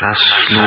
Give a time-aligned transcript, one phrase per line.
[0.00, 0.18] Czas
[0.48, 0.60] snu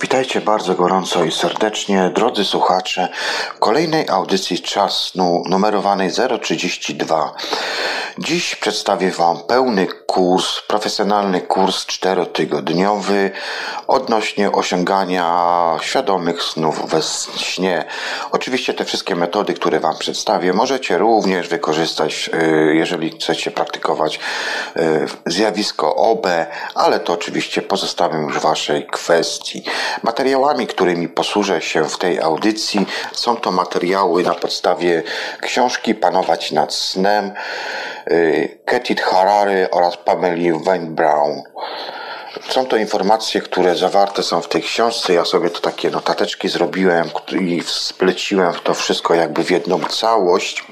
[0.00, 3.08] Witajcie bardzo gorąco i serdecznie, drodzy słuchacze,
[3.54, 6.10] w kolejnej audycji Czas Snu numerowanej
[6.42, 7.34] 032.
[8.18, 13.30] Dziś przedstawię Wam pełny kurs, profesjonalny kurs czterotygodniowy
[13.86, 17.02] odnośnie osiągania świadomych snów we
[17.36, 17.84] śnie.
[18.30, 24.20] Oczywiście te wszystkie metody, które Wam przedstawię, możecie również wykorzystać, y, jeżeli chcecie praktykować
[24.76, 26.26] y, zjawisko OB,
[26.74, 29.62] ale to oczywiście pozostawiam już Waszej kwestii.
[30.02, 35.02] Materiałami, którymi posłużę się w tej audycji, są to materiały na podstawie
[35.40, 37.32] książki Panować nad snem
[38.64, 41.42] Ketit Harary oraz Pameli Weinbraun.
[42.48, 45.14] Są to informacje, które zawarte są w tej książce.
[45.14, 50.64] Ja sobie to takie notateczki zrobiłem i spleciłem to wszystko jakby w jedną całość.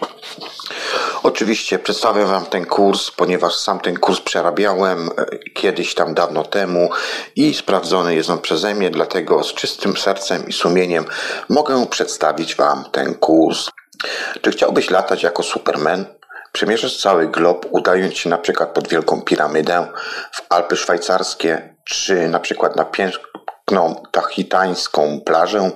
[1.23, 6.91] Oczywiście przedstawię Wam ten kurs, ponieważ sam ten kurs przerabiałem e, kiedyś tam dawno temu
[7.37, 11.05] i sprawdzony jest on przeze mnie, dlatego z czystym sercem i sumieniem
[11.49, 13.69] mogę przedstawić Wam ten kurs.
[14.43, 16.18] Czy chciałbyś latać jako Superman?
[16.59, 19.87] Przemierzasz cały glob, udając się na przykład pod Wielką Piramidę,
[20.33, 25.71] w Alpy Szwajcarskie, czy na przykład na piękną tahitańską plażę?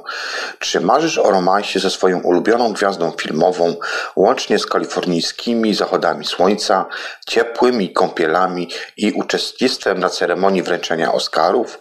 [0.58, 3.76] Czy marzysz o romansie ze swoją ulubioną gwiazdą filmową,
[4.16, 6.86] łącznie z kalifornijskimi zachodami słońca,
[7.26, 11.78] ciepłymi kąpielami i uczestnictwem na ceremonii wręczenia Oscarów?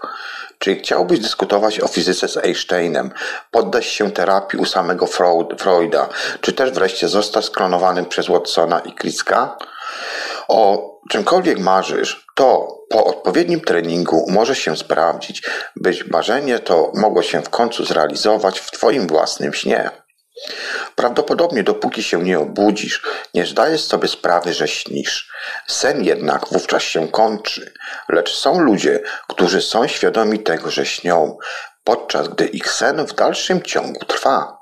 [0.61, 3.11] Czy chciałbyś dyskutować o fizyce z Einsteinem,
[3.51, 5.07] poddać się terapii u samego
[5.57, 6.09] Freuda,
[6.41, 9.57] czy też wreszcie zostać sklonowanym przez Watsona i Kricka?
[10.47, 15.43] O czymkolwiek marzysz, to po odpowiednim treningu może się sprawdzić,
[15.75, 19.91] byś marzenie to mogło się w końcu zrealizować w Twoim własnym śnie.
[20.95, 23.01] Prawdopodobnie dopóki się nie obudzisz,
[23.33, 25.31] nie zdajesz sobie sprawy, że śnisz.
[25.67, 27.73] Sen jednak wówczas się kończy,
[28.09, 31.37] lecz są ludzie, którzy są świadomi tego, że śnią,
[31.83, 34.61] podczas gdy ich sen w dalszym ciągu trwa.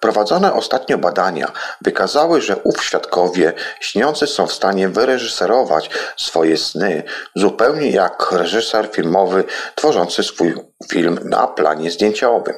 [0.00, 7.02] Prowadzone ostatnio badania wykazały, że ów świadkowie śniący są w stanie wyreżyserować swoje sny,
[7.34, 9.44] zupełnie jak reżyser filmowy
[9.74, 10.54] tworzący swój
[10.90, 12.54] film na planie zdjęciowym.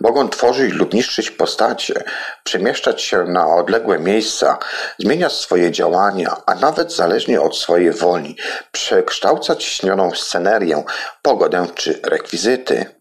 [0.00, 2.04] Mogą tworzyć lub niszczyć postacie,
[2.44, 4.58] przemieszczać się na odległe miejsca,
[4.98, 8.36] zmieniać swoje działania, a nawet zależnie od swojej woli
[8.72, 10.84] przekształcać śnioną scenerię,
[11.22, 12.98] pogodę czy rekwizyty.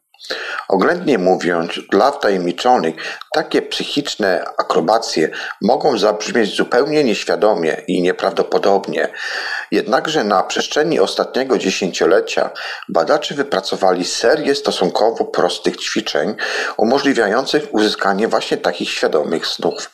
[0.69, 2.95] Oględnie mówiąc, dla wtajemniczonych
[3.33, 5.29] takie psychiczne akrobacje
[5.61, 9.07] mogą zabrzmieć zupełnie nieświadomie i nieprawdopodobnie.
[9.71, 12.49] Jednakże na przestrzeni ostatniego dziesięciolecia
[12.89, 16.35] badacze wypracowali serię stosunkowo prostych ćwiczeń
[16.77, 19.91] umożliwiających uzyskanie właśnie takich świadomych snów.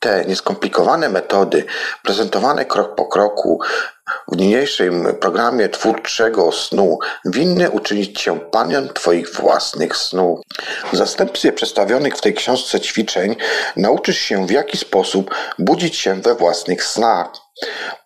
[0.00, 1.64] Te nieskomplikowane metody,
[2.02, 3.60] prezentowane krok po kroku,
[4.28, 10.40] w niniejszym programie twórczego snu winny uczynić cię panem twoich własnych snów.
[10.92, 13.36] W zastępstwie przedstawionych w tej książce ćwiczeń
[13.76, 17.49] nauczysz się w jaki sposób budzić się we własnych snach.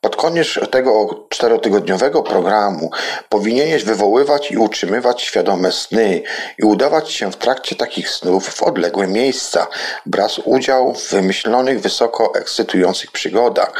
[0.00, 2.90] Pod koniec tego czterotygodniowego programu
[3.28, 6.22] powinieneś wywoływać i utrzymywać świadome sny
[6.58, 9.66] i udawać się w trakcie takich snów w odległe miejsca,
[10.06, 13.72] brać udział w wymyślonych, wysoko ekscytujących przygodach,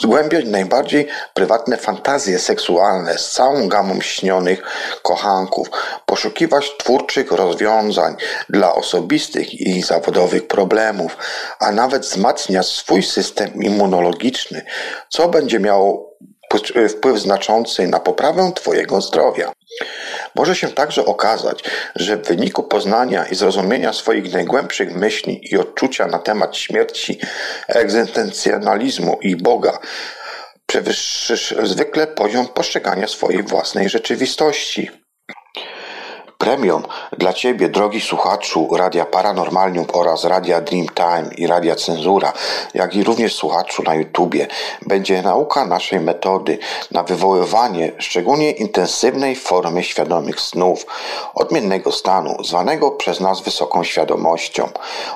[0.00, 4.62] zgłębiać najbardziej prywatne fantazje seksualne z całą gamą śnionych
[5.02, 5.68] kochanków,
[6.06, 8.16] poszukiwać twórczych rozwiązań
[8.48, 11.16] dla osobistych i zawodowych problemów,
[11.60, 14.64] a nawet wzmacniać swój system immunologiczny,
[15.08, 16.08] co będzie miało
[16.88, 19.52] wpływ znaczący na poprawę Twojego zdrowia.
[20.34, 21.64] Może się także okazać,
[21.96, 27.20] że w wyniku poznania i zrozumienia swoich najgłębszych myśli i odczucia na temat śmierci,
[27.68, 29.78] egzystencjonalizmu i Boga,
[30.66, 34.90] przewyższysz zwykle poziom postrzegania swojej własnej rzeczywistości.
[36.38, 36.82] Premium
[37.18, 42.32] dla Ciebie, drogi słuchaczu Radia Paranormalium oraz Radia Dreamtime i Radia Cenzura,
[42.74, 44.46] jak i również słuchaczu na YouTubie,
[44.86, 46.58] będzie nauka naszej metody
[46.90, 50.86] na wywoływanie szczególnie intensywnej formy świadomych snów,
[51.34, 54.68] odmiennego stanu, zwanego przez nas wysoką świadomością,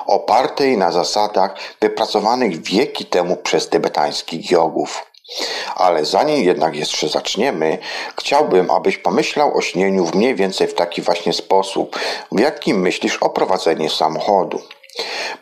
[0.07, 5.12] opartej na zasadach wypracowanych wieki temu przez tybetańskich jogów.
[5.75, 7.77] Ale zanim jednak jeszcze zaczniemy,
[8.19, 11.99] chciałbym, abyś pomyślał o śnieniu w mniej więcej w taki właśnie sposób,
[12.31, 14.61] w jaki myślisz o prowadzeniu samochodu.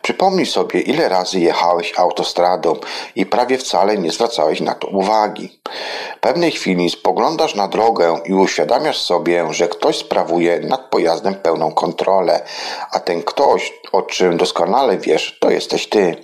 [0.02, 2.76] Przypomnij sobie, ile razy jechałeś autostradą
[3.16, 5.60] i prawie wcale nie zwracałeś na to uwagi.
[6.16, 11.72] W pewnej chwili spoglądasz na drogę i uświadamiasz sobie, że ktoś sprawuje nad pojazdem pełną
[11.72, 12.44] kontrolę,
[12.90, 16.16] a ten ktoś, o czym doskonale wiesz, to jesteś ty.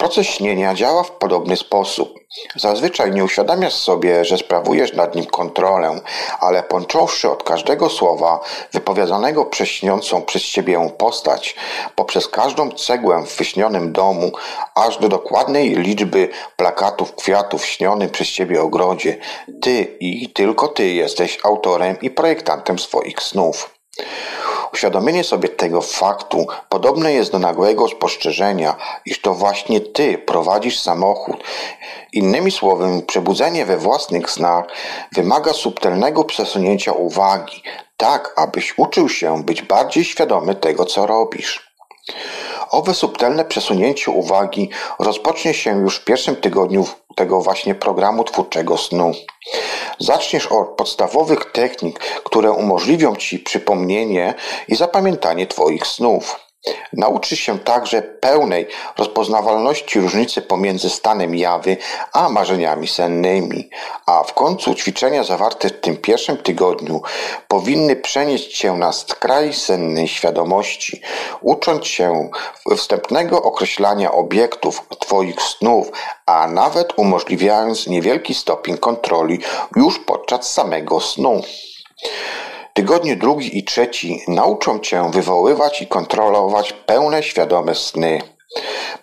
[0.00, 2.14] Proces śnienia działa w podobny sposób.
[2.56, 6.00] Zazwyczaj nie uświadamiasz sobie, że sprawujesz nad nim kontrolę,
[6.40, 8.40] ale począwszy od każdego słowa
[8.72, 11.56] wypowiadanego przez śniącą przez ciebie postać,
[11.94, 14.32] poprzez każdą cegłę w wyśnionym domu,
[14.74, 19.18] aż do dokładnej liczby plakatów kwiatów w śnionym przez ciebie ogrodzie,
[19.62, 23.70] ty i tylko ty jesteś autorem i projektantem swoich snów.
[24.72, 31.44] Uświadomienie sobie tego faktu podobne jest do nagłego spostrzeżenia, iż to właśnie ty prowadzisz samochód.
[32.12, 34.64] Innymi słowy, przebudzenie we własnych snach
[35.12, 37.62] wymaga subtelnego przesunięcia uwagi,
[37.96, 41.70] tak abyś uczył się być bardziej świadomy tego, co robisz.
[42.70, 46.86] Owe subtelne przesunięcie uwagi rozpocznie się już w pierwszym tygodniu
[47.16, 49.12] tego właśnie programu twórczego snu.
[49.98, 54.34] Zaczniesz od podstawowych technik, które umożliwią Ci przypomnienie
[54.68, 56.49] i zapamiętanie Twoich snów.
[56.92, 58.68] Nauczy się także pełnej
[58.98, 61.76] rozpoznawalności różnicy pomiędzy stanem jawy
[62.12, 63.70] a marzeniami sennymi,
[64.06, 67.02] a w końcu ćwiczenia zawarte w tym pierwszym tygodniu
[67.48, 71.00] powinny przenieść cię na skraj sennej świadomości,
[71.40, 72.30] ucząc się
[72.76, 75.90] wstępnego określania obiektów Twoich snów,
[76.26, 79.38] a nawet umożliwiając niewielki stopień kontroli
[79.76, 81.42] już podczas samego snu.
[82.72, 88.20] Tygodnie drugi i trzeci nauczą cię wywoływać i kontrolować pełne świadome sny.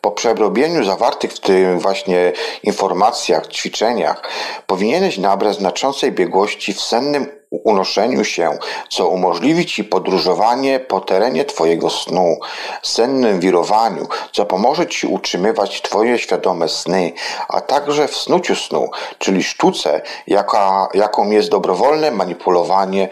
[0.02, 2.34] Po przerobieniu zawartych w tym właśnie
[2.64, 4.22] informacjach, ćwiczeniach,
[4.68, 8.58] powinieneś nabrać znaczącej biegłości w sennym unoszeniu się,
[8.90, 12.40] co umożliwi Ci podróżowanie po terenie Twojego snu,
[12.84, 17.14] sennym wirowaniu, co pomoże Ci utrzymywać Twoje świadome sny,
[17.48, 23.10] a także w snuciu snu, czyli sztuce, jaka, jaką jest dobrowolne manipulowanie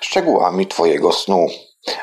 [0.00, 1.46] szczegółami Twojego snu.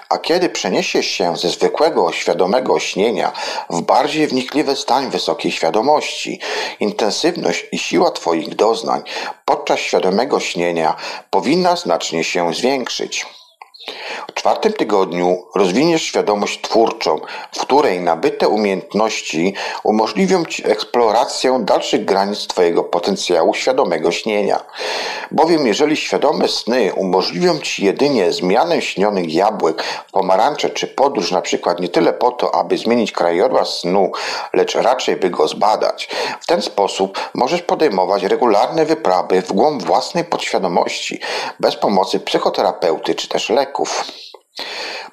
[0.09, 3.31] A kiedy przeniesiesz się ze zwykłego, świadomego śnienia
[3.69, 6.39] w bardziej wnikliwy stan wysokiej świadomości,
[6.79, 9.01] intensywność i siła Twoich doznań
[9.45, 10.95] podczas świadomego śnienia
[11.29, 13.25] powinna znacznie się zwiększyć.
[14.29, 17.19] W czwartym tygodniu rozwiniesz świadomość twórczą,
[17.51, 19.53] w której nabyte umiejętności
[19.83, 24.59] umożliwią Ci eksplorację dalszych granic Twojego potencjału świadomego śnienia.
[25.31, 31.79] Bowiem jeżeli świadome sny umożliwią Ci jedynie zmianę śnionych jabłek, pomarańcze czy podróż na przykład
[31.79, 34.11] nie tyle po to, aby zmienić krajobraz snu,
[34.53, 36.09] lecz raczej by go zbadać,
[36.41, 41.19] w ten sposób możesz podejmować regularne wyprawy w głąb własnej podświadomości,
[41.59, 43.49] bez pomocy psychoterapeuty czy też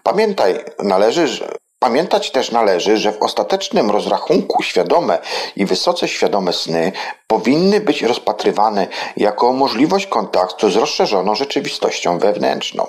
[0.03, 5.19] Pamiętaj, należy, że Pamiętać też należy, że w ostatecznym rozrachunku świadome
[5.56, 6.93] i wysoce świadome sny
[7.26, 8.87] powinny być rozpatrywane
[9.17, 12.87] jako możliwość kontaktu z rozszerzoną rzeczywistością wewnętrzną.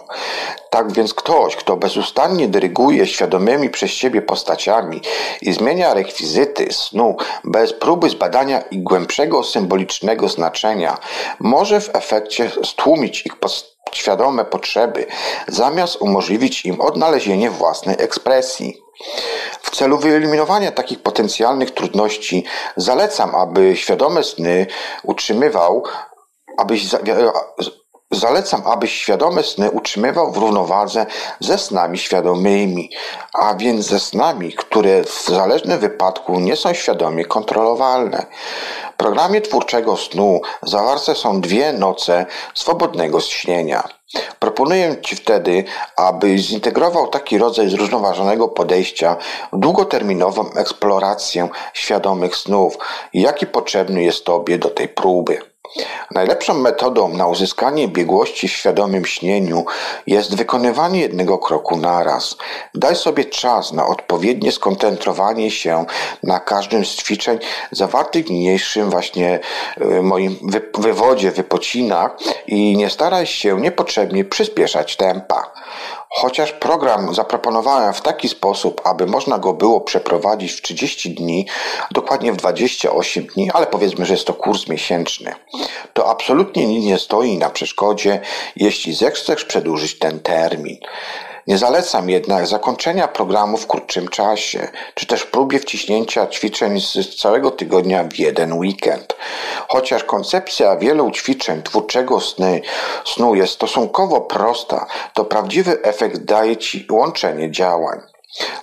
[0.70, 5.02] Tak więc ktoś, kto bezustannie dyryguje świadomymi przez siebie postaciami
[5.42, 10.98] i zmienia rekwizyty snu bez próby zbadania ich głębszego symbolicznego znaczenia,
[11.40, 15.06] może w efekcie stłumić ich postaci świadome potrzeby,
[15.48, 18.84] zamiast umożliwić im odnalezienie własnej ekspresji.
[19.62, 22.46] W celu wyeliminowania takich potencjalnych trudności
[22.78, 24.68] zalecam, aby świadome sny
[25.04, 25.84] utrzymywał,
[26.58, 26.90] abyś
[28.14, 31.06] Zalecam, abyś świadome sny utrzymywał w równowadze
[31.40, 32.90] ze snami świadomymi,
[33.34, 38.26] a więc ze snami, które w zależnym wypadku nie są świadomie kontrolowalne.
[38.94, 43.84] W programie twórczego snu zawarte są dwie noce swobodnego śnienia.
[44.40, 45.64] Proponuję Ci wtedy,
[45.98, 49.16] abyś zintegrował taki rodzaj zrównoważonego podejścia
[49.54, 52.78] w długoterminową eksplorację świadomych snów,
[53.14, 55.53] jaki potrzebny jest Tobie do tej próby.
[56.12, 59.66] Najlepszą metodą na uzyskanie biegłości w świadomym śnieniu
[60.08, 62.36] jest wykonywanie jednego kroku naraz.
[62.76, 65.86] Daj sobie czas na odpowiednie skoncentrowanie się
[66.24, 67.40] na każdym z ćwiczeń
[67.72, 69.40] zawartych w niniejszym właśnie
[69.82, 70.36] y, moim
[70.78, 75.52] wywodzie, wypocinach i nie staraj się niepotrzebnie przyspieszać tempa.
[76.16, 81.48] Chociaż program zaproponowałem w taki sposób, aby można go było przeprowadzić w 30 dni,
[81.92, 85.36] dokładnie w 28 dni, ale powiedzmy, że jest to kurs miesięczny,
[85.94, 88.22] to absolutnie nic nie stoi na przeszkodzie,
[88.56, 90.78] jeśli zechcesz przedłużyć ten termin.
[91.48, 97.52] Nie zalecam jednak zakończenia programu w krótszym czasie, czy też próbie wciśnięcia ćwiczeń z całego
[97.52, 99.16] tygodnia w jeden weekend.
[99.68, 102.62] Chociaż koncepcja wielu ćwiczeń twórczego sny,
[103.06, 108.13] snu jest stosunkowo prosta, to prawdziwy efekt daje Ci łączenie działań.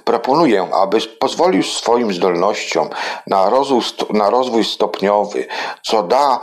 [0.04, 2.88] Proponuję, abyś pozwolił swoim zdolnościom
[3.26, 5.46] na rozwój, na rozwój stopniowy,
[5.82, 6.40] co da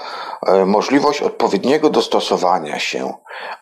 [0.47, 3.13] e, możliwość odpowiedniego dostosowania się.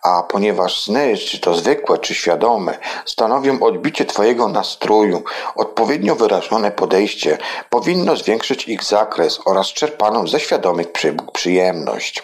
[0.03, 5.23] A ponieważ sny, czy to zwykłe, czy świadome, stanowią odbicie Twojego nastroju,
[5.55, 7.37] odpowiednio wyrażone podejście
[7.69, 10.87] powinno zwiększyć ich zakres oraz czerpaną ze świadomych
[11.33, 12.23] przyjemność.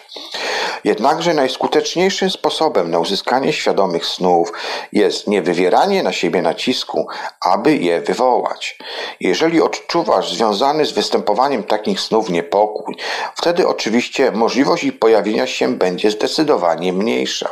[0.84, 4.52] Jednakże najskuteczniejszym sposobem na uzyskanie świadomych snów
[4.92, 7.06] jest nie wywieranie na siebie nacisku,
[7.40, 8.78] aby je wywołać.
[9.20, 12.96] Jeżeli odczuwasz związany z występowaniem takich snów niepokój,
[13.34, 17.48] wtedy oczywiście możliwość ich pojawienia się będzie zdecydowanie mniejsza.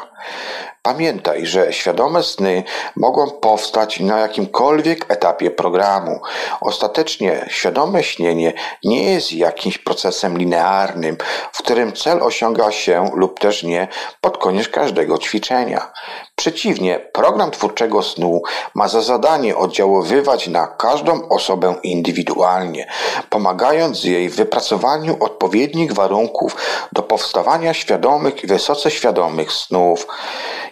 [0.83, 2.65] Pamiętaj, że świadome sny
[2.97, 6.21] mogą powstać na jakimkolwiek etapie programu.
[6.61, 8.53] Ostatecznie świadome śnienie
[8.85, 11.17] nie jest jakimś procesem linearnym,
[11.53, 13.89] w którym cel osiąga się lub też nie
[14.21, 15.93] pod koniec każdego ćwiczenia.
[16.41, 18.43] Przeciwnie, program twórczego snu
[18.75, 22.87] ma za zadanie oddziaływać na każdą osobę indywidualnie,
[23.31, 26.57] pomagając jej w wypracowaniu odpowiednich warunków
[26.93, 30.07] do powstawania świadomych i wysoce świadomych snów.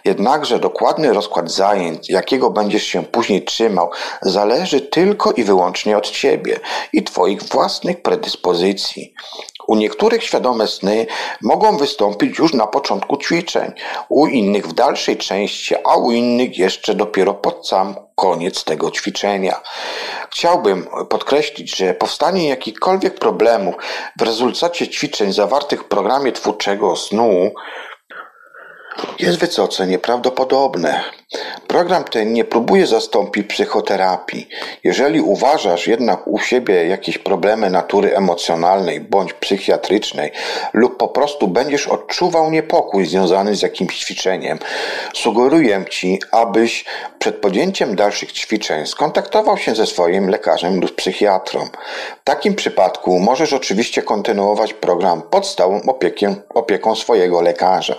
[0.05, 6.59] Jednakże dokładny rozkład zajęć, jakiego będziesz się później trzymał, zależy tylko i wyłącznie od Ciebie
[6.93, 9.13] i Twoich własnych predyspozycji.
[9.69, 11.05] U niektórych świadome sny
[11.41, 13.71] mogą wystąpić już na początku ćwiczeń,
[14.09, 19.61] u innych w dalszej części, a u innych jeszcze dopiero pod sam koniec tego ćwiczenia.
[20.31, 23.75] Chciałbym podkreślić, że powstanie jakichkolwiek problemów
[24.17, 27.51] w rezultacie ćwiczeń zawartych w programie twórczego snu
[29.19, 31.03] jest wysoce nieprawdopodobne.
[31.67, 34.47] Program ten nie próbuje zastąpić psychoterapii.
[34.83, 40.31] Jeżeli uważasz jednak u siebie jakieś problemy natury emocjonalnej bądź psychiatrycznej
[40.73, 44.59] lub po prostu będziesz odczuwał niepokój związany z jakimś ćwiczeniem,
[45.13, 46.85] sugeruję Ci, abyś
[47.19, 51.65] przed podjęciem dalszych ćwiczeń skontaktował się ze swoim lekarzem lub psychiatrą.
[52.21, 55.81] W takim przypadku możesz oczywiście kontynuować program pod stałą
[56.53, 57.95] opieką swojego lekarza.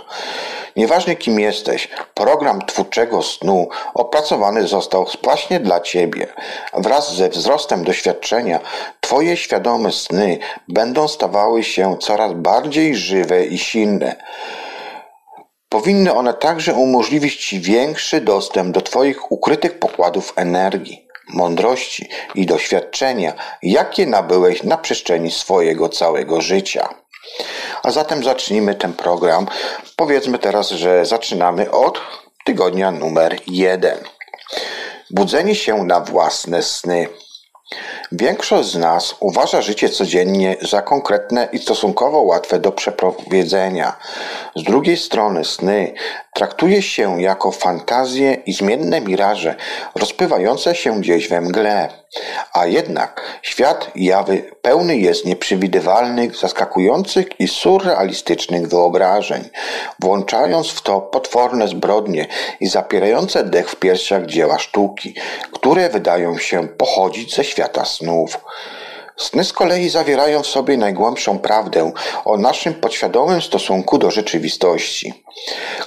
[0.76, 6.26] Nieważne kim jesteś, program twórczego snu opracowany został właśnie dla Ciebie.
[6.74, 8.60] Wraz ze wzrostem doświadczenia
[9.00, 14.16] Twoje świadome sny będą stawały się coraz bardziej żywe i silne.
[15.68, 23.32] Powinny one także umożliwić Ci większy dostęp do Twoich ukrytych pokładów energii, mądrości i doświadczenia,
[23.62, 26.88] jakie nabyłeś na przestrzeni swojego całego życia.
[27.82, 29.46] A zatem zacznijmy ten program.
[29.96, 32.00] Powiedzmy teraz, że zaczynamy od
[32.44, 33.98] tygodnia numer jeden.
[35.10, 37.08] Budzenie się na własne sny.
[38.12, 43.96] Większość z nas uważa życie codziennie za konkretne i stosunkowo łatwe do przeprowadzenia.
[44.56, 45.94] Z drugiej strony sny
[46.34, 49.56] traktuje się jako fantazje i zmienne miraże
[49.94, 51.88] rozpływające się gdzieś we mgle.
[52.52, 59.48] A jednak świat jawy pełny jest nieprzewidywalnych, zaskakujących i surrealistycznych wyobrażeń,
[60.00, 62.26] włączając w to potworne zbrodnie
[62.60, 65.14] i zapierające dech w piersiach dzieła sztuki,
[65.52, 68.38] które wydają się pochodzić ze świata snów.
[69.20, 71.92] Sny z kolei zawierają w sobie najgłębszą prawdę
[72.24, 75.24] o naszym podświadomym stosunku do rzeczywistości.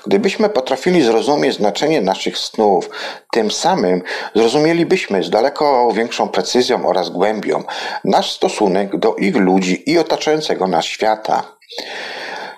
[0.05, 2.89] Gdybyśmy potrafili zrozumieć znaczenie naszych snów,
[3.31, 4.01] tym samym
[4.35, 7.63] zrozumielibyśmy z daleko większą precyzją oraz głębią
[8.03, 11.43] nasz stosunek do ich ludzi i otaczającego nas świata.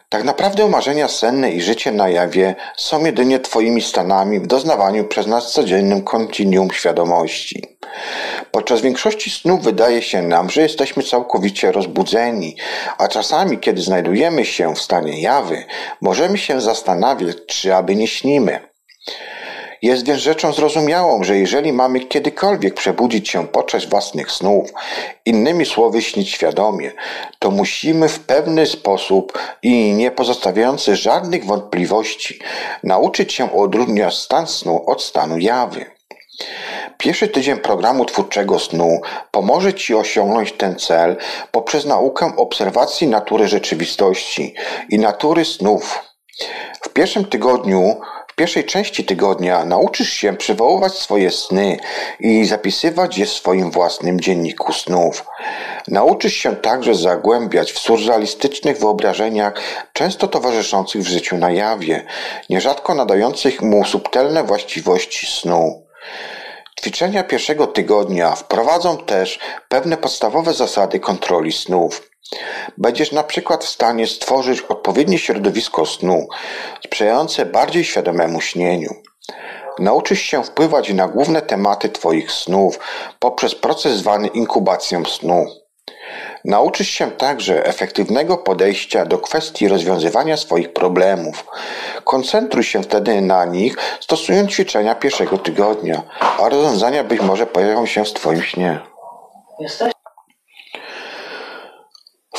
[0.10, 5.28] Tak naprawdę marzenia senne i życie na jawie są jedynie Twoimi stanami w doznawaniu przez
[5.28, 7.78] nas codziennym kontinuum świadomości.
[8.56, 12.56] Podczas większości snów wydaje się nam, że jesteśmy całkowicie rozbudzeni,
[12.98, 15.66] a czasami, kiedy znajdujemy się w stanie jawy,
[16.02, 18.60] możemy się zastanawiać, czy aby nie śnimy.
[19.82, 24.70] Jest więc rzeczą zrozumiałą, że jeżeli mamy kiedykolwiek przebudzić się podczas własnych snów,
[25.26, 26.92] innymi słowy śnić świadomie,
[27.40, 32.40] to musimy w pewny sposób i nie pozostawiający żadnych wątpliwości
[32.84, 35.96] nauczyć się odróżniać stan snu od stanu jawy.
[36.98, 41.18] Pierwszy tydzień programu twórczego snu pomoże Ci osiągnąć ten cel
[41.52, 44.56] poprzez naukę obserwacji natury rzeczywistości
[44.90, 46.00] i natury snów.
[46.82, 48.02] W pierwszym tygodniu
[48.36, 51.78] w pierwszej części tygodnia nauczysz się przywoływać swoje sny
[52.20, 55.26] i zapisywać je w swoim własnym dzienniku snów.
[55.88, 59.54] Nauczysz się także zagłębiać w surrealistycznych wyobrażeniach,
[59.94, 62.06] często towarzyszących w życiu na jawie,
[62.50, 65.86] nierzadko nadających mu subtelne właściwości snu.
[66.80, 69.40] Ćwiczenia pierwszego tygodnia wprowadzą też
[69.70, 72.10] pewne podstawowe zasady kontroli snów.
[72.78, 76.28] Będziesz na przykład w stanie stworzyć odpowiednie środowisko snu,
[76.86, 78.94] sprzyjające bardziej świadomemu śnieniu.
[79.80, 82.80] Nauczysz się wpływać na główne tematy Twoich snów
[83.20, 85.46] poprzez proces zwany inkubacją snu.
[86.46, 91.46] Nauczysz się także efektywnego podejścia do kwestii rozwiązywania swoich problemów.
[92.04, 96.02] Koncentruj się wtedy na nich, stosując ćwiczenia pierwszego tygodnia,
[96.40, 98.80] a rozwiązania być może pojawią się w Twoim śnie.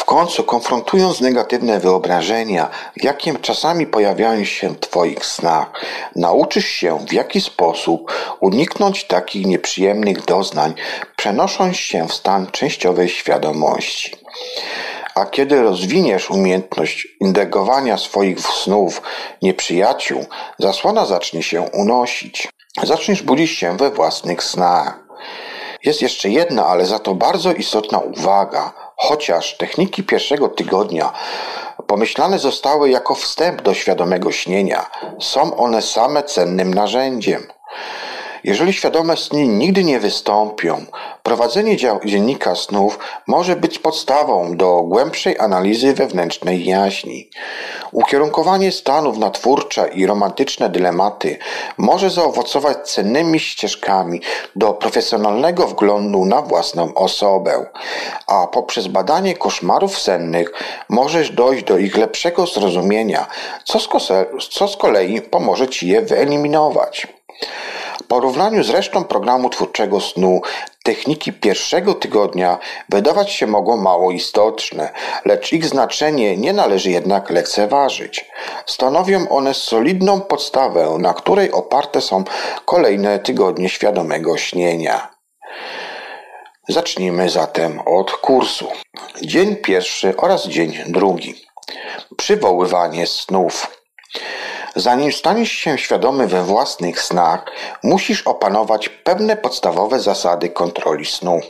[0.06, 5.72] Końcu, konfrontując negatywne wyobrażenia, jakie czasami pojawiają się w Twoich snach,
[6.16, 10.74] nauczysz się w jaki sposób uniknąć takich nieprzyjemnych doznań,
[11.16, 14.16] przenosząc się w stan częściowej świadomości.
[15.14, 19.02] A kiedy rozwiniesz umiejętność indegowania swoich snów
[19.42, 20.24] nieprzyjaciół,
[20.58, 22.48] zasłona zacznie się unosić.
[22.82, 24.98] Zaczniesz budzić się we własnych snach.
[25.84, 31.12] Jest jeszcze jedna, ale za to bardzo istotna uwaga Chociaż techniki pierwszego tygodnia
[31.86, 37.46] pomyślane zostały jako wstęp do świadomego śnienia, są one same cennym narzędziem.
[38.46, 40.84] Jeżeli świadome sny nigdy nie wystąpią,
[41.22, 47.30] prowadzenie dziennika snów może być podstawą do głębszej analizy wewnętrznej jaźni.
[47.92, 51.38] Ukierunkowanie stanów na twórcze i romantyczne dylematy
[51.78, 54.20] może zaowocować cennymi ścieżkami
[54.56, 57.66] do profesjonalnego wglądu na własną osobę,
[58.26, 60.52] a poprzez badanie koszmarów sennych
[60.88, 63.26] możesz dojść do ich lepszego zrozumienia,
[64.50, 67.06] co z kolei pomoże ci je wyeliminować.
[68.08, 70.40] Porównaniu z resztą programu twórczego snu,
[70.84, 72.58] techniki pierwszego tygodnia
[72.88, 74.92] wydawać się mogą mało istotne,
[75.24, 78.24] lecz ich znaczenie nie należy jednak lekceważyć.
[78.66, 82.24] Stanowią one solidną podstawę, na której oparte są
[82.64, 85.16] kolejne tygodnie świadomego śnienia.
[86.68, 88.68] Zacznijmy zatem od kursu.
[89.22, 91.34] Dzień pierwszy oraz dzień drugi.
[92.16, 93.66] Przywoływanie snów.
[94.76, 97.44] Zanim staniesz się świadomy we własnych snach,
[97.82, 101.40] musisz opanować pewne podstawowe zasady kontroli snu.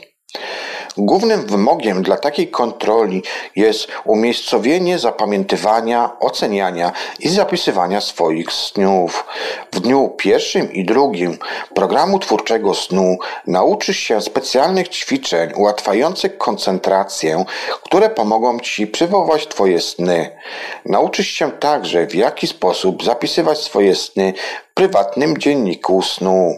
[0.97, 3.23] Głównym wymogiem dla takiej kontroli
[3.55, 9.25] jest umiejscowienie zapamiętywania, oceniania i zapisywania swoich snów.
[9.71, 11.37] W dniu pierwszym i drugim
[11.75, 17.45] programu twórczego snu nauczysz się specjalnych ćwiczeń ułatwiających koncentrację,
[17.83, 20.37] które pomogą Ci przywołać Twoje sny.
[20.85, 24.33] Nauczysz się także w jaki sposób zapisywać swoje sny
[24.71, 26.57] w prywatnym dzienniku snu.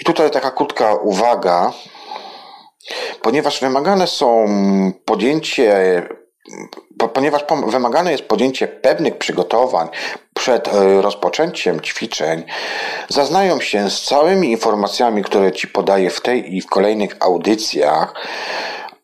[0.00, 1.72] I tutaj taka krótka uwaga,
[3.22, 4.46] ponieważ wymagane są
[5.04, 6.02] podjęcie
[7.14, 9.88] ponieważ wymagane jest podjęcie pewnych przygotowań
[10.34, 12.44] przed e, rozpoczęciem ćwiczeń,
[13.08, 18.14] zaznają się z całymi informacjami, które Ci podaję w tej i w kolejnych audycjach,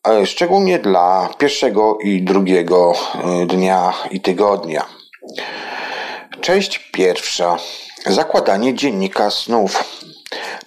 [0.09, 4.85] e, szczególnie dla pierwszego i drugiego e, dnia i tygodnia.
[6.41, 7.57] Część pierwsza.
[8.07, 9.85] Zakładanie dziennika snów.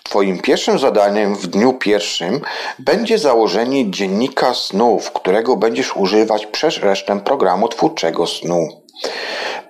[0.04, 2.41] Twoim pierwszym zadaniem w dniu pierwszym
[2.80, 8.67] będzie założenie dziennika snów, którego będziesz używać przez resztę programu twórczego snu.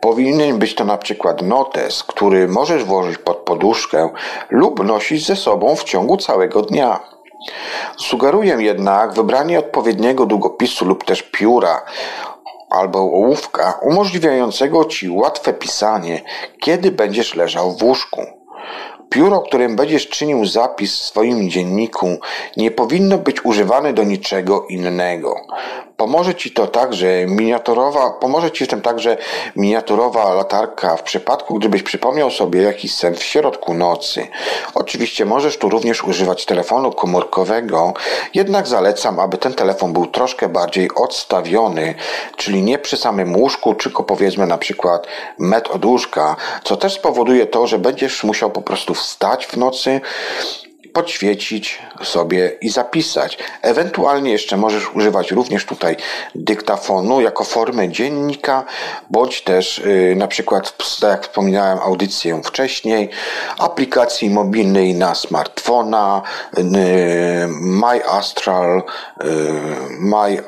[0.02, 4.10] Powinien być to na przykład notes, który możesz włożyć pod poduszkę
[4.50, 7.00] lub nosić ze sobą w ciągu całego dnia.
[7.98, 11.86] Sugeruję jednak wybranie odpowiedniego długopisu lub też pióra
[12.70, 16.22] albo ołówka umożliwiającego Ci łatwe pisanie,
[16.60, 18.22] kiedy będziesz leżał w łóżku.
[19.14, 22.20] Pióro, którym będziesz czynił zapis w swoim dzienniku,
[22.58, 25.36] nie powinno być używane do niczego innego.
[26.04, 29.18] Pomoże Ci to także miniaturowa, pomoże Ci w tym także
[29.56, 34.28] miniaturowa latarka w przypadku, gdybyś przypomniał sobie jakiś sen w środku nocy.
[34.74, 37.94] Oczywiście możesz tu również używać telefonu komórkowego,
[38.34, 41.96] jednak zalecam, aby ten telefon był troszkę bardziej odstawiony,
[42.38, 45.08] czyli nie przy samym łóżku, tylko powiedzmy na przykład
[45.40, 50.02] metr od łóżka, co też spowoduje to, że będziesz musiał po prostu wstać w nocy,
[50.94, 53.38] podświecić sobie i zapisać.
[53.62, 55.96] Ewentualnie jeszcze możesz używać również tutaj
[56.36, 58.66] dyktafonu jako formy dziennika,
[59.10, 63.10] bądź też yy, na przykład, tak jak wspominałem audycję wcześniej,
[63.58, 66.22] aplikacji mobilnej na smartfona,
[66.58, 66.64] yy,
[67.50, 68.84] My Astral,
[69.24, 69.30] yy,
[70.00, 70.44] My,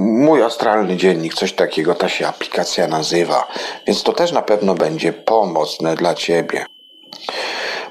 [0.00, 3.48] mój astralny dziennik, coś takiego ta się aplikacja nazywa,
[3.86, 6.69] więc to też na pewno będzie pomocne dla Ciebie.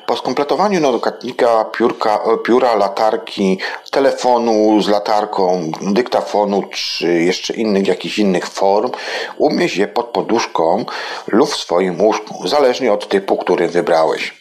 [0.09, 3.59] Po skompletowaniu notatnika, piórka, pióra, latarki,
[3.91, 8.91] telefonu z latarką, dyktafonu czy jeszcze innych jakichś innych form,
[9.37, 10.85] umieść je pod poduszką
[11.27, 14.33] lub w swoim łóżku, zależnie od typu, który wybrałeś.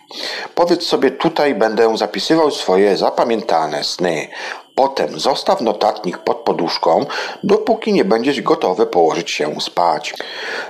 [0.54, 4.28] Powiedz sobie, tutaj będę zapisywał swoje zapamiętane sny.
[4.78, 7.06] Potem zostaw notatnik pod poduszką,
[7.42, 10.14] dopóki nie będziesz gotowy położyć się spać.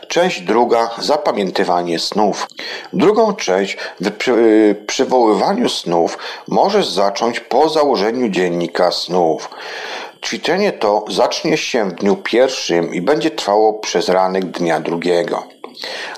[0.08, 2.46] Część druga zapamiętywanie snów.
[2.92, 3.76] Drugą część
[4.18, 6.18] przy, przywoływaniu snów
[6.48, 9.50] możesz zacząć po założeniu dziennika snów.
[10.24, 15.57] Ćwiczenie to zacznie się w dniu pierwszym i będzie trwało przez ranek dnia drugiego.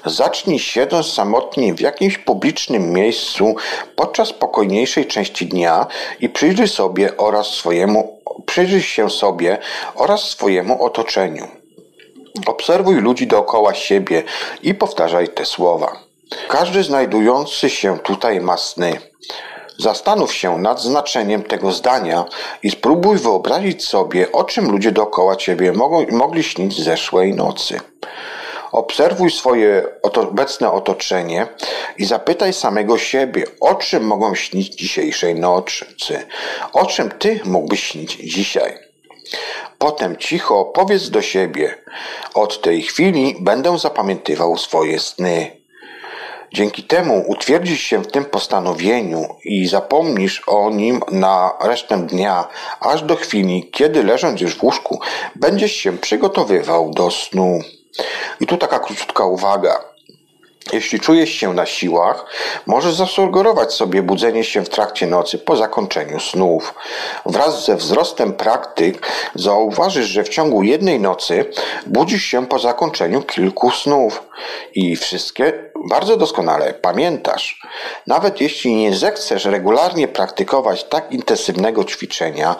[0.04, 3.56] Zacznij siedząc samotnie w jakimś publicznym miejscu
[3.96, 5.86] podczas spokojniejszej części dnia
[6.20, 9.58] i przyjrzyj sobie oraz swojemu, przyjrzyj się sobie
[9.94, 11.48] oraz swojemu otoczeniu.
[12.46, 14.22] Obserwuj ludzi dookoła siebie
[14.62, 15.92] i powtarzaj te słowa.
[16.48, 19.00] Każdy znajdujący się tutaj ma sny.
[19.78, 22.24] Zastanów się nad znaczeniem tego zdania
[22.62, 27.80] i spróbuj wyobrazić sobie, o czym ludzie dookoła ciebie mogą, mogli śnić zeszłej nocy.
[28.72, 31.46] Obserwuj swoje obecne otoczenie
[31.98, 36.26] i zapytaj samego siebie, o czym mogą śnić dzisiejszej nocy,
[36.72, 38.78] o czym ty mógłbyś śnić dzisiaj.
[39.78, 41.74] Potem cicho powiedz do siebie:
[42.34, 45.60] Od tej chwili będę zapamiętywał swoje sny.
[46.54, 52.48] Dzięki temu utwierdzisz się w tym postanowieniu i zapomnisz o nim na resztę dnia,
[52.80, 55.00] aż do chwili, kiedy leżąc już w łóżku,
[55.36, 57.60] będziesz się przygotowywał do snu.
[58.40, 59.90] I tu taka króciutka uwaga.
[60.72, 62.24] Jeśli czujesz się na siłach,
[62.66, 66.74] możesz zasugerować sobie budzenie się w trakcie nocy po zakończeniu snów.
[67.26, 71.44] Wraz ze wzrostem praktyk zauważysz, że w ciągu jednej nocy
[71.86, 74.22] budzisz się po zakończeniu kilku snów
[74.74, 77.60] i wszystkie bardzo doskonale pamiętasz.
[78.06, 82.56] Nawet jeśli nie zechcesz regularnie praktykować tak intensywnego ćwiczenia,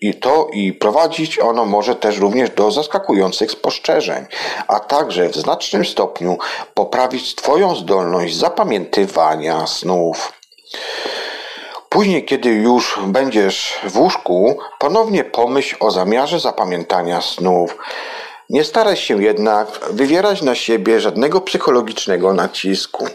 [0.00, 4.26] i to i prowadzić ono może też również do zaskakujących spostrzeżeń,
[4.68, 6.38] a także w znacznym stopniu
[6.74, 10.32] poprawić Twoją zdolność zapamiętywania snów.
[11.88, 17.76] Później, kiedy już będziesz w łóżku, ponownie pomyśl o zamiarze zapamiętania snów.
[18.50, 23.06] Nie staraj się jednak wywierać na siebie żadnego psychologicznego nacisku.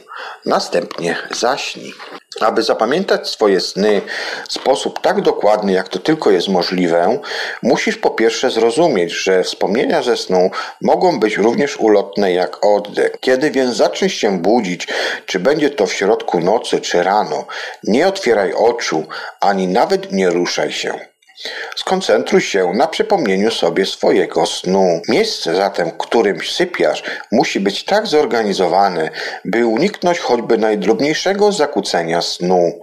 [0.46, 1.94] Następnie zaśnij.
[2.42, 4.02] Aby zapamiętać swoje sny
[4.48, 7.20] w sposób tak dokładny, jak to tylko jest możliwe,
[7.64, 13.12] musisz po pierwsze zrozumieć, że wspomnienia ze snu mogą być również ulotne jak oddech.
[13.20, 14.88] Kiedy więc zaczniesz się budzić,
[15.26, 17.46] czy będzie to w środku nocy, czy rano,
[17.84, 19.04] nie otwieraj oczu,
[19.42, 21.15] ani nawet nie ruszaj się.
[21.76, 25.02] Skoncentruj się na przypomnieniu sobie swojego snu.
[25.10, 29.10] Miejsce zatem, w którym sypiasz, musi być tak zorganizowane,
[29.46, 32.80] by uniknąć choćby najdrobniejszego zakłócenia snu.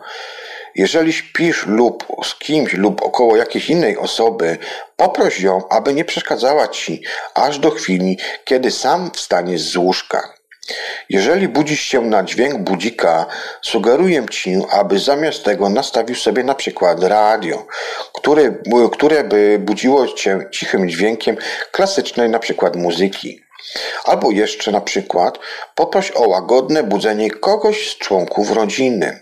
[0.74, 4.58] Jeżeli śpisz lub z kimś lub około jakiejś innej osoby,
[4.96, 7.02] poproś ją, aby nie przeszkadzała ci
[7.34, 10.41] aż do chwili, kiedy sam wstaniesz z łóżka.
[11.09, 13.27] Jeżeli budzisz się na dźwięk budzika,
[13.62, 17.66] sugeruję Ci, aby zamiast tego nastawił sobie na przykład radio,
[18.14, 18.55] które,
[18.92, 21.37] które by budziło Cię cichym dźwiękiem
[21.72, 23.42] klasycznej na przykład muzyki.
[24.05, 25.38] Albo jeszcze na przykład
[25.75, 29.20] poproś o łagodne budzenie kogoś z członków rodziny.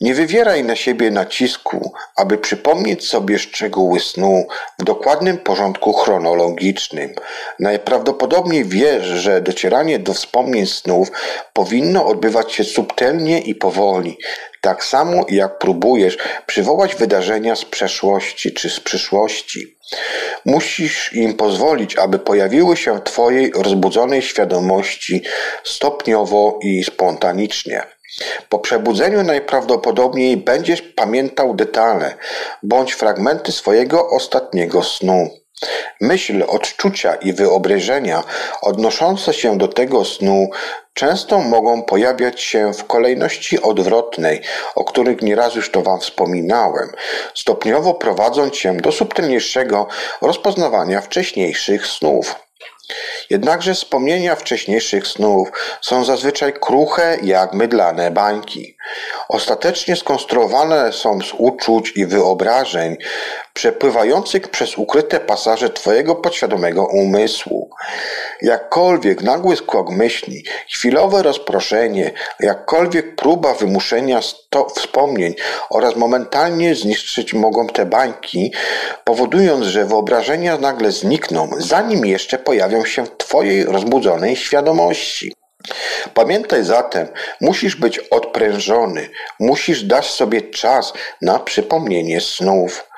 [0.00, 4.46] Nie wywieraj na siebie nacisku, aby przypomnieć sobie szczegóły snu
[4.78, 7.14] w dokładnym porządku chronologicznym.
[7.58, 11.10] Najprawdopodobniej wiesz, że docieranie do wspomnień snów
[11.52, 14.18] powinno odbywać się subtelnie i powoli.
[14.60, 19.76] Tak samo jak próbujesz przywołać wydarzenia z przeszłości czy z przyszłości.
[20.44, 25.22] Musisz im pozwolić, aby pojawiły się w Twojej rozbudzonej świadomości
[25.64, 27.82] stopniowo i spontanicznie.
[28.48, 32.14] Po przebudzeniu najprawdopodobniej będziesz pamiętał detale
[32.62, 35.39] bądź fragmenty swojego ostatniego snu.
[36.00, 38.22] Myśl, odczucia i wyobrażenia
[38.62, 40.50] odnoszące się do tego snu
[40.94, 44.42] często mogą pojawiać się w kolejności odwrotnej,
[44.74, 46.92] o których nieraz już to Wam wspominałem,
[47.34, 49.86] stopniowo prowadząc Cię do subtelniejszego
[50.22, 52.34] rozpoznawania wcześniejszych snów.
[53.30, 55.48] Jednakże wspomnienia wcześniejszych snów
[55.80, 58.76] są zazwyczaj kruche jak mydlane bańki.
[59.28, 62.96] Ostatecznie skonstruowane są z uczuć i wyobrażeń
[63.54, 67.70] przepływających przez ukryte pasaże Twojego podświadomego umysłu.
[68.42, 75.34] Jakkolwiek nagły skok myśli, chwilowe rozproszenie, jakkolwiek próba wymuszenia sto wspomnień
[75.70, 78.52] oraz momentalnie zniszczyć mogą te bańki,
[79.04, 85.39] powodując, że wyobrażenia nagle znikną, zanim jeszcze pojawią się w Twojej rozbudzonej świadomości.
[86.14, 87.08] Pamiętaj zatem,
[87.40, 89.08] musisz być odprężony,
[89.40, 90.92] musisz dać sobie czas
[91.22, 92.90] na przypomnienie snów.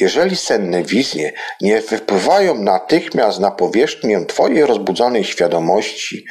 [0.00, 6.24] Jeżeli senne wizje nie wypływają natychmiast na powierzchnię Twojej rozbudzonej świadomości,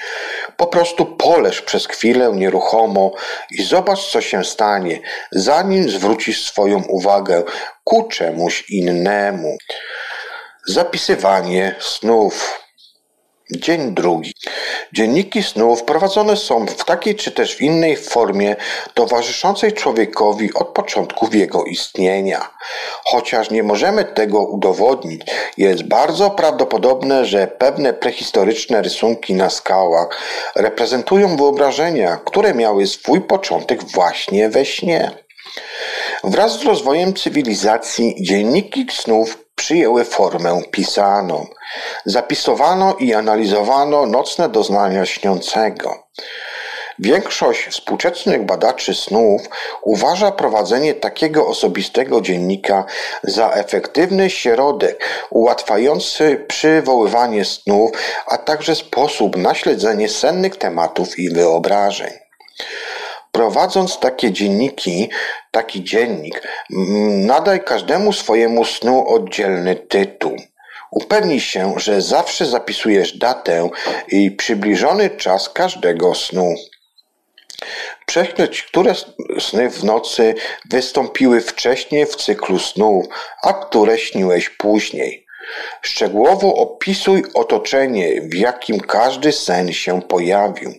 [0.58, 3.12] po prostu poleż przez chwilę nieruchomo
[3.52, 5.00] i zobacz, co się stanie,
[5.32, 7.44] zanim zwrócisz swoją uwagę
[7.84, 9.58] ku czemuś innemu.
[10.68, 12.60] Zapisywanie snów.
[13.52, 14.34] Dzień drugi.
[14.94, 18.56] Dzienniki snów prowadzone są w takiej czy też w innej formie
[18.94, 22.50] towarzyszącej człowiekowi od początków jego istnienia.
[23.06, 25.22] Chociaż nie możemy tego udowodnić,
[25.58, 30.22] jest bardzo prawdopodobne, że pewne prehistoryczne rysunki na skałach
[30.56, 35.12] reprezentują wyobrażenia, które miały swój początek właśnie we śnie.
[36.24, 41.48] Wraz z rozwojem cywilizacji dzienniki snów przyjęły formę pisaną.
[42.06, 46.04] Zapisowano i analizowano nocne doznania śniącego.
[47.00, 49.42] Większość współczesnych badaczy snów
[49.82, 52.86] uważa prowadzenie takiego osobistego dziennika
[53.24, 57.92] za efektywny środek ułatwiający przywoływanie snów,
[58.28, 62.12] a także sposób na śledzenie sennych tematów i wyobrażeń.
[63.32, 65.10] Prowadząc takie dzienniki,
[65.52, 66.48] taki dziennik,
[67.10, 70.36] nadaj każdemu swojemu snu oddzielny tytuł.
[70.92, 73.70] Upewnij się, że zawsze zapisujesz datę
[74.08, 76.56] i przybliżony czas każdego snu.
[78.06, 78.94] Prześledź, które
[79.40, 80.36] sny w nocy
[80.70, 83.06] wystąpiły wcześniej w cyklu snów,
[83.44, 85.29] a które śniłeś później.
[85.82, 90.74] Szczegółowo opisuj otoczenie, w jakim każdy sen się pojawił,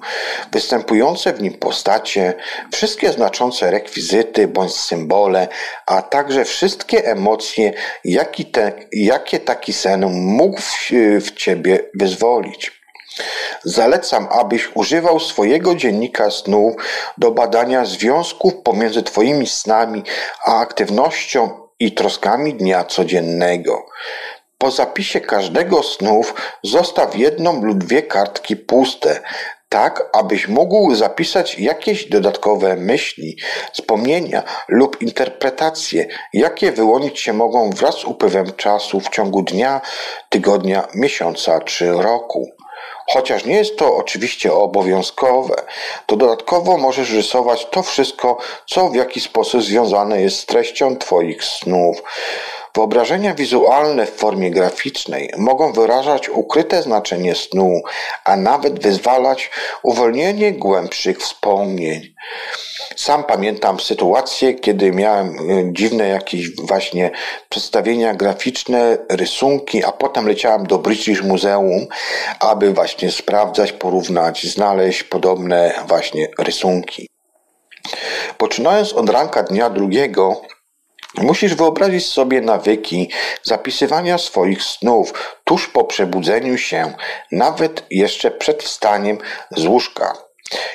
[0.52, 2.34] występujące w nim postacie,
[2.72, 5.48] wszystkie znaczące rekwizyty bądź symbole,
[5.86, 7.72] a także wszystkie emocje,
[8.52, 12.80] te, jakie taki sen mógł w, w ciebie wyzwolić.
[13.64, 16.74] Zalecam, abyś używał swojego dziennika snów
[17.18, 20.02] do badania związków pomiędzy Twoimi snami
[20.44, 23.86] a aktywnością i troskami dnia codziennego.
[24.60, 29.20] Po zapisie każdego snów zostaw jedną lub dwie kartki puste,
[29.68, 33.36] tak abyś mógł zapisać jakieś dodatkowe myśli,
[33.72, 39.80] wspomnienia lub interpretacje, jakie wyłonić się mogą wraz z upływem czasu w ciągu dnia,
[40.28, 42.50] tygodnia, miesiąca czy roku.
[43.12, 45.54] Chociaż nie jest to oczywiście obowiązkowe,
[46.06, 51.44] to dodatkowo możesz rysować to wszystko, co w jakiś sposób związane jest z treścią Twoich
[51.44, 52.02] snów.
[52.74, 57.82] Wyobrażenia wizualne w formie graficznej mogą wyrażać ukryte znaczenie snu,
[58.24, 59.50] a nawet wyzwalać
[59.82, 62.14] uwolnienie głębszych wspomnień.
[62.96, 67.10] Sam pamiętam sytuację, kiedy miałem e, dziwne jakieś właśnie
[67.48, 71.86] przedstawienia graficzne, rysunki, a potem leciałem do British Museum,
[72.40, 77.08] aby właśnie sprawdzać, porównać, znaleźć podobne właśnie rysunki.
[78.38, 80.42] Poczynając od ranka dnia drugiego,
[81.18, 83.10] Musisz wyobrazić sobie nawyki
[83.42, 85.12] zapisywania swoich snów
[85.44, 86.92] tuż po przebudzeniu się,
[87.32, 89.18] nawet jeszcze przed wstaniem
[89.56, 90.14] z łóżka.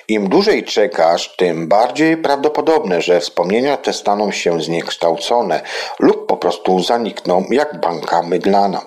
[0.08, 5.62] Im dłużej czekasz, tym bardziej prawdopodobne, że wspomnienia te staną się zniekształcone
[6.00, 8.82] lub po prostu zanikną jak banka mydlana.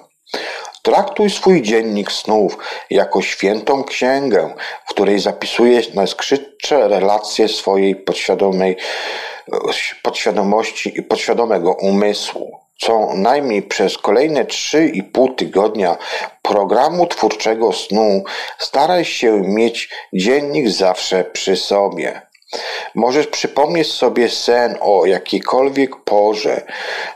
[0.82, 2.58] Traktuj swój dziennik snów
[2.90, 4.54] jako świętą księgę,
[4.86, 8.76] w której zapisujesz najskrytsze relacje swojej podświadomej
[10.02, 12.58] podświadomości i podświadomego umysłu.
[12.80, 15.96] Co najmniej przez kolejne 3,5 tygodnia
[16.42, 18.24] programu twórczego snu
[18.58, 22.27] staraj się mieć dziennik zawsze przy sobie.
[22.94, 26.62] Możesz przypomnieć sobie sen o jakiejkolwiek porze.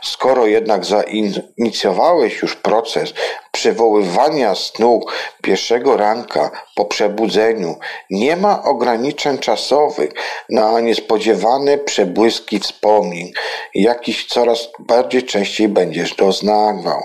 [0.01, 3.13] Skoro jednak zainicjowałeś już proces
[3.51, 5.01] przywoływania snu
[5.41, 10.11] pierwszego ranka po przebudzeniu, nie ma ograniczeń czasowych
[10.49, 13.31] na niespodziewane przebłyski wspomnień,
[13.75, 17.01] jakichś coraz bardziej częściej będziesz doznawał.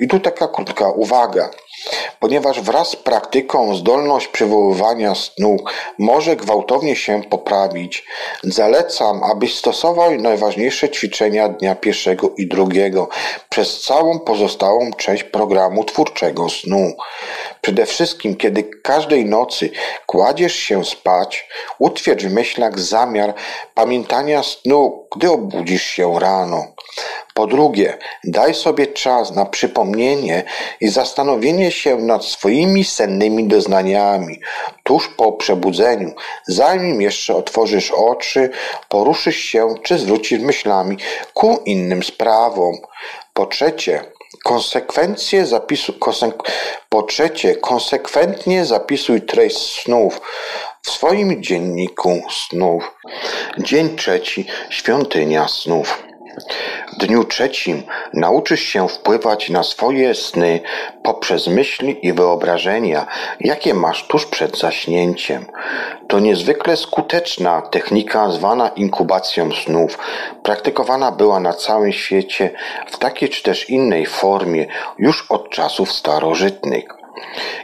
[0.00, 1.50] I tu taka krótka uwaga
[2.20, 5.56] ponieważ wraz z praktyką zdolność przywoływania snu
[5.98, 8.04] może gwałtownie się poprawić,
[8.42, 13.08] zalecam, abyś stosował najważniejsze ćwiczenia dnia pierwszego i drugiego
[13.48, 16.96] przez całą pozostałą część programu twórczego snu.
[17.66, 19.70] Przede wszystkim, kiedy każdej nocy
[20.06, 21.48] kładziesz się spać,
[21.78, 23.34] utwierdź w myślach zamiar
[23.74, 26.66] pamiętania snu, gdy obudzisz się rano.
[27.34, 30.44] Po drugie, daj sobie czas na przypomnienie
[30.80, 34.40] i zastanowienie się nad swoimi sennymi doznaniami
[34.82, 36.14] tuż po przebudzeniu,
[36.48, 38.50] zanim jeszcze otworzysz oczy,
[38.88, 40.96] poruszysz się czy zwrócisz myślami
[41.34, 42.74] ku innym sprawom.
[43.34, 44.15] Po trzecie,
[44.46, 46.34] konsekwencje zapisu, konsek,
[46.88, 50.20] po trzecie, konsekwentnie zapisuj treść snów
[50.82, 52.94] w swoim dzienniku snów.
[53.58, 56.05] Dzień trzeci Świątynia snów.
[56.92, 60.60] W dniu trzecim nauczysz się wpływać na swoje sny
[61.02, 63.06] poprzez myśli i wyobrażenia,
[63.40, 65.46] jakie masz tuż przed zaśnięciem.
[66.08, 69.98] To niezwykle skuteczna technika zwana inkubacją snów.
[70.42, 72.50] Praktykowana była na całym świecie
[72.86, 74.66] w takiej czy też innej formie
[74.98, 76.95] już od czasów starożytnych.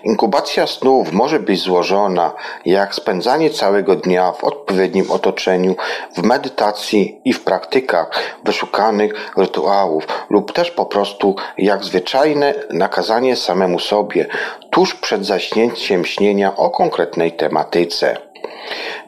[0.05, 2.33] Inkubacja snów może być złożona
[2.65, 5.77] jak spędzanie całego dnia w odpowiednim otoczeniu,
[6.17, 8.11] w medytacji i w praktykach
[8.45, 14.27] wyszukanych rytuałów, lub też po prostu jak zwyczajne nakazanie samemu sobie
[14.71, 18.17] tuż przed zaśnięciem śnienia o konkretnej tematyce.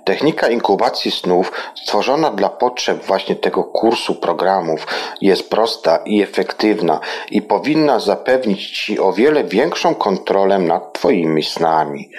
[0.05, 4.87] Technika inkubacji snów, stworzona dla potrzeb właśnie tego kursu programów,
[5.21, 12.11] jest prosta i efektywna i powinna zapewnić Ci o wiele większą kontrolę nad Twoimi snami.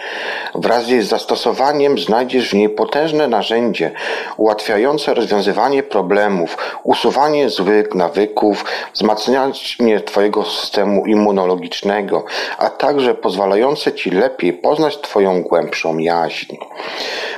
[0.55, 3.91] Wraz z jej zastosowaniem znajdziesz w niej potężne narzędzie
[4.37, 12.25] ułatwiające rozwiązywanie problemów, usuwanie złych nawyków, wzmacnianie Twojego systemu immunologicznego,
[12.57, 16.57] a także pozwalające Ci lepiej poznać Twoją głębszą jaźń.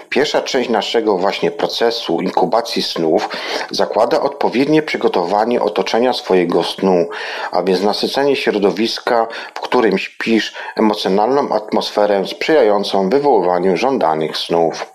[0.10, 3.30] Pierwsza część naszego właśnie procesu inkubacji snów
[3.72, 7.10] zakłada odpowiednie przygotowanie otoczenia swojego snu,
[7.52, 14.86] a więc nasycenie środowiska, w którym śpisz, emocjonalną atmosferę sprzyjającą wywoływaniu żądanych snów.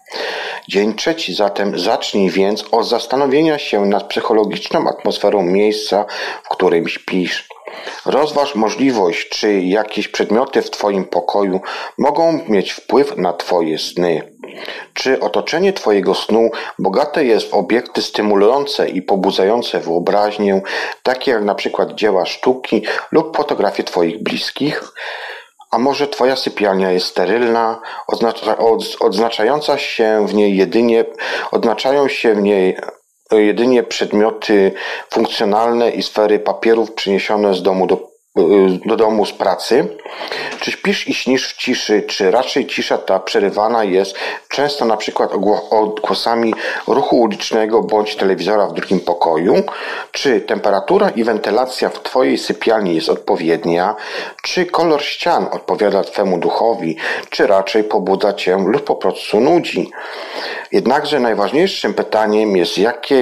[0.69, 6.05] Dzień trzeci zatem zacznij więc od zastanowienia się nad psychologiczną atmosferą miejsca,
[6.43, 7.52] w którym śpisz.
[8.07, 11.61] Rozważ możliwość, czy jakieś przedmioty w Twoim pokoju
[11.99, 14.33] mogą mieć wpływ na Twoje sny.
[14.95, 20.63] Czy otoczenie Twojego snu bogate jest w obiekty stymulujące i pobudzające wyobraźnię,
[21.03, 22.83] takie jak na przykład dzieła sztuki
[23.13, 24.83] lub fotografie Twoich bliskich?
[25.71, 28.57] A może Twoja sypialnia jest sterylna, oznacza,
[29.01, 31.05] odznaczająca się w niej jedynie,
[31.51, 32.77] odznaczają się w niej
[33.39, 34.73] jedynie przedmioty
[35.11, 38.12] funkcjonalne i sfery papierów przyniesione z domu do
[38.87, 39.89] do domu z pracy.
[40.61, 44.17] Czy śpisz i śnisz w ciszy, czy raczej cisza ta przerywana jest
[44.49, 45.31] często na przykład
[45.71, 46.55] odgłosami
[46.87, 49.55] ruchu ulicznego bądź telewizora w drugim pokoju?
[50.13, 53.97] Czy temperatura i wentylacja w Twojej sypialni jest odpowiednia?
[54.43, 56.97] Czy kolor ścian odpowiada Twemu duchowi?
[57.31, 59.91] Czy raczej pobudza Cię lub po prostu nudzi?
[60.73, 63.15] Jednakże najważniejszym pytaniem jest, jakie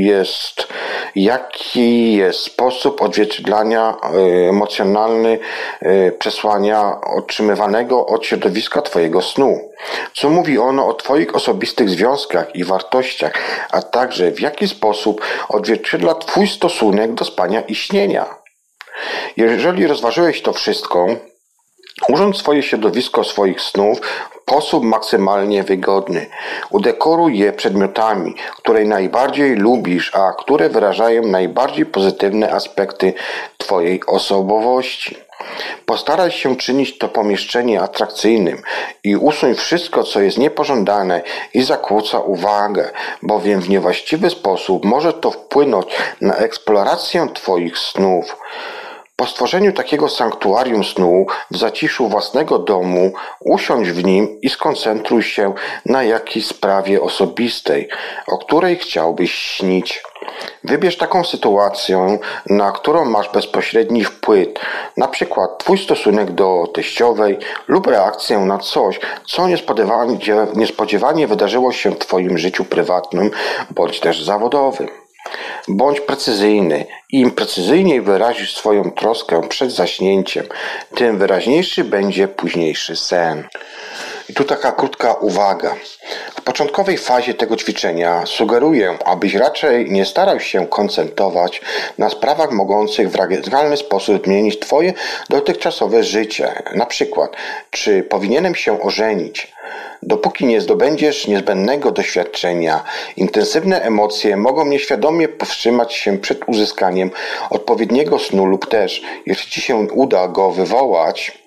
[0.00, 0.68] jest,
[1.14, 5.38] jaki jest sposób odzwierciedlania y, emocjonalny
[5.82, 9.70] y, przesłania otrzymywanego od środowiska Twojego snu.
[10.14, 13.32] Co mówi ono o Twoich osobistych związkach i wartościach,
[13.70, 18.40] a także w jaki sposób odzwierciedla Twój stosunek do spania i śnienia.
[19.36, 21.06] Jeżeli rozważyłeś to wszystko,
[22.08, 26.26] Urząd swoje środowisko swoich snów w sposób maksymalnie wygodny.
[26.70, 33.12] Udekoruj je przedmiotami, które najbardziej lubisz, a które wyrażają najbardziej pozytywne aspekty
[33.58, 35.16] Twojej osobowości.
[35.86, 38.62] Postaraj się czynić to pomieszczenie atrakcyjnym
[39.04, 41.22] i usuń wszystko, co jest niepożądane
[41.54, 42.90] i zakłóca uwagę,
[43.22, 45.86] bowiem w niewłaściwy sposób może to wpłynąć
[46.20, 48.36] na eksplorację Twoich snów.
[49.20, 55.54] Po stworzeniu takiego sanktuarium snu w zaciszu własnego domu, usiądź w nim i skoncentruj się
[55.86, 57.88] na jakiejś sprawie osobistej,
[58.26, 60.02] o której chciałbyś śnić.
[60.64, 64.48] Wybierz taką sytuację, na którą masz bezpośredni wpływ,
[64.96, 70.18] na przykład Twój stosunek do teściowej lub reakcję na coś, co niespodziewanie,
[70.54, 73.30] niespodziewanie wydarzyło się w Twoim życiu prywatnym
[73.70, 75.09] bądź też zawodowym.
[75.68, 76.86] Bądź precyzyjny.
[77.10, 80.46] Im precyzyjniej wyrazisz swoją troskę przed zaśnięciem,
[80.94, 83.48] tym wyraźniejszy będzie późniejszy sen.
[84.30, 85.74] I tu taka krótka uwaga.
[86.36, 91.60] W początkowej fazie tego ćwiczenia sugeruję, abyś raczej nie starał się koncentrować
[91.98, 94.92] na sprawach mogących w radykalny sposób zmienić Twoje
[95.28, 96.62] dotychczasowe życie.
[96.74, 97.36] Na przykład,
[97.70, 99.52] czy powinienem się ożenić,
[100.02, 102.84] Dopóki nie zdobędziesz niezbędnego doświadczenia,
[103.16, 107.10] intensywne emocje mogą nieświadomie powstrzymać się przed uzyskaniem
[107.50, 111.38] odpowiedniego snu lub też, jeśli ci się uda go wywołać,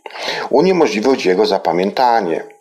[0.49, 2.52] uniemożliwić jego zapamiętanie.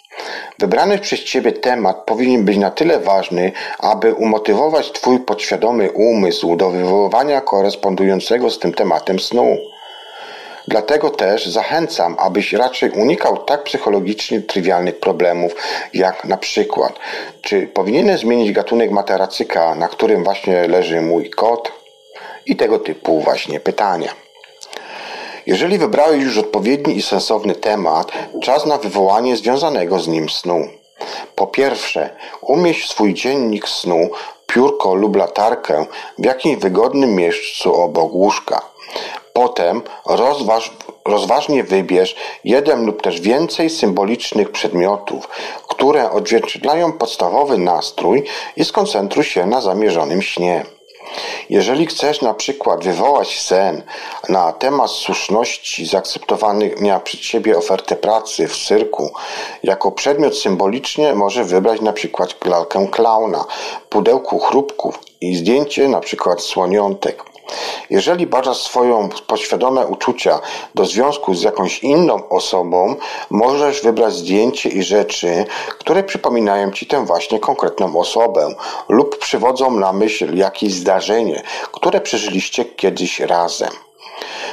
[0.58, 6.70] Wybrany przez Ciebie temat powinien być na tyle ważny, aby umotywować Twój podświadomy umysł do
[6.70, 9.56] wywoływania korespondującego z tym tematem snu.
[10.68, 15.56] Dlatego też zachęcam, abyś raczej unikał tak psychologicznie trywialnych problemów,
[15.94, 16.98] jak na przykład,
[17.40, 21.72] czy powinienem zmienić gatunek materacyka, na którym właśnie leży mój kot?
[22.46, 24.21] I tego typu właśnie pytania.
[25.46, 30.68] Jeżeli wybrałeś już odpowiedni i sensowny temat, czas na wywołanie związanego z nim snu.
[31.34, 34.10] Po pierwsze, umieść swój dziennik snu,
[34.46, 35.86] piórko lub latarkę
[36.18, 38.62] w jakimś wygodnym miejscu obok łóżka.
[39.32, 40.72] Potem rozważ,
[41.04, 45.28] rozważnie wybierz jeden lub też więcej symbolicznych przedmiotów,
[45.68, 48.24] które odzwierciedlają podstawowy nastrój
[48.56, 50.64] i skoncentruj się na zamierzonym śnie.
[51.50, 53.82] Jeżeli chcesz na przykład wywołać sen
[54.28, 59.10] na temat słuszności zaakceptowania przez ciebie oferty pracy w cyrku,
[59.62, 63.44] jako przedmiot symbolicznie może wybrać na przykład lalkę klauna,
[63.88, 67.31] pudełku chrupków i zdjęcie na przykład słoniątek.
[67.90, 70.40] Jeżeli badasz swoją podświadome uczucia
[70.74, 72.96] do związku z jakąś inną osobą,
[73.30, 75.44] możesz wybrać zdjęcie i rzeczy,
[75.78, 78.54] które przypominają ci tę właśnie konkretną osobę
[78.88, 83.70] lub przywodzą na myśl jakieś zdarzenie, które przeżyliście kiedyś razem.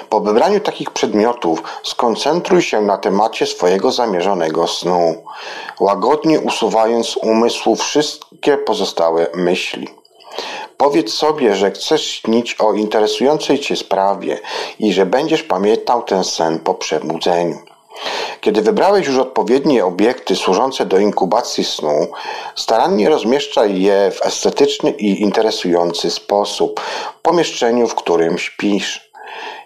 [0.09, 5.23] Po wybraniu takich przedmiotów skoncentruj się na temacie swojego zamierzonego snu,
[5.79, 9.98] łagodnie usuwając umysłu wszystkie pozostałe myśli.
[10.81, 14.39] Powiedz sobie, że chcesz śnić o interesującej cię sprawie
[14.79, 17.57] i że będziesz pamiętał ten sen po przebudzeniu.
[18.41, 22.07] Kiedy wybrałeś już odpowiednie obiekty służące do inkubacji snu,
[22.55, 29.11] starannie rozmieszczaj je w estetyczny i interesujący sposób w pomieszczeniu, w którym śpisz.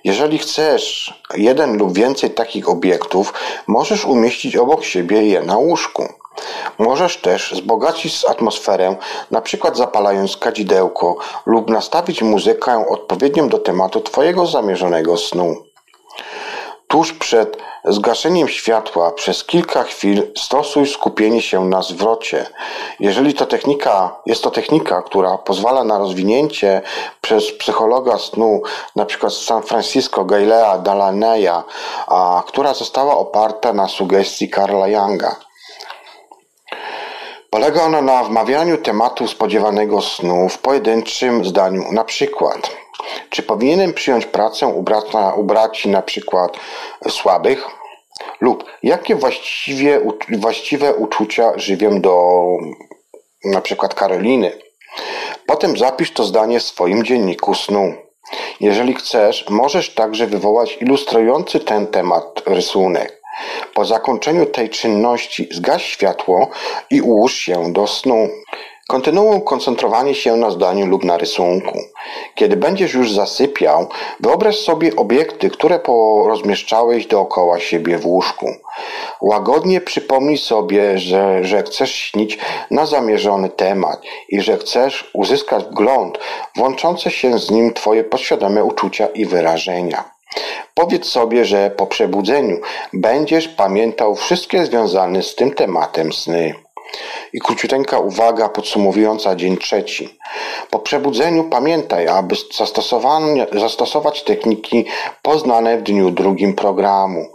[0.03, 3.33] Jeżeli chcesz jeden lub więcej takich obiektów,
[3.67, 6.22] możesz umieścić obok siebie je na łóżku.
[6.77, 8.95] Możesz też wzbogacić atmosferę,
[9.41, 11.15] przykład zapalając kadzidełko
[11.45, 15.55] lub nastawić muzykę odpowiednią do tematu Twojego zamierzonego snu.
[16.87, 22.45] Tuż przed zgaszeniem światła przez kilka chwil stosuj skupienie się na zwrocie.
[22.99, 26.81] Jeżeli to technika, jest to technika, która pozwala na rozwinięcie
[27.21, 28.61] przez psychologa snu,
[28.95, 31.63] na przykład San Francisco Galilea Dalaneya,
[32.07, 35.35] a która została oparta na sugestii Karla Younga.
[37.53, 41.91] Polega ona na wmawianiu tematu spodziewanego snu w pojedynczym zdaniu.
[41.91, 42.77] Na przykład,
[43.29, 46.57] czy powinienem przyjąć pracę ubrata, ubraci na przykład
[47.09, 47.67] słabych?
[48.41, 52.43] Lub jakie właściwie, właściwe uczucia żywię do
[53.45, 54.51] na przykład Karoliny?
[55.45, 57.93] Potem zapisz to zdanie w swoim dzienniku snu.
[58.59, 63.22] Jeżeli chcesz, możesz także wywołać ilustrujący ten temat rysunek.
[63.73, 66.47] Po zakończeniu tej czynności zgaś światło
[66.89, 68.29] i ułóż się do snu.
[68.87, 71.79] Kontynuuj koncentrowanie się na zdaniu lub na rysunku.
[72.35, 73.87] Kiedy będziesz już zasypiał,
[74.19, 78.47] wyobraź sobie obiekty, które porozmieszczałeś dookoła siebie w łóżku.
[79.21, 82.37] Łagodnie przypomnij sobie, że, że chcesz śnić
[82.71, 86.19] na zamierzony temat i że chcesz uzyskać wgląd
[86.55, 90.12] włączące się z nim Twoje podświadome uczucia i wyrażenia.
[90.73, 92.57] Powiedz sobie, że po przebudzeniu
[92.93, 96.53] będziesz pamiętał wszystkie związane z tym tematem sny.
[97.33, 100.19] I króciuteńka uwaga podsumowująca dzień trzeci.
[100.69, 102.35] Po przebudzeniu pamiętaj, aby
[103.51, 104.85] zastosować techniki
[105.21, 107.25] poznane w dniu drugim programu.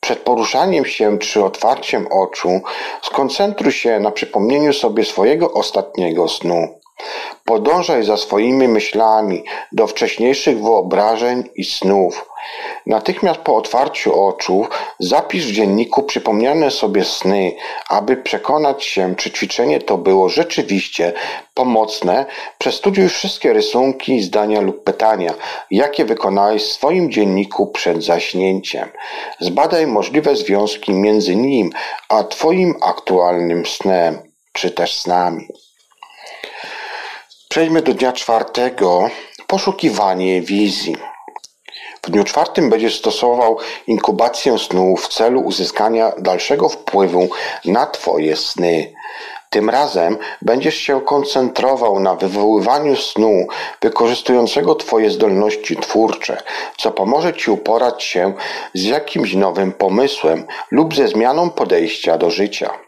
[0.00, 2.60] Przed poruszaniem się czy otwarciem oczu
[3.02, 6.83] skoncentruj się na przypomnieniu sobie swojego ostatniego snu.
[7.44, 12.26] Podążaj za swoimi myślami do wcześniejszych wyobrażeń i snów.
[12.86, 14.66] Natychmiast po otwarciu oczu
[14.98, 17.52] zapisz w dzienniku przypomniane sobie sny,
[17.88, 21.12] aby przekonać się, czy ćwiczenie to było rzeczywiście
[21.54, 22.26] pomocne.
[22.58, 25.34] Przestudiuj wszystkie rysunki, zdania lub pytania,
[25.70, 28.88] jakie wykonałeś w swoim dzienniku przed zaśnięciem.
[29.40, 31.70] Zbadaj możliwe związki między nim
[32.08, 34.18] a Twoim aktualnym snem,
[34.52, 35.48] czy też snami.
[37.54, 39.10] Przejdźmy do dnia czwartego.
[39.46, 40.96] Poszukiwanie wizji.
[42.02, 47.28] W dniu czwartym będziesz stosował inkubację snu w celu uzyskania dalszego wpływu
[47.64, 48.92] na Twoje sny.
[49.50, 53.46] Tym razem będziesz się koncentrował na wywoływaniu snu
[53.82, 56.42] wykorzystującego Twoje zdolności twórcze,
[56.76, 58.32] co pomoże Ci uporać się
[58.74, 62.83] z jakimś nowym pomysłem lub ze zmianą podejścia do życia.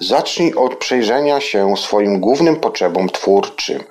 [0.00, 3.84] Zacznij od przejrzenia się swoim głównym potrzebom twórczym.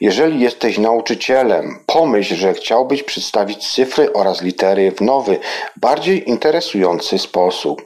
[0.00, 5.38] Jeżeli jesteś nauczycielem, pomyśl, że chciałbyś przedstawić cyfry oraz litery w nowy,
[5.76, 7.82] bardziej interesujący sposób.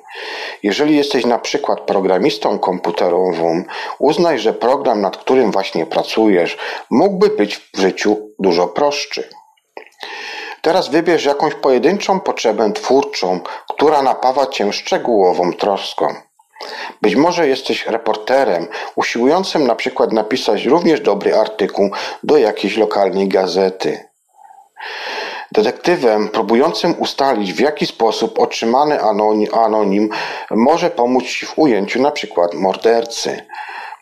[0.62, 3.64] Jeżeli jesteś na przykład programistą komputerowym,
[3.98, 6.58] uznaj, że program, nad którym właśnie pracujesz,
[6.90, 9.28] mógłby być w życiu dużo prostszy.
[10.62, 16.14] Teraz wybierz jakąś pojedynczą potrzebę twórczą, która napawa cię szczegółową troską.
[17.02, 21.90] Być może jesteś reporterem usiłującym na przykład napisać również dobry artykuł
[22.22, 24.08] do jakiejś lokalnej gazety.
[25.52, 28.98] Detektywem próbującym ustalić, w jaki sposób otrzymany
[29.52, 30.08] anonim
[30.50, 33.46] może pomóc Ci w ujęciu na przykład mordercy.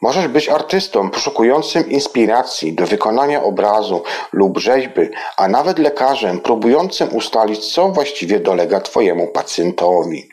[0.03, 5.01] Możesz być artystą poszukującym inspiracji do wykonania obrazu lub rzeźby,
[5.37, 10.32] a nawet lekarzem próbującym ustalić, co właściwie dolega Twojemu pacjentowi.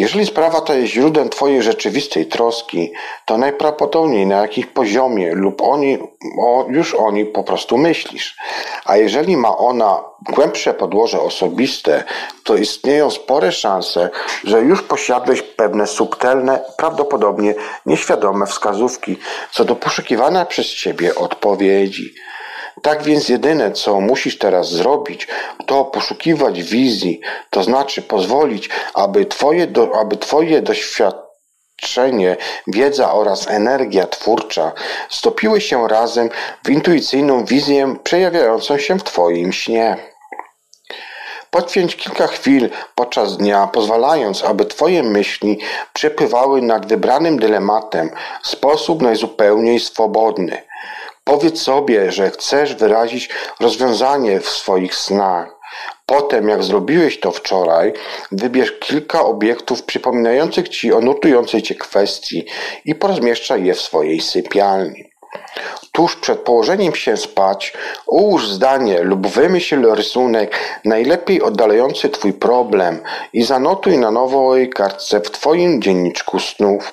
[0.00, 2.92] Jeżeli sprawa ta jest źródłem Twojej rzeczywistej troski,
[3.24, 5.98] to najprawdopodobniej na jakim poziomie lub oni,
[6.42, 8.36] o, już o niej po prostu myślisz.
[8.84, 12.04] A jeżeli ma ona głębsze podłoże osobiste,
[12.44, 14.10] to istnieją spore szanse,
[14.44, 17.54] że już posiadłeś pewne subtelne, prawdopodobnie
[17.86, 19.16] nieświadome wskazówki
[19.52, 22.14] co do poszukiwania przez Ciebie odpowiedzi.
[22.82, 25.28] Tak więc jedyne, co musisz teraz zrobić,
[25.66, 34.06] to poszukiwać wizji, to znaczy pozwolić, aby twoje, do, aby twoje doświadczenie, wiedza oraz energia
[34.06, 34.72] twórcza
[35.08, 36.30] stopiły się razem
[36.64, 39.96] w intuicyjną wizję przejawiającą się w Twoim śnie.
[41.50, 45.58] Poświęć kilka chwil podczas dnia, pozwalając, aby Twoje myśli
[45.92, 48.10] przepływały nad wybranym dylematem
[48.42, 50.69] w sposób najzupełniej swobodny.
[51.30, 53.28] Powiedz sobie, że chcesz wyrazić
[53.60, 55.56] rozwiązanie w swoich snach.
[56.06, 57.92] Potem, jak zrobiłeś to wczoraj,
[58.32, 62.46] wybierz kilka obiektów przypominających ci o nurtującej cię kwestii
[62.84, 65.10] i porozmieszczaj je w swojej sypialni.
[65.92, 67.72] Tuż przed położeniem się spać,
[68.06, 73.02] ułóż zdanie lub wymyśl rysunek najlepiej oddalający Twój problem
[73.32, 76.90] i zanotuj na nowej kartce w Twoim dzienniczku snów.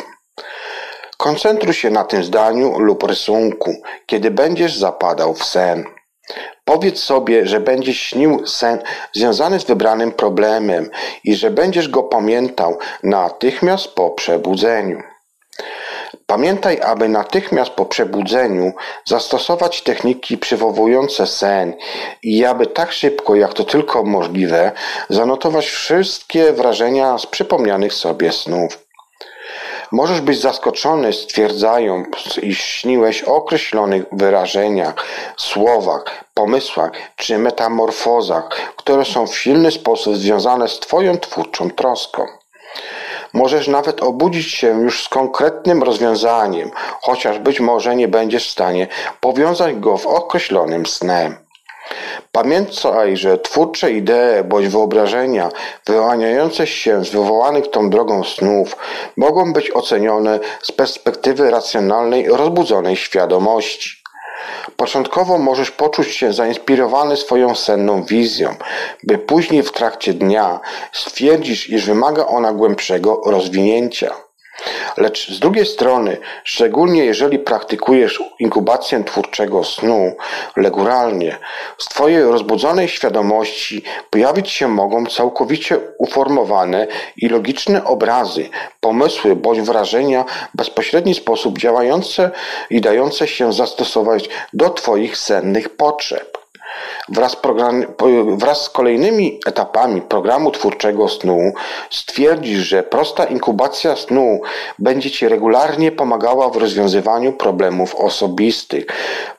[1.17, 5.83] Koncentruj się na tym zdaniu lub rysunku, kiedy będziesz zapadał w sen.
[6.65, 8.79] Powiedz sobie, że będziesz śnił sen
[9.13, 10.89] związany z wybranym problemem
[11.23, 15.01] i że będziesz go pamiętał natychmiast po przebudzeniu.
[16.25, 18.73] Pamiętaj, aby natychmiast po przebudzeniu
[19.05, 21.73] zastosować techniki przywołujące sen
[22.23, 24.71] i aby tak szybko, jak to tylko możliwe,
[25.09, 28.86] zanotować wszystkie wrażenia z przypomnianych sobie snów.
[29.91, 34.95] Możesz być zaskoczony stwierdzając, iż śniłeś o określonych wyrażeniach,
[35.37, 42.25] słowach, pomysłach czy metamorfozach, które są w silny sposób związane z Twoją twórczą troską.
[43.33, 46.71] Możesz nawet obudzić się już z konkretnym rozwiązaniem,
[47.01, 48.87] chociaż być może nie będziesz w stanie
[49.19, 51.46] powiązać go w określonym snem.
[52.31, 55.49] Pamiętaj, że twórcze idee bądź wyobrażenia
[55.85, 58.77] wyłaniające się z wywołanych tą drogą snów
[59.17, 64.07] mogą być ocenione z perspektywy racjonalnej, rozbudzonej świadomości.
[64.75, 68.55] Początkowo możesz poczuć się zainspirowany swoją senną wizją,
[69.03, 70.59] by później w trakcie dnia
[70.91, 74.26] stwierdzisz, iż wymaga ona głębszego rozwinięcia.
[74.97, 80.15] Lecz z drugiej strony, szczególnie jeżeli praktykujesz inkubację twórczego snu
[80.55, 81.37] regularnie,
[81.77, 86.87] z Twojej rozbudzonej świadomości pojawić się mogą całkowicie uformowane
[87.17, 88.49] i logiczne obrazy,
[88.79, 92.31] pomysły bądź wrażenia w bezpośredni sposób działające
[92.69, 96.36] i dające się zastosować do Twoich sennych potrzeb.
[97.09, 97.85] Wraz, program,
[98.37, 101.51] wraz z kolejnymi etapami programu twórczego snu
[101.89, 104.41] stwierdzisz, że prosta inkubacja snu
[104.79, 108.85] będzie Ci regularnie pomagała w rozwiązywaniu problemów osobistych,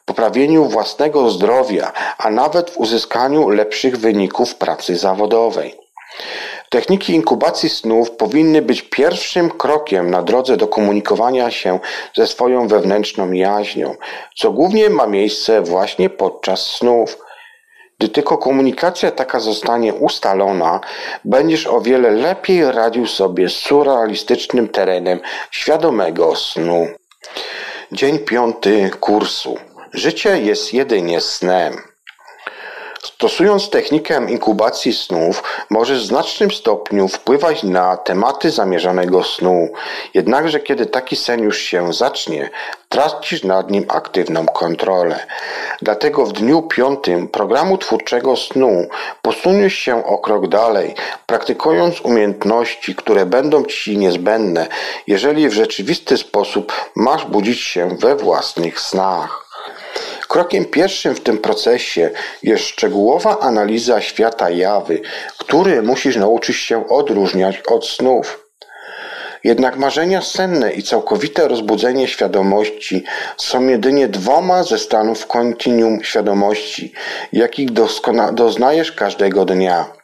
[0.05, 5.89] poprawieniu własnego zdrowia, a nawet w uzyskaniu lepszych wyników pracy zawodowej.
[6.68, 11.78] Techniki inkubacji snów powinny być pierwszym krokiem na drodze do komunikowania się
[12.14, 13.95] ze swoją wewnętrzną jaźnią,
[14.36, 17.18] co głównie ma miejsce właśnie podczas snów.
[18.01, 20.80] Gdy tylko komunikacja taka zostanie ustalona,
[21.24, 25.20] będziesz o wiele lepiej radził sobie z surrealistycznym terenem
[25.51, 26.88] świadomego snu.
[27.92, 29.57] Dzień piąty kursu.
[29.92, 31.88] Życie jest jedynie snem.
[33.03, 39.68] Stosując technikę inkubacji snów, możesz w znacznym stopniu wpływać na tematy zamierzonego snu.
[40.14, 42.51] Jednakże kiedy taki sen już się zacznie,
[42.88, 45.26] tracisz nad nim aktywną kontrolę.
[45.82, 48.88] Dlatego w dniu piątym programu twórczego snu
[49.22, 50.94] posuniesz się o krok dalej,
[51.26, 54.66] praktykując umiejętności, które będą Ci niezbędne,
[55.07, 59.47] jeżeli w rzeczywisty sposób masz budzić się we własnych snach.
[60.29, 62.11] Krokiem pierwszym w tym procesie
[62.43, 65.01] jest szczegółowa analiza świata jawy,
[65.39, 68.49] który musisz nauczyć się odróżniać od snów.
[69.45, 73.05] Jednak marzenia senne i całkowite rozbudzenie świadomości
[73.37, 76.93] są jedynie dwoma ze stanów kontinuum świadomości,
[77.33, 77.70] jakich
[78.33, 79.97] doznajesz każdego dnia.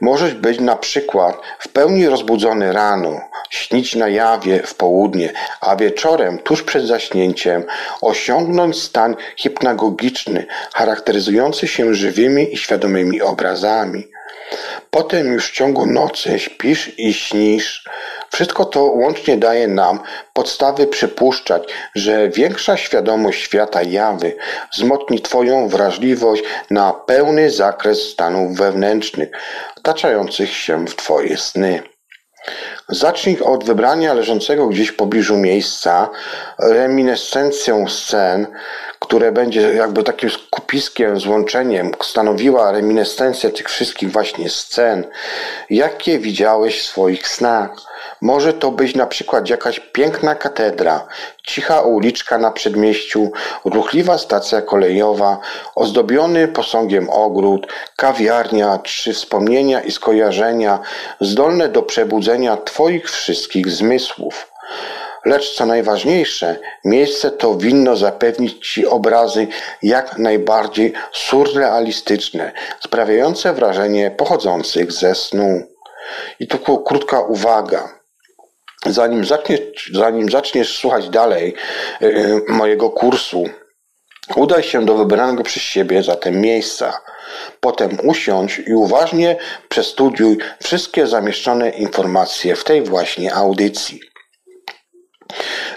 [0.00, 6.38] Możesz być na przykład w pełni rozbudzony rano, śnić na jawie w południe, a wieczorem,
[6.38, 7.64] tuż przed zaśnięciem,
[8.00, 14.08] osiągnąć stan hipnagogiczny, charakteryzujący się żywymi i świadomymi obrazami.
[14.90, 17.84] Potem już w ciągu nocy śpisz i śnisz.
[18.34, 20.00] Wszystko to łącznie daje nam
[20.32, 21.62] podstawy przypuszczać,
[21.94, 24.36] że większa świadomość świata jawy
[24.72, 29.28] wzmocni Twoją wrażliwość na pełny zakres stanów wewnętrznych,
[29.78, 31.82] wtaczających się w Twoje sny.
[32.88, 36.10] Zacznij od wybrania leżącego gdzieś w pobliżu miejsca,
[36.58, 38.46] reminiscencją scen,
[39.00, 45.06] które będzie jakby takim skupiskiem, złączeniem stanowiła reminiscencja tych wszystkich właśnie scen,
[45.70, 47.93] jakie widziałeś w swoich snach.
[48.20, 51.06] Może to być na przykład jakaś piękna katedra,
[51.46, 53.32] cicha uliczka na przedmieściu,
[53.64, 55.38] ruchliwa stacja kolejowa,
[55.74, 60.78] ozdobiony posągiem ogród, kawiarnia czy wspomnienia i skojarzenia
[61.20, 64.54] zdolne do przebudzenia Twoich wszystkich zmysłów.
[65.24, 69.46] Lecz co najważniejsze, miejsce to winno zapewnić Ci obrazy
[69.82, 75.62] jak najbardziej surrealistyczne, sprawiające wrażenie pochodzących ze snu.
[76.40, 78.03] I tu krótka uwaga.
[78.86, 81.54] Zanim zaczniesz, zanim zaczniesz słuchać dalej
[82.00, 83.44] yy, mojego kursu,
[84.36, 87.00] udaj się do wybranego przez siebie zatem miejsca.
[87.60, 89.36] Potem usiądź i uważnie
[89.68, 94.00] przestudiuj wszystkie zamieszczone informacje w tej właśnie audycji.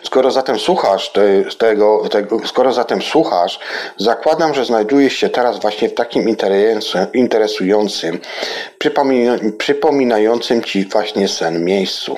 [0.03, 2.03] Skoro zatem słuchasz te, tego,
[2.45, 3.60] skoro zatem słuchasz,
[3.97, 6.36] zakładam, że znajdujesz się teraz właśnie w takim
[7.14, 8.20] interesującym,
[9.58, 12.18] przypominającym ci właśnie sen miejscu.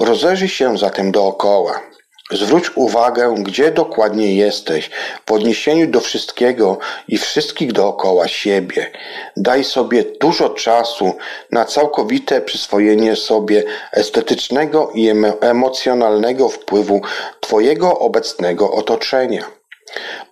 [0.00, 1.91] Rozejrzyj się zatem dookoła.
[2.32, 4.90] Zwróć uwagę, gdzie dokładnie jesteś
[5.26, 6.78] w odniesieniu do wszystkiego
[7.08, 8.90] i wszystkich dookoła siebie.
[9.36, 11.12] Daj sobie dużo czasu
[11.50, 17.00] na całkowite przyswojenie sobie estetycznego i emocjonalnego wpływu
[17.40, 19.44] Twojego obecnego otoczenia.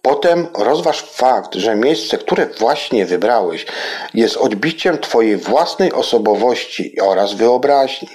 [0.03, 3.67] Potem rozważ fakt, że miejsce, które właśnie wybrałeś,
[4.15, 8.09] jest odbiciem Twojej własnej osobowości oraz wyobraźni.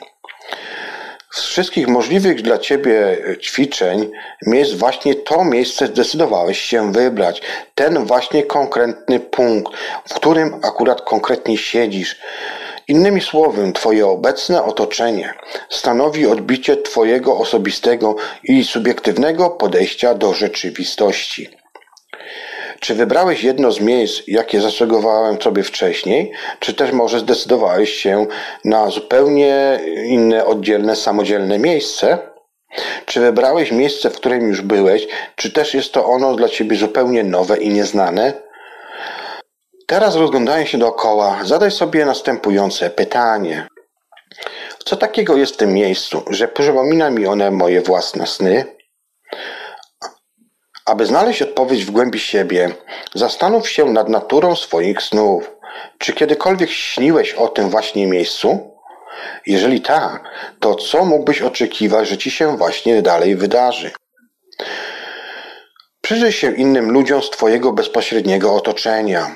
[1.36, 4.11] Z wszystkich możliwych dla Ciebie ćwiczeń
[4.45, 7.41] miejsc właśnie to miejsce zdecydowałeś się wybrać.
[7.75, 9.73] Ten właśnie konkretny punkt,
[10.09, 12.19] w którym akurat konkretnie siedzisz.
[12.88, 15.33] Innymi słowy, Twoje obecne otoczenie
[15.69, 21.64] stanowi odbicie Twojego osobistego i subiektywnego podejścia do rzeczywistości.
[22.80, 28.28] Czy wybrałeś jedno z miejsc, jakie zasugowałem sobie wcześniej, czy też może zdecydowałeś się
[28.65, 32.17] na zupełnie inne, oddzielne, samodzielne miejsce?
[33.05, 37.23] Czy wybrałeś miejsce, w którym już byłeś, czy też jest to ono dla ciebie zupełnie
[37.23, 38.34] nowe i nieznane?
[39.88, 43.67] Teraz rozglądając się dookoła, zadaj sobie następujące pytanie.
[44.86, 48.65] Co takiego jest w tym miejscu, że przypomina mi one moje własne sny?
[50.86, 52.69] Aby znaleźć odpowiedź w głębi siebie,
[53.15, 55.51] zastanów się nad naturą swoich snów.
[55.97, 58.71] Czy kiedykolwiek śniłeś o tym właśnie miejscu?
[59.45, 60.23] Jeżeli tak,
[60.59, 63.91] to co mógłbyś oczekiwać, że ci się właśnie dalej wydarzy?
[66.01, 69.36] Przyjrzyj się innym ludziom z Twojego bezpośredniego otoczenia.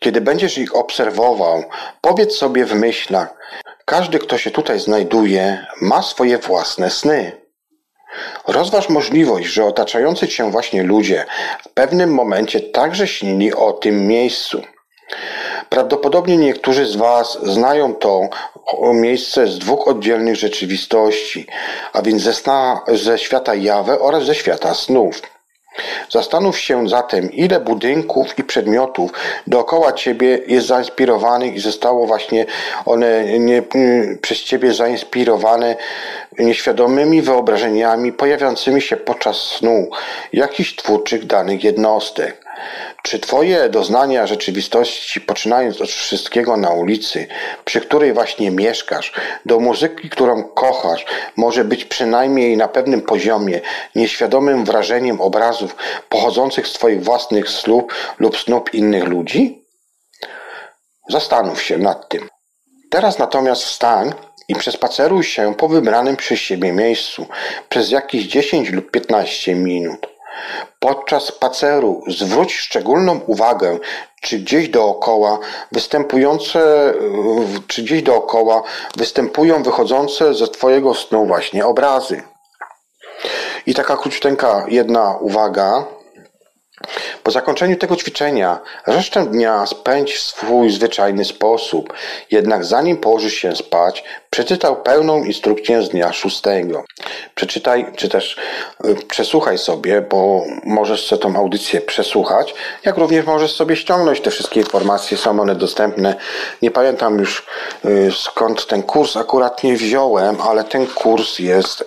[0.00, 1.64] Kiedy będziesz ich obserwował,
[2.00, 3.34] powiedz sobie w myślach:
[3.84, 7.37] każdy, kto się tutaj znajduje, ma swoje własne sny.
[8.46, 11.24] Rozważ możliwość, że otaczający cię właśnie ludzie
[11.62, 14.62] w pewnym momencie także śnili o tym miejscu.
[15.68, 18.20] Prawdopodobnie niektórzy z Was znają to
[18.92, 21.46] miejsce z dwóch oddzielnych rzeczywistości,
[21.92, 25.22] a więc ze, sna, ze świata jawy oraz ze świata snów.
[26.10, 29.10] Zastanów się zatem, ile budynków i przedmiotów
[29.46, 32.46] dookoła ciebie jest zainspirowanych i zostało właśnie
[32.86, 33.62] one nie,
[34.22, 35.76] przez ciebie zainspirowane
[36.38, 39.90] nieświadomymi wyobrażeniami pojawiającymi się podczas snu
[40.32, 42.47] jakichś twórczych danych jednostek.
[43.02, 47.26] Czy Twoje doznania rzeczywistości, poczynając od wszystkiego na ulicy,
[47.64, 49.12] przy której właśnie mieszkasz,
[49.46, 51.06] do muzyki, którą kochasz,
[51.36, 53.60] może być przynajmniej na pewnym poziomie
[53.94, 55.76] nieświadomym wrażeniem obrazów
[56.08, 57.84] pochodzących z Twoich własnych snów
[58.18, 59.64] lub snów innych ludzi?
[61.08, 62.28] Zastanów się nad tym.
[62.90, 64.12] Teraz natomiast wstań
[64.48, 67.26] i przespaceruj się po wybranym przez siebie miejscu
[67.68, 70.17] przez jakieś 10 lub 15 minut.
[70.78, 73.78] Podczas spaceru zwróć szczególną uwagę,
[74.20, 75.38] czy gdzieś dookoła
[75.72, 76.94] występujące,
[77.66, 78.62] czy gdzieś dookoła
[78.96, 82.22] występują wychodzące ze Twojego snu właśnie obrazy.
[83.66, 85.97] I taka króciuteńka jedna uwaga.
[87.22, 91.92] Po zakończeniu tego ćwiczenia resztę dnia spędź w swój zwyczajny sposób,
[92.30, 96.84] jednak zanim położysz się spać, przeczytał pełną instrukcję z dnia szóstego.
[97.34, 98.36] Przeczytaj, czy też
[98.84, 102.54] y, przesłuchaj sobie, bo możesz sobie tą audycję przesłuchać,
[102.84, 106.14] jak również możesz sobie ściągnąć te wszystkie informacje, są one dostępne.
[106.62, 107.46] Nie pamiętam już
[107.84, 111.86] y, skąd ten kurs akurat nie wziąłem, ale ten kurs jest y,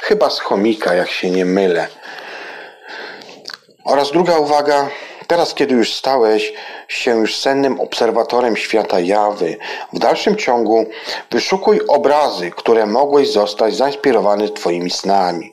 [0.00, 1.88] chyba z chomika, jak się nie mylę.
[3.84, 4.88] Oraz druga uwaga,
[5.26, 6.52] teraz kiedy już stałeś
[6.88, 9.56] się już sennym obserwatorem świata jawy,
[9.92, 10.86] w dalszym ciągu
[11.30, 15.52] wyszukuj obrazy, które mogłeś zostać zainspirowany Twoimi snami.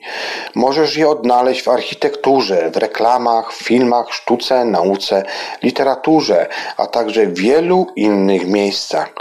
[0.56, 5.24] Możesz je odnaleźć w architekturze, w reklamach, filmach, sztuce, nauce,
[5.64, 9.14] literaturze, a także w wielu innych miejscach.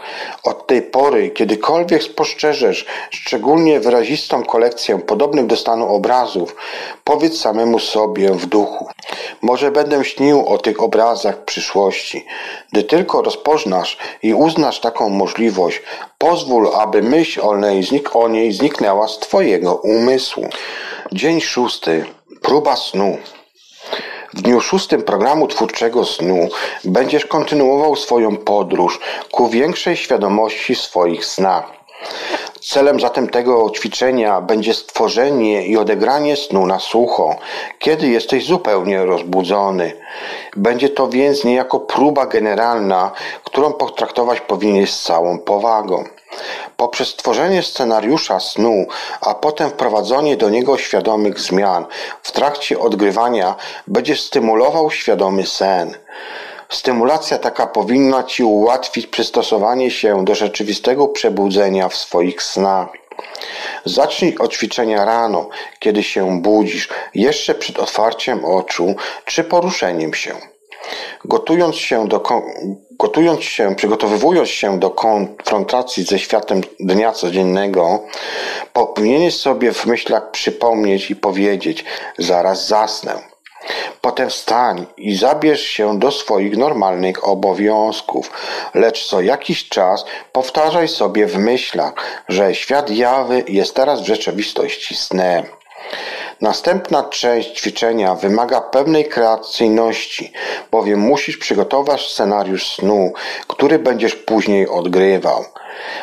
[0.44, 6.56] Od tej pory, kiedykolwiek spostrzeżesz szczególnie wyrazistą kolekcję podobnych do stanu obrazów,
[7.04, 8.88] powiedz samemu sobie w duchu.
[9.42, 11.99] Może będę śnił o tych obrazach w przyszłości.
[12.72, 15.82] Gdy tylko rozpoznasz i uznasz taką możliwość,
[16.18, 20.48] pozwól, aby myśl o niej, znik o niej zniknęła z Twojego umysłu.
[21.12, 22.04] Dzień szósty.
[22.42, 23.18] Próba snu.
[24.34, 26.48] W dniu szóstym programu twórczego snu
[26.84, 29.00] będziesz kontynuował swoją podróż
[29.32, 31.72] ku większej świadomości swoich snach.
[32.60, 37.36] Celem zatem tego ćwiczenia będzie stworzenie i odegranie snu na sucho,
[37.78, 39.92] kiedy jesteś zupełnie rozbudzony.
[40.56, 43.12] Będzie to więc niejako próba generalna,
[43.44, 46.04] którą potraktować powinieneś z całą powagą.
[46.76, 48.86] Poprzez stworzenie scenariusza snu,
[49.20, 51.86] a potem wprowadzenie do niego świadomych zmian,
[52.22, 53.54] w trakcie odgrywania
[53.86, 55.94] będziesz stymulował świadomy sen.
[56.70, 62.88] Stymulacja taka powinna Ci ułatwić przystosowanie się do rzeczywistego przebudzenia w swoich snach.
[63.84, 65.48] Zacznij od ćwiczenia rano,
[65.78, 68.94] kiedy się budzisz, jeszcze przed otwarciem oczu
[69.24, 70.34] czy poruszeniem się.
[71.24, 72.22] Gotując się, do,
[72.90, 78.02] gotując się, przygotowywując się do konfrontacji ze światem dnia codziennego,
[78.72, 81.84] powinieneś sobie w myślach przypomnieć i powiedzieć:
[82.18, 83.30] Zaraz zasnę.
[84.00, 88.30] Potem wstań i zabierz się do swoich normalnych obowiązków,
[88.74, 91.94] lecz co jakiś czas powtarzaj sobie w myślach,
[92.28, 95.44] że świat jawy jest teraz w rzeczywistości snem.
[96.40, 100.32] Następna część ćwiczenia wymaga pewnej kreacyjności,
[100.70, 103.12] bowiem musisz przygotować scenariusz snu,
[103.48, 105.44] który będziesz później odgrywał.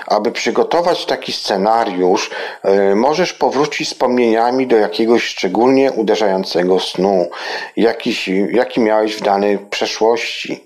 [0.07, 2.30] Aby przygotować taki scenariusz,
[2.63, 7.30] e, możesz powrócić wspomnieniami do jakiegoś szczególnie uderzającego snu,
[7.78, 10.63] jakiś, jaki miałeś w danej przeszłości.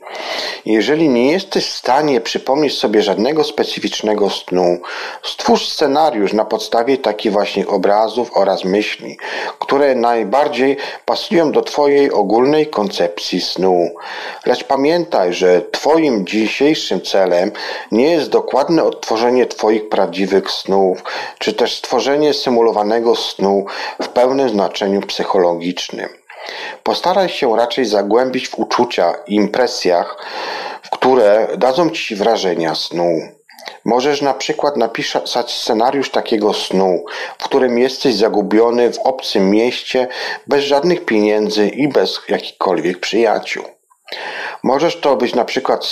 [0.65, 4.77] Jeżeli nie jesteś w stanie przypomnieć sobie żadnego specyficznego snu,
[5.23, 9.17] stwórz scenariusz na podstawie takich właśnie obrazów oraz myśli,
[9.59, 13.89] które najbardziej pasują do Twojej ogólnej koncepcji snu.
[14.45, 17.51] Lecz pamiętaj, że Twoim dzisiejszym celem
[17.91, 21.03] nie jest dokładne odtworzenie Twoich prawdziwych snów,
[21.39, 23.65] czy też stworzenie symulowanego snu
[24.01, 26.09] w pełnym znaczeniu psychologicznym.
[26.83, 30.17] Postaraj się raczej zagłębić w uczucia i impresjach,
[30.91, 33.21] które dadzą Ci wrażenia snu.
[33.85, 37.05] Możesz na przykład napisać scenariusz takiego snu,
[37.37, 40.07] w którym jesteś zagubiony w obcym mieście,
[40.47, 43.63] bez żadnych pieniędzy i bez jakichkolwiek przyjaciół.
[44.63, 45.85] Możesz to być na przykład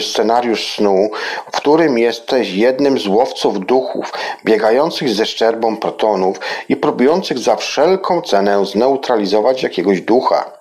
[0.00, 1.10] scenariusz snu,
[1.52, 4.12] w którym jesteś jednym z łowców duchów,
[4.44, 10.52] biegających ze szczerbą protonów i próbujących za wszelką cenę zneutralizować jakiegoś ducha.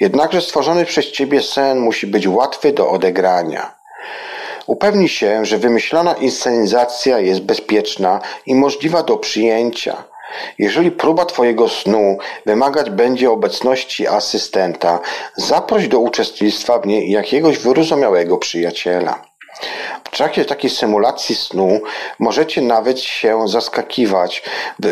[0.00, 3.78] Jednakże stworzony przez ciebie sen musi być łatwy do odegrania.
[4.66, 10.04] Upewnij się, że wymyślona inscenizacja jest bezpieczna i możliwa do przyjęcia.
[10.58, 15.00] Jeżeli próba Twojego snu wymagać będzie obecności asystenta,
[15.36, 19.27] zaproś do uczestnictwa w niej jakiegoś wyrozumiałego przyjaciela.
[20.04, 21.80] W trakcie takiej symulacji snu
[22.18, 24.42] możecie nawet się zaskakiwać
[24.84, 24.90] yy,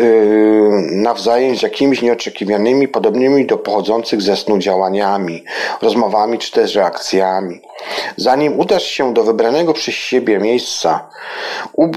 [0.92, 5.44] nawzajem z jakimiś nieoczekiwanymi, podobnymi do pochodzących ze snu działaniami,
[5.82, 7.60] rozmowami czy też reakcjami.
[8.16, 11.08] Zanim udasz się do wybranego przez siebie miejsca,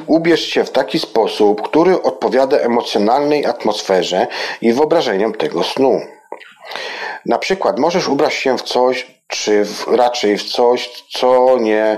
[0.08, 4.28] ubierz się w taki sposób, który odpowiada emocjonalnej atmosferze
[4.62, 6.02] i wyobrażeniom tego snu.
[7.26, 11.98] Na przykład możesz ubrać się w coś, czy w, raczej w coś, co nie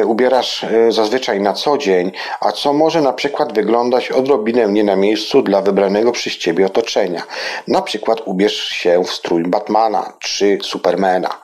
[0.00, 4.84] y, ubierasz y, zazwyczaj na co dzień, a co może na przykład wyglądać odrobinę nie
[4.84, 7.22] na miejscu dla wybranego przez ciebie otoczenia.
[7.68, 11.36] Na przykład ubierz się w strój Batmana czy Supermana.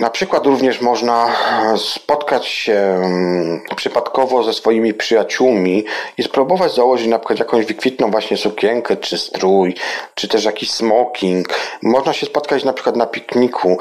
[0.00, 1.36] Na przykład również można
[1.76, 5.84] spotkać się mm, przypadkowo ze swoimi przyjaciółmi
[6.18, 9.74] i spróbować założyć na przykład jakąś wykwitną właśnie sukienkę, czy strój,
[10.14, 11.48] czy też jakiś smoking.
[11.82, 13.78] Można się spotkać na przykład na pikniku,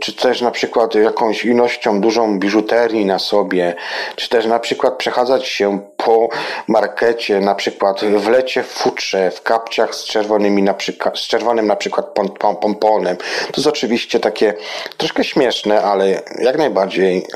[0.00, 3.74] czy też na przykład jakąś ilością dużą biżuterii na sobie,
[4.16, 6.28] czy też na przykład przechadzać się po
[6.66, 11.66] markecie, na przykład w lecie w futrze, w kapciach z czerwonymi na przykład, z czerwonym
[11.66, 12.06] na przykład
[12.60, 13.16] pomponem.
[13.16, 14.54] To jest oczywiście takie
[14.96, 15.37] troszkę śmieszne,
[15.82, 17.26] ale jak najbardziej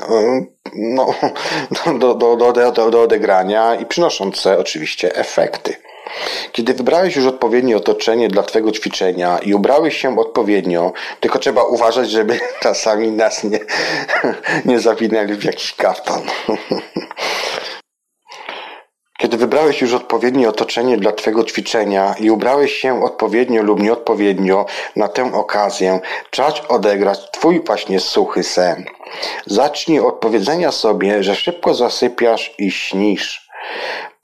[0.75, 1.13] no,
[1.99, 5.75] do, do, do, do, do odegrania i przynoszące oczywiście efekty.
[6.51, 12.09] Kiedy wybrałeś już odpowiednie otoczenie dla Twojego ćwiczenia i ubrałeś się odpowiednio, tylko trzeba uważać,
[12.09, 13.59] żeby czasami nas nie,
[14.65, 16.21] nie zawinęli w jakiś kaftan.
[19.23, 24.65] Kiedy wybrałeś już odpowiednie otoczenie dla Twojego ćwiczenia i ubrałeś się odpowiednio lub nieodpowiednio
[24.95, 25.99] na tę okazję,
[26.29, 28.85] czas odegrać Twój właśnie suchy sen.
[29.45, 33.49] Zacznij od powiedzenia sobie, że szybko zasypiasz i śnisz.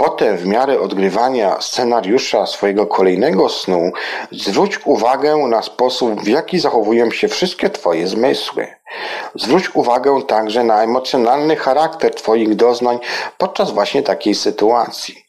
[0.04, 3.92] Potem, w miarę odgrywania scenariusza swojego kolejnego snu,
[4.32, 8.68] zwróć uwagę na sposób, w jaki zachowują się wszystkie Twoje zmysły.
[9.36, 13.00] Zwróć uwagę także na emocjonalny charakter Twoich doznań
[13.38, 15.29] podczas właśnie takiej sytuacji.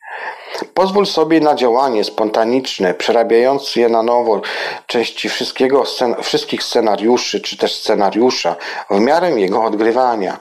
[0.74, 4.40] Pozwól sobie na działanie spontaniczne, przerabiając je na nowo
[4.86, 8.56] części wszystkiego, scen wszystkich scenariuszy, czy też scenariusza,
[8.90, 10.40] w miarę jego odgrywania.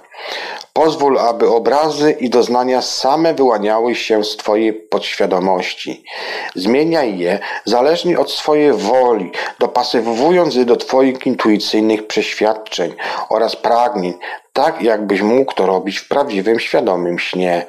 [0.74, 6.04] Pozwól, aby obrazy i doznania same wyłaniały się z Twojej podświadomości.
[6.56, 12.94] Zmieniaj je zależnie od swojej woli, dopasowując je do Twoich intuicyjnych przeświadczeń
[13.30, 14.14] oraz pragnień,
[14.60, 17.66] tak jakbyś mógł to robić w prawdziwym, świadomym śnie.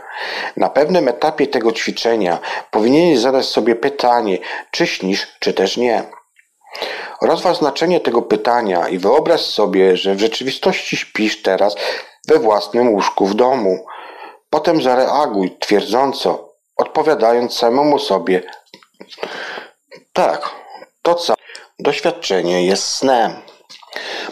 [0.56, 2.38] Na pewnym etapie tego ćwiczenia
[2.70, 4.38] powinieneś zadać sobie pytanie,
[4.70, 6.02] czy śnisz, czy też nie.
[7.22, 11.76] Rozważ znaczenie tego pytania i wyobraź sobie, że w rzeczywistości śpisz teraz
[12.28, 13.86] we własnym łóżku w domu.
[14.50, 18.42] Potem zareaguj twierdząco, odpowiadając samemu sobie:
[20.12, 20.50] Tak,
[21.02, 21.34] to co?
[21.78, 23.49] Doświadczenie jest snem.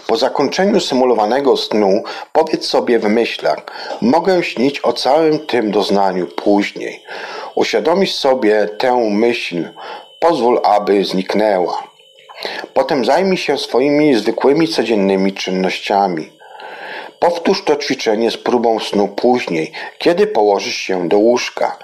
[0.07, 2.03] Po zakończeniu symulowanego snu
[2.33, 3.59] powiedz sobie w myślach:
[4.01, 7.03] Mogę śnić o całym tym doznaniu później.
[7.55, 9.69] Uświadomisz sobie tę myśl,
[10.21, 11.83] pozwól, aby zniknęła.
[12.75, 16.38] Potem zajmij się swoimi zwykłymi codziennymi czynnościami.
[17.19, 21.79] Powtórz to ćwiczenie z próbą snu później, kiedy położysz się do łóżka.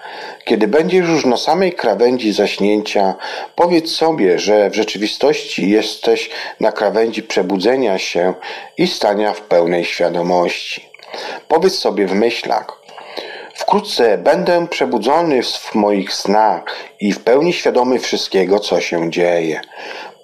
[0.45, 3.15] Kiedy będziesz już na samej krawędzi zaśnięcia,
[3.57, 6.31] powiedz sobie, że w rzeczywistości jesteś
[6.61, 8.35] na krawędzi przebudzenia się
[8.79, 10.89] i stania w pełnej świadomości.
[11.49, 12.81] Powiedz sobie w myślach.
[13.55, 16.65] Wkrótce będę przebudzony w moich snach
[17.01, 19.61] i w pełni świadomy wszystkiego, co się dzieje.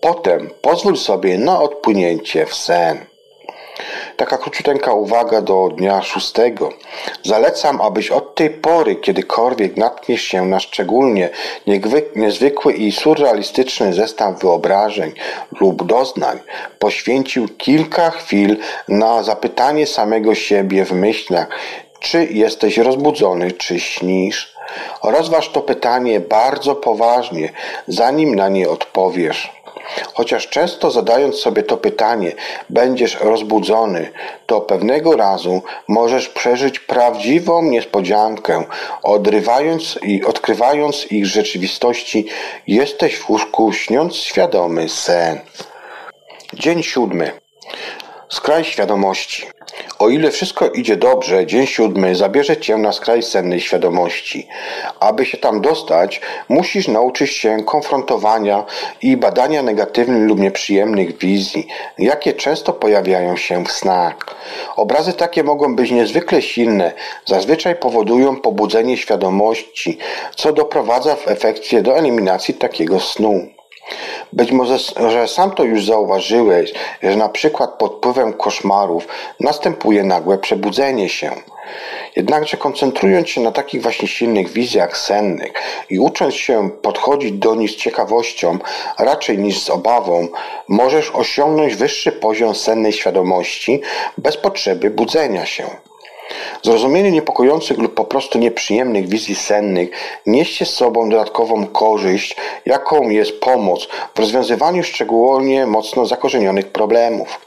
[0.00, 3.09] Potem pozwól sobie na odpłynięcie w sen.
[4.20, 6.72] Taka króciuteńka uwaga do dnia szóstego.
[7.24, 11.28] Zalecam, abyś od tej pory, kiedykolwiek natkniesz się na szczególnie
[12.16, 15.12] niezwykły i surrealistyczny zestaw wyobrażeń
[15.60, 16.38] lub doznań,
[16.78, 18.56] poświęcił kilka chwil
[18.88, 21.48] na zapytanie samego siebie w myślach,
[22.00, 24.54] czy jesteś rozbudzony, czy śnisz.
[25.02, 27.52] Rozważ to pytanie bardzo poważnie,
[27.88, 29.59] zanim na nie odpowiesz.
[30.14, 32.32] Chociaż często zadając sobie to pytanie,
[32.70, 34.10] będziesz rozbudzony,
[34.46, 38.64] to pewnego razu możesz przeżyć prawdziwą niespodziankę.
[39.02, 42.26] Odrywając i odkrywając ich rzeczywistości,
[42.66, 45.40] jesteś w łóżku śniąc świadomy sen.
[46.54, 47.32] Dzień siódmy.
[48.30, 49.46] Skraj świadomości.
[49.98, 54.48] O ile wszystko idzie dobrze, dzień siódmy zabierze cię na skraj sennej świadomości.
[55.00, 58.64] Aby się tam dostać, musisz nauczyć się konfrontowania
[59.02, 61.66] i badania negatywnych lub nieprzyjemnych wizji,
[61.98, 64.16] jakie często pojawiają się w snach.
[64.76, 66.92] Obrazy takie mogą być niezwykle silne,
[67.26, 69.98] zazwyczaj powodują pobudzenie świadomości,
[70.36, 73.59] co doprowadza w efekcie do eliminacji takiego snu.
[74.32, 74.78] Być może,
[75.10, 76.72] że sam to już zauważyłeś,
[77.02, 79.08] że na przykład pod wpływem koszmarów
[79.40, 81.30] następuje nagłe przebudzenie się.
[82.16, 85.52] Jednakże koncentrując się na takich właśnie silnych wizjach sennych
[85.90, 88.58] i ucząc się podchodzić do nich z ciekawością,
[88.98, 90.28] raczej niż z obawą,
[90.68, 93.80] możesz osiągnąć wyższy poziom sennej świadomości
[94.18, 95.89] bez potrzeby budzenia się.
[96.62, 99.90] Zrozumienie niepokojących lub po prostu nieprzyjemnych wizji sennych
[100.26, 107.40] niesie z sobą dodatkową korzyść, jaką jest pomoc w rozwiązywaniu szczególnie mocno zakorzenionych problemów.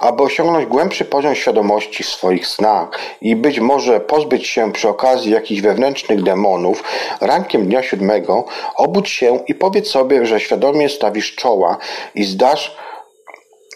[0.00, 2.88] Aby osiągnąć głębszy poziom świadomości w swoich snach
[3.20, 6.84] i być może pozbyć się przy okazji jakichś wewnętrznych demonów,
[7.20, 8.44] rankiem dnia siódmego
[8.76, 11.76] obudź się i powiedz sobie, że świadomie stawisz czoła
[12.14, 12.76] i zdasz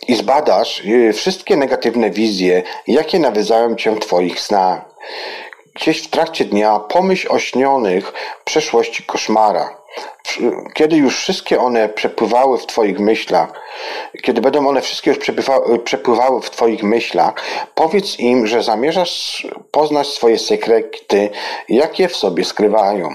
[0.08, 4.80] i zbadasz y, wszystkie negatywne wizje, jakie nawiedzają cię twoich snach.
[5.74, 8.12] Gdzieś w trakcie dnia pomyśl o śnionych
[8.44, 9.78] przeszłości koszmara.
[10.74, 13.52] Kiedy już wszystkie one przepływały w Twoich myślach,
[14.22, 15.18] kiedy będą one wszystkie już
[15.84, 17.34] przepływały w Twoich myślach,
[17.74, 21.30] powiedz im, że zamierzasz poznać swoje sekrety,
[21.68, 23.14] jakie w sobie skrywają.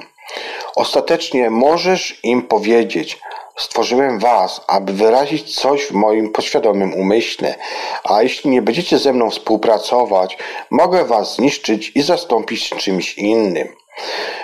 [0.76, 3.20] Ostatecznie możesz im powiedzieć,
[3.58, 7.56] Stworzyłem was, aby wyrazić coś w moim podświadomym umyśle,
[8.04, 10.38] a jeśli nie będziecie ze mną współpracować,
[10.70, 13.68] mogę was zniszczyć i zastąpić czymś innym.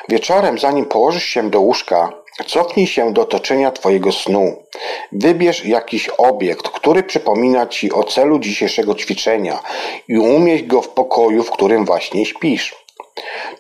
[0.10, 2.14] Wieczorem, zanim położysz się do łóżka,
[2.46, 4.64] cofnij się do otoczenia twojego snu.
[5.12, 9.60] Wybierz jakiś obiekt, który przypomina ci o celu dzisiejszego ćwiczenia
[10.08, 12.76] i umieść go w pokoju, w którym właśnie śpisz.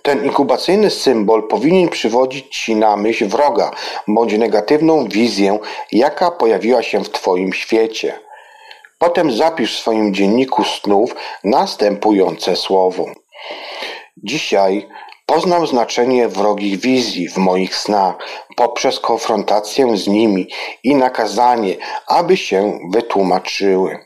[0.01, 3.71] Ten inkubacyjny symbol powinien przywodzić Ci na myśl wroga
[4.07, 5.59] bądź negatywną wizję,
[5.91, 8.19] jaka pojawiła się w Twoim świecie.
[8.97, 13.05] Potem zapisz w swoim dzienniku snów następujące słowo.
[14.17, 14.87] Dzisiaj
[15.25, 18.15] poznam znaczenie wrogich wizji w moich snach
[18.55, 20.47] poprzez konfrontację z nimi
[20.83, 21.75] i nakazanie,
[22.07, 23.99] aby się wytłumaczyły.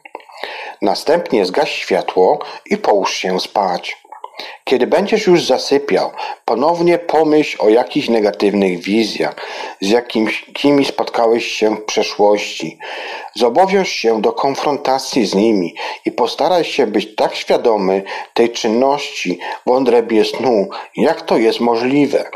[0.81, 4.02] Następnie zgaś światło i połóż się spać.
[4.63, 6.11] Kiedy będziesz już zasypiał,
[6.45, 9.36] ponownie pomyśl o jakichś negatywnych wizjach,
[9.81, 12.77] z jakimi spotkałeś się w przeszłości.
[13.36, 15.75] Zobowiąż się do konfrontacji z nimi
[16.05, 18.03] i postaraj się być tak świadomy
[18.34, 22.29] tej czynności w odrębie snu, jak to jest możliwe.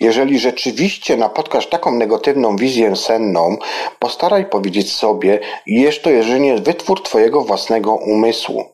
[0.00, 3.56] Jeżeli rzeczywiście napotkasz taką negatywną wizję senną,
[3.98, 8.73] postaraj powiedzieć sobie, jest to jedynie wytwór Twojego własnego umysłu.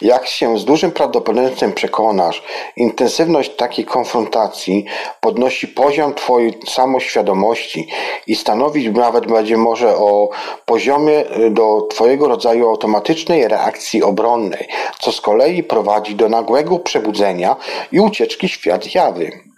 [0.00, 2.42] Jak się z dużym prawdopodobieństwem przekonasz,
[2.76, 4.84] intensywność takiej konfrontacji
[5.20, 7.88] podnosi poziom Twojej samoświadomości
[8.26, 10.28] i stanowić nawet będzie może o
[10.66, 14.68] poziomie y, do Twojego rodzaju automatycznej reakcji obronnej,
[15.00, 17.56] co z kolei prowadzi do nagłego przebudzenia
[17.92, 19.55] i ucieczki świat jawy.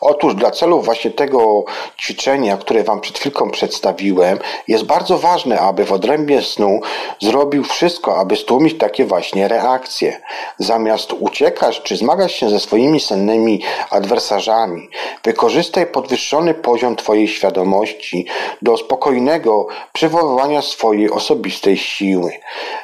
[0.00, 1.64] Otóż dla celów właśnie tego
[2.00, 6.80] ćwiczenia, które Wam przed chwilką przedstawiłem, jest bardzo ważne, aby w odrębie snu
[7.20, 10.20] zrobił wszystko, aby stłumić takie właśnie reakcje.
[10.58, 14.88] Zamiast uciekać czy zmagać się ze swoimi sennymi adwersarzami,
[15.24, 18.26] wykorzystaj podwyższony poziom Twojej świadomości
[18.62, 22.32] do spokojnego przywoływania swojej osobistej siły.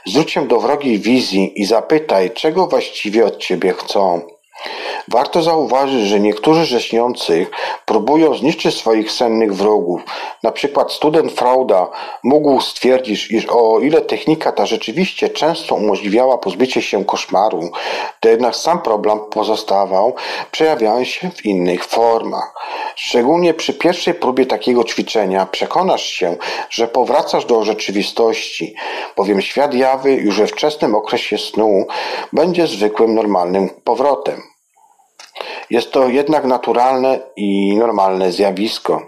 [0.07, 4.38] Zwróć się do wrogiej wizji i zapytaj, czego właściwie od Ciebie chcą.
[5.11, 7.50] Warto zauważyć, że niektórzy ze śniących
[7.86, 10.02] próbują zniszczyć swoich sennych wrogów.
[10.42, 11.88] Na przykład student Frauda
[12.22, 17.70] mógł stwierdzić, iż o ile technika ta rzeczywiście często umożliwiała pozbycie się koszmaru,
[18.20, 20.14] to jednak sam problem pozostawał,
[20.50, 22.54] przejawiając się w innych formach.
[22.96, 26.36] Szczególnie przy pierwszej próbie takiego ćwiczenia przekonasz się,
[26.70, 28.74] że powracasz do rzeczywistości,
[29.16, 31.86] bowiem świat jawy już we wczesnym okresie snu
[32.32, 34.57] będzie zwykłym, normalnym powrotem.
[35.70, 39.03] Jest to jednak naturalne i normalne zjawisko.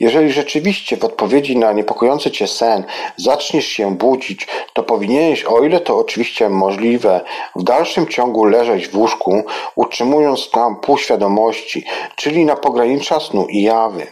[0.00, 2.84] Jeżeli rzeczywiście w odpowiedzi na niepokojący cię sen
[3.16, 7.20] zaczniesz się budzić, to powinieneś, o ile to oczywiście możliwe,
[7.56, 9.42] w dalszym ciągu leżeć w łóżku,
[9.74, 11.84] utrzymując tam półświadomości,
[12.16, 14.06] czyli na pogranicza snu i jawy.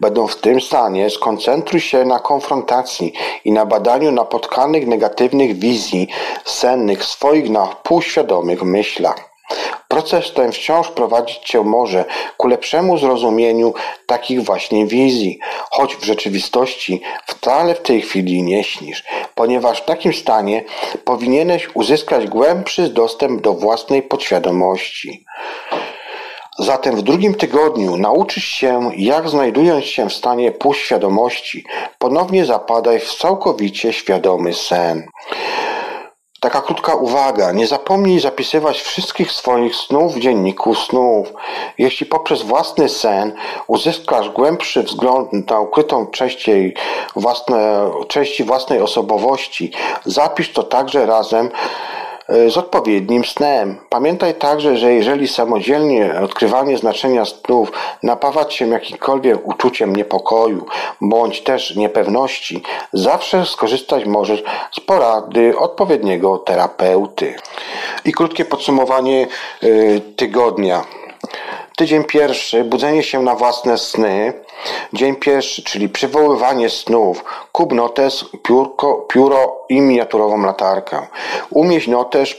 [0.00, 3.12] Będąc w tym stanie, skoncentruj się na konfrontacji
[3.44, 6.08] i na badaniu napotkanych negatywnych wizji
[6.44, 9.31] sennych swoich na półświadomych myślach.
[9.88, 12.04] Proces ten wciąż prowadzić cię może
[12.36, 13.74] ku lepszemu zrozumieniu
[14.06, 15.38] takich właśnie wizji,
[15.70, 20.64] choć w rzeczywistości wcale w tej chwili nie śnisz, ponieważ w takim stanie
[21.04, 25.24] powinieneś uzyskać głębszy dostęp do własnej podświadomości.
[26.58, 31.64] Zatem w drugim tygodniu nauczysz się, jak znajdując się w stanie półświadomości,
[31.98, 35.08] ponownie zapadaj w całkowicie świadomy sen.
[36.42, 37.52] Taka krótka uwaga.
[37.52, 41.32] Nie zapomnij zapisywać wszystkich swoich snów w dzienniku snów.
[41.78, 43.34] Jeśli poprzez własny sen
[43.66, 46.74] uzyskasz głębszy wzgląd na ukrytą części,
[47.16, 49.72] własne, części własnej osobowości,
[50.04, 51.50] zapisz to także razem
[52.48, 53.76] z odpowiednim snem.
[53.88, 57.72] Pamiętaj także, że jeżeli samodzielnie odkrywanie znaczenia snów
[58.02, 60.66] napawa cię jakimkolwiek uczuciem niepokoju
[61.00, 62.62] bądź też niepewności,
[62.92, 67.34] zawsze skorzystać możesz z porady odpowiedniego terapeuty.
[68.04, 69.26] I krótkie podsumowanie
[69.62, 69.66] e,
[70.00, 70.84] tygodnia.
[71.76, 74.32] Tydzień pierwszy, budzenie się na własne sny.
[74.92, 77.24] Dzień pierwszy, czyli przywoływanie snów.
[77.52, 81.06] Kup notes, piórko, pióro i miniaturową latarkę.
[81.50, 82.34] Umieść notes,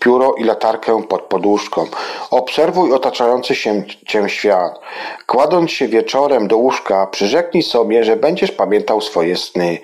[0.00, 1.86] pióro i latarkę pod poduszką.
[2.30, 4.80] Obserwuj otaczający się cię świat.
[5.26, 9.78] Kładąc się wieczorem do łóżka, przyrzeknij sobie, że będziesz pamiętał swoje sny.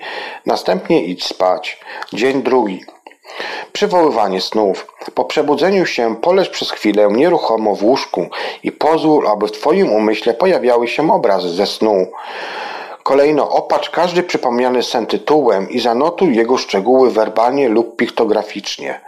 [0.45, 1.79] Następnie idź spać.
[2.13, 2.94] Dzień drugi.
[3.73, 4.87] Przywoływanie snów.
[5.15, 8.27] Po przebudzeniu się poleż przez chwilę nieruchomo w łóżku
[8.63, 12.07] i pozwól, aby w Twoim umyśle pojawiały się obrazy ze snu.
[13.03, 19.01] Kolejno opatrz każdy przypomniany sen tytułem i zanotuj jego szczegóły werbalnie lub piktograficznie.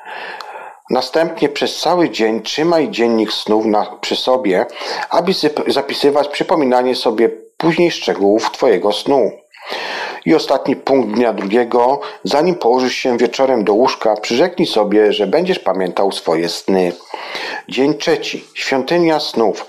[0.89, 4.65] Następnie przez cały dzień trzymaj dziennik snów na, przy sobie,
[5.09, 5.31] aby
[5.67, 9.31] zapisywać przypominanie sobie później szczegółów Twojego snu.
[10.25, 15.59] I ostatni punkt dnia drugiego, zanim położysz się wieczorem do łóżka, przyrzeknij sobie, że będziesz
[15.59, 16.91] pamiętał swoje sny.
[17.69, 19.65] Dzień trzeci, świątynia snów.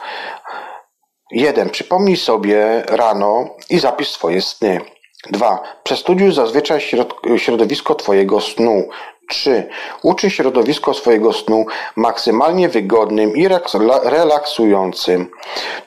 [1.30, 4.80] Jeden, przypomnij sobie rano i zapisz swoje sny.
[5.30, 5.62] 2.
[5.82, 6.80] Przestudiuj zazwyczaj
[7.36, 8.88] środowisko Twojego snu.
[9.28, 9.68] 3.
[10.02, 11.66] Uczy środowisko swojego snu
[11.96, 13.48] maksymalnie wygodnym i
[14.02, 15.30] relaksującym.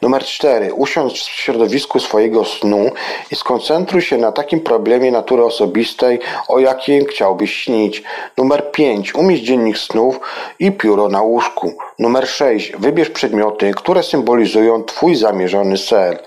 [0.01, 0.73] Numer 4.
[0.73, 2.91] Usiądź w środowisku swojego snu
[3.31, 8.03] i skoncentruj się na takim problemie natury osobistej, o jakim chciałbyś śnić.
[8.37, 9.15] Numer 5.
[9.15, 10.19] Umieść dziennik snów
[10.59, 11.73] i pióro na łóżku.
[12.01, 12.71] Numer 6.
[12.79, 16.17] Wybierz przedmioty, które symbolizują Twój zamierzony sen.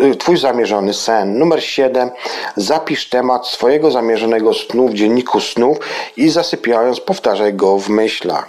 [0.00, 1.38] Y, twój zamierzony sen.
[1.38, 2.10] Numer 7.
[2.56, 5.78] Zapisz temat swojego zamierzonego snu w dzienniku snów
[6.16, 8.48] i zasypiając powtarzaj go w myślach.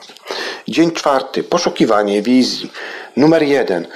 [0.68, 1.44] Dzień czwarty.
[1.44, 2.72] Poszukiwanie wizji.
[3.18, 3.88] Numer 1.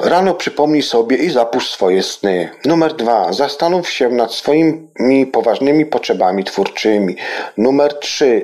[0.00, 2.50] Rano przypomnij sobie i zapuść swoje sny.
[2.64, 3.32] Numer dwa.
[3.32, 7.16] Zastanów się nad swoimi poważnymi potrzebami twórczymi.
[7.56, 8.42] Numer trzy.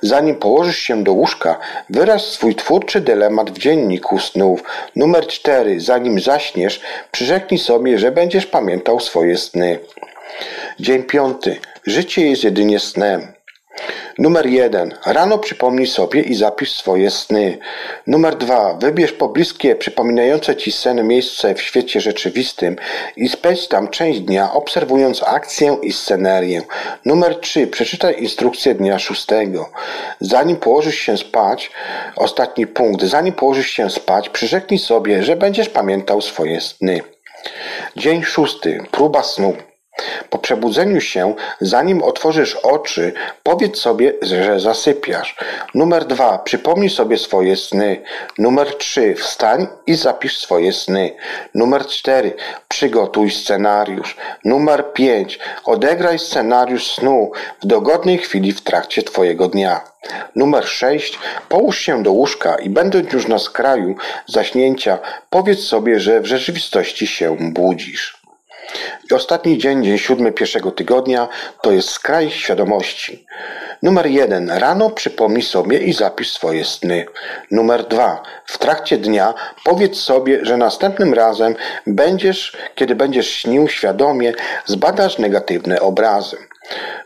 [0.00, 1.58] Zanim położysz się do łóżka,
[1.90, 4.62] wyraz swój twórczy dylemat w dzienniku snów.
[4.96, 5.80] Numer cztery.
[5.80, 6.80] Zanim zaśniesz,
[7.10, 9.78] przyrzeknij sobie, że będziesz pamiętał swoje sny.
[10.80, 11.56] Dzień piąty.
[11.86, 13.37] Życie jest jedynie snem.
[14.18, 14.94] Numer jeden.
[15.06, 17.58] Rano przypomnij sobie i zapisz swoje sny.
[18.06, 18.74] Numer dwa.
[18.74, 22.76] Wybierz pobliskie, przypominające ci sen miejsce w świecie rzeczywistym
[23.16, 26.62] i spędź tam część dnia, obserwując akcję i scenerię.
[27.04, 27.66] Numer trzy.
[27.66, 29.70] Przeczytaj instrukcję dnia szóstego.
[30.20, 31.70] Zanim położysz się spać,
[32.16, 33.04] ostatni punkt.
[33.04, 37.00] Zanim położysz się spać, przyrzeknij sobie, że będziesz pamiętał swoje sny.
[37.96, 38.80] Dzień szósty.
[38.90, 39.67] Próba snu.
[40.30, 45.36] Po przebudzeniu się, zanim otworzysz oczy, powiedz sobie, że zasypiasz.
[45.74, 48.02] Numer dwa, przypomnij sobie swoje sny.
[48.38, 51.16] Numer trzy, wstań i zapisz swoje sny.
[51.54, 52.34] Numer cztery,
[52.68, 54.16] przygotuj scenariusz.
[54.44, 57.32] Numer pięć, odegraj scenariusz snu
[57.62, 59.80] w dogodnej chwili w trakcie Twojego dnia.
[60.36, 61.18] Numer sześć,
[61.48, 63.94] połóż się do łóżka i będąc już na skraju
[64.26, 64.98] zaśnięcia,
[65.30, 68.17] powiedz sobie, że w rzeczywistości się budzisz.
[69.12, 71.28] Ostatni dzień, dzień siódmy pierwszego tygodnia,
[71.62, 73.26] to jest skraj świadomości.
[73.82, 74.50] Numer jeden.
[74.50, 77.06] Rano przypomnij sobie i zapisz swoje sny.
[77.50, 78.22] Numer dwa.
[78.46, 81.54] W trakcie dnia powiedz sobie, że następnym razem
[81.86, 84.32] będziesz, kiedy będziesz śnił świadomie,
[84.66, 86.47] zbadasz negatywne obrazy.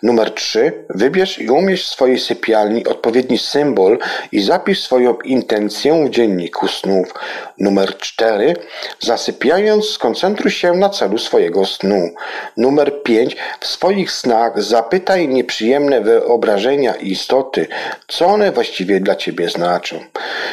[0.02, 0.72] Numer 3.
[0.90, 3.98] Wybierz i umieść w swojej sypialni odpowiedni symbol
[4.32, 7.14] i zapisz swoją intencję w dzienniku snów.
[7.58, 8.56] Numer 4.
[9.00, 12.10] Zasypiając, skoncentruj się na celu swojego snu.
[12.56, 13.36] Numer 5.
[13.60, 17.66] W swoich snach zapytaj nieprzyjemne wyobrażenia i istoty,
[18.08, 20.00] co one właściwie dla Ciebie znaczą.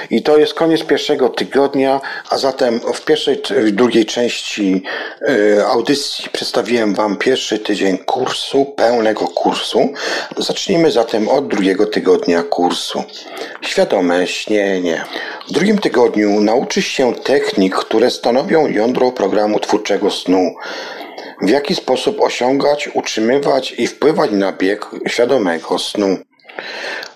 [0.09, 4.83] I to jest koniec pierwszego tygodnia, a zatem w pierwszej, w drugiej części
[5.29, 9.89] y, audycji przedstawiłem Wam pierwszy tydzień kursu pełny pełnego kursu.
[10.37, 13.03] Zacznijmy zatem od drugiego tygodnia kursu.
[13.61, 15.03] Świadome śnienie.
[15.47, 20.55] W drugim tygodniu nauczysz się technik, które stanowią jądro programu twórczego snu.
[21.41, 26.17] W jaki sposób osiągać, utrzymywać i wpływać na bieg świadomego snu.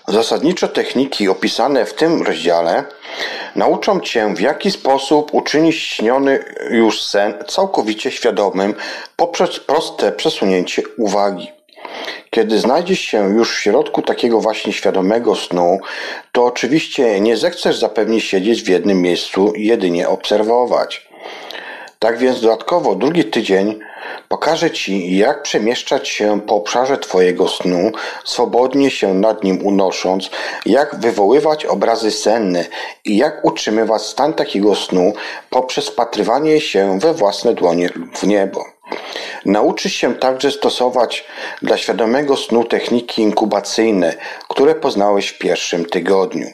[0.08, 2.84] Zasadniczo techniki opisane w tym rozdziale
[3.56, 8.74] nauczą Cię w jaki sposób uczynić śniony już sen całkowicie świadomym
[9.16, 11.53] poprzez proste przesunięcie uwagi.
[12.30, 15.78] Kiedy znajdziesz się już w środku takiego właśnie świadomego snu,
[16.32, 21.08] to oczywiście nie zechcesz zapewnić siedzieć w jednym miejscu i jedynie obserwować.
[21.98, 23.78] Tak więc dodatkowo drugi tydzień
[24.28, 27.92] pokaże Ci, jak przemieszczać się po obszarze Twojego snu,
[28.24, 30.30] swobodnie się nad nim unosząc,
[30.66, 32.64] jak wywoływać obrazy senne
[33.04, 35.12] i jak utrzymywać stan takiego snu
[35.50, 38.73] poprzez wpatrywanie się we własne dłonie w niebo.
[39.44, 41.24] Nauczysz się także stosować
[41.62, 44.14] dla świadomego snu techniki inkubacyjne,
[44.48, 46.46] które poznałeś w pierwszym tygodniu.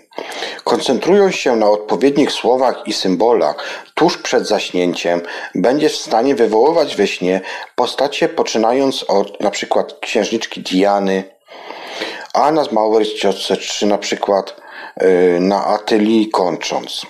[0.64, 3.56] Koncentrując się na odpowiednich słowach i symbolach
[3.94, 5.20] tuż przed zaśnięciem,
[5.54, 7.40] będziesz w stanie wywoływać we śnie
[7.74, 11.24] postacie poczynając od przykład księżniczki Diany,
[12.34, 14.56] a na małej ciotce, czy na przykład
[15.00, 17.06] yy, na Atylii kończąc.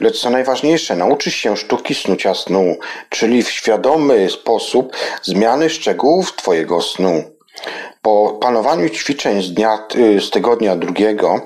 [0.00, 2.76] Lecz co najważniejsze, nauczysz się sztuki snucia snu,
[3.08, 7.24] czyli w świadomy sposób zmiany szczegółów Twojego snu.
[8.02, 11.40] Po panowaniu ćwiczeń z, dnia, y, z tygodnia drugiego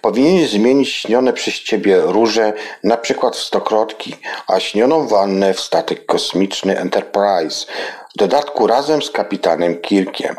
[0.00, 2.52] powinieneś zmienić śnione przez Ciebie róże
[2.84, 4.16] na przykład w stokrotki,
[4.46, 7.66] a śnioną wannę w statek kosmiczny Enterprise,
[8.14, 10.36] w dodatku razem z kapitanem Kirkiem.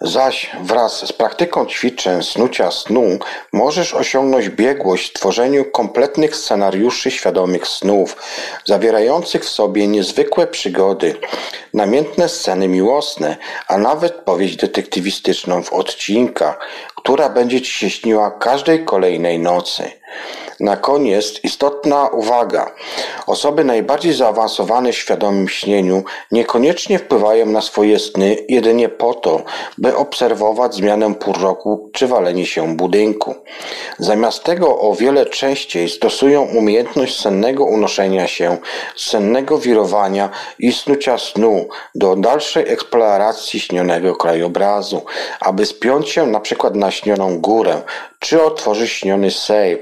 [0.00, 3.18] Zaś wraz z praktyką ćwiczeń snucia snu
[3.52, 8.16] możesz osiągnąć biegłość w tworzeniu kompletnych scenariuszy świadomych snów,
[8.64, 11.16] zawierających w sobie niezwykłe przygody,
[11.74, 13.36] namiętne sceny miłosne,
[13.68, 16.58] a nawet powieść detektywistyczną w odcinkach,
[16.96, 19.90] która będzie ci się śniła każdej kolejnej nocy.
[20.60, 22.70] Na koniec istotna uwaga.
[23.26, 29.42] Osoby najbardziej zaawansowane w świadomym śnieniu niekoniecznie wpływają na swoje sny jedynie po to,
[29.78, 33.34] by obserwować zmianę pór roku czy walenie się budynku.
[33.98, 38.56] Zamiast tego o wiele częściej stosują umiejętność sennego unoszenia się,
[38.96, 45.02] sennego wirowania i snucia snu do dalszej eksploracji śnionego krajobrazu,
[45.40, 47.82] aby spiąć się na przykład na śnioną górę,
[48.18, 49.80] czy otworzyć śniony sejf,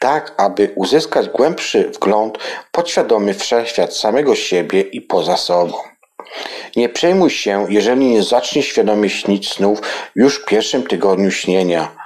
[0.00, 2.38] tak aby uzyskać głębszy wgląd
[2.72, 5.78] podświadomy wszechświat samego siebie i poza sobą.
[6.76, 9.80] Nie przejmuj się, jeżeli nie zaczniesz świadomie śnić snów
[10.14, 12.04] już w pierwszym tygodniu śnienia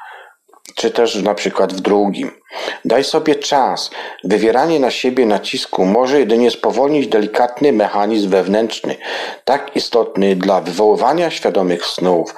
[0.75, 2.38] czy też na przykład w drugim.
[2.85, 3.91] Daj sobie czas.
[4.25, 8.97] Wywieranie na siebie nacisku może jedynie spowolnić delikatny mechanizm wewnętrzny,
[9.45, 12.35] tak istotny dla wywoływania świadomych snów.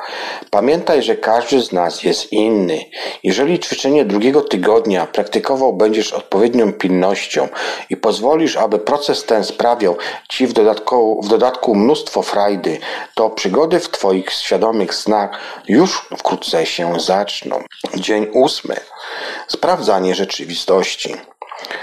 [0.50, 2.84] Pamiętaj, że każdy z nas jest inny.
[3.22, 7.48] Jeżeli ćwiczenie drugiego tygodnia praktykował będziesz odpowiednią pilnością
[7.90, 9.96] i pozwolisz, aby proces ten sprawiał
[10.28, 12.78] Ci w dodatku, w dodatku mnóstwo frajdy,
[13.14, 15.30] to przygody w Twoich świadomych snach
[15.68, 17.62] już wkrótce się zaczną.
[17.94, 18.76] Dzień ósmy.
[19.48, 21.16] Sprawdzanie rzeczywistości.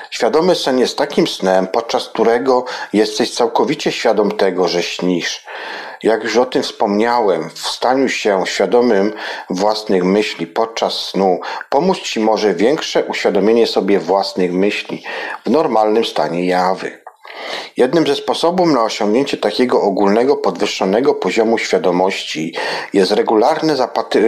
[0.09, 5.45] Świadomy sen jest takim snem, podczas którego jesteś całkowicie świadom tego, że śnisz.
[6.03, 9.13] Jak już o tym wspomniałem, w staniu się świadomym
[9.49, 11.39] własnych myśli podczas snu
[11.69, 15.03] pomóc Ci może większe uświadomienie sobie własnych myśli
[15.45, 17.06] w normalnym stanie jawy.
[17.77, 22.55] Jednym ze sposobów na osiągnięcie takiego ogólnego, podwyższonego poziomu świadomości
[22.93, 23.75] jest regularne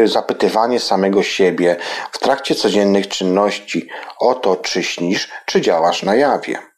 [0.06, 1.76] zapytywanie samego siebie
[2.12, 3.88] w trakcie codziennych czynności
[4.20, 6.69] o to, czy śnisz, czy działasz na jawie.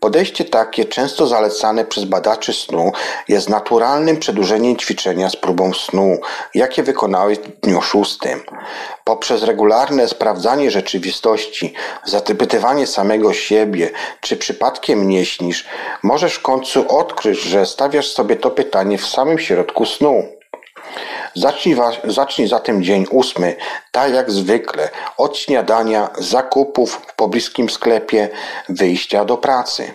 [0.00, 2.92] Podejście takie, często zalecane przez badaczy snu,
[3.28, 6.18] jest naturalnym przedłużeniem ćwiczenia z próbą snu,
[6.54, 8.40] jakie wykonałeś w dniu szóstym.
[9.04, 11.74] Poprzez regularne sprawdzanie rzeczywistości,
[12.04, 15.68] zapytywanie samego siebie, czy przypadkiem nie śnisz,
[16.02, 20.39] możesz w końcu odkryć, że stawiasz sobie to pytanie w samym środku snu.
[21.34, 23.56] Zacznij, zacznij zatem dzień ósmy,
[23.92, 28.28] tak jak zwykle, od śniadania, zakupów w pobliskim sklepie,
[28.68, 29.92] wyjścia do pracy.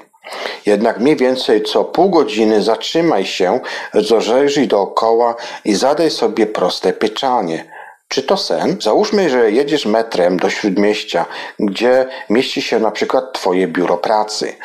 [0.66, 3.60] Jednak mniej więcej co pół godziny zatrzymaj się,
[3.94, 5.36] rozejrzyj dookoła
[5.66, 7.75] i zadaj sobie proste pytanie.
[8.08, 8.78] Czy to sen?
[8.82, 11.26] Załóżmy, że jedziesz metrem do śródmieścia,
[11.60, 14.56] gdzie mieści się na przykład Twoje biuro pracy.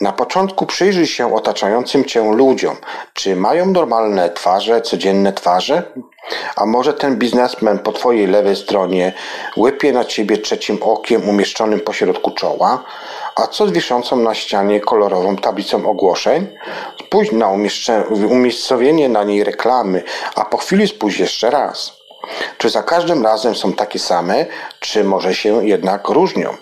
[0.00, 2.76] Na początku przyjrzyj się otaczającym Cię ludziom.
[3.14, 5.82] Czy mają normalne twarze, codzienne twarze?
[6.56, 9.12] A może ten biznesmen po Twojej lewej stronie
[9.56, 12.84] łypie na Ciebie trzecim okiem umieszczonym pośrodku czoła?
[13.36, 16.46] A co z wiszącą na ścianie kolorową tablicą ogłoszeń?
[17.06, 17.48] Spójrz na
[18.30, 20.02] umiejscowienie na niej reklamy,
[20.34, 22.01] a po chwili spójrz jeszcze raz.
[22.58, 24.46] Czy za każdym razem są takie same,
[24.80, 26.56] czy może się jednak różnią?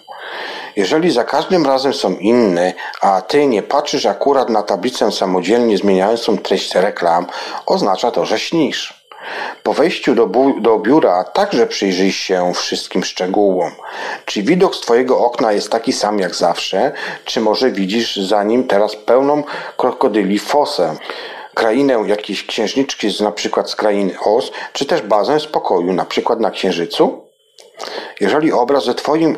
[0.76, 6.38] Jeżeli za każdym razem są inne, a ty nie patrzysz akurat na tablicę samodzielnie zmieniającą
[6.38, 7.26] treść reklam,
[7.66, 9.00] oznacza to, że śnisz.
[9.62, 10.28] Po wejściu do,
[10.60, 13.72] do, biura także przyjrzyj się wszystkim szczegółom.
[14.24, 16.92] Czy widok z Twojego okna jest taki sam jak zawsze,
[17.24, 19.42] czy może widzisz za nim teraz pełną
[19.76, 20.96] krokodyli fosę?
[21.54, 26.40] Krainę jakiejś księżniczki z na przykład z krainy Oz, czy też bazę spokoju, na przykład
[26.40, 27.30] na Księżycu?
[28.20, 29.36] Jeżeli obraz ze Twoim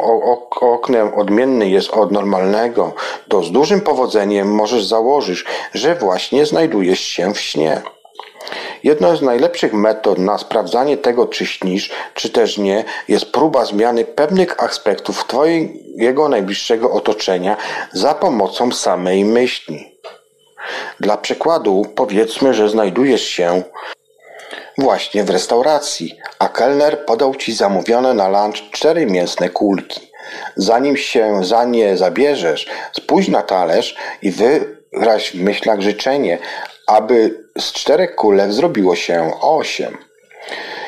[0.61, 2.93] oknem odmienny jest od normalnego,
[3.29, 5.45] to z dużym powodzeniem możesz założyć,
[5.75, 7.83] że właśnie znajdujesz się w śnie.
[8.83, 14.05] Jedną z najlepszych metod na sprawdzanie tego, czy śnisz, czy też nie, jest próba zmiany
[14.05, 17.57] pewnych aspektów Twojego najbliższego otoczenia
[17.93, 19.92] za pomocą samej myśli.
[21.01, 23.63] Dla przykładu powiedzmy, że znajdujesz się
[24.79, 30.13] właśnie w restauracji, a kelner podał ci zamówione na lunch cztery mięsne kulki.
[30.57, 36.39] Zanim się za nie zabierzesz, spójrz na talerz i wyraź w myślach życzenie,
[36.87, 39.99] aby z czterech kulek zrobiło się osiem.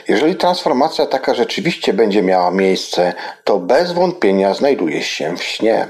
[0.09, 3.13] Jeżeli transformacja taka rzeczywiście będzie miała miejsce,
[3.45, 5.87] to bez wątpienia znajdujesz się w śnie.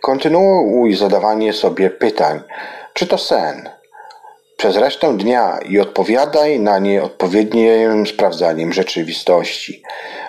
[0.00, 2.40] Kontynuuj zadawanie sobie pytań.
[2.98, 3.70] Czy to sen?
[4.56, 9.82] Przez resztę dnia i odpowiadaj na nie odpowiednim sprawdzaniem rzeczywistości.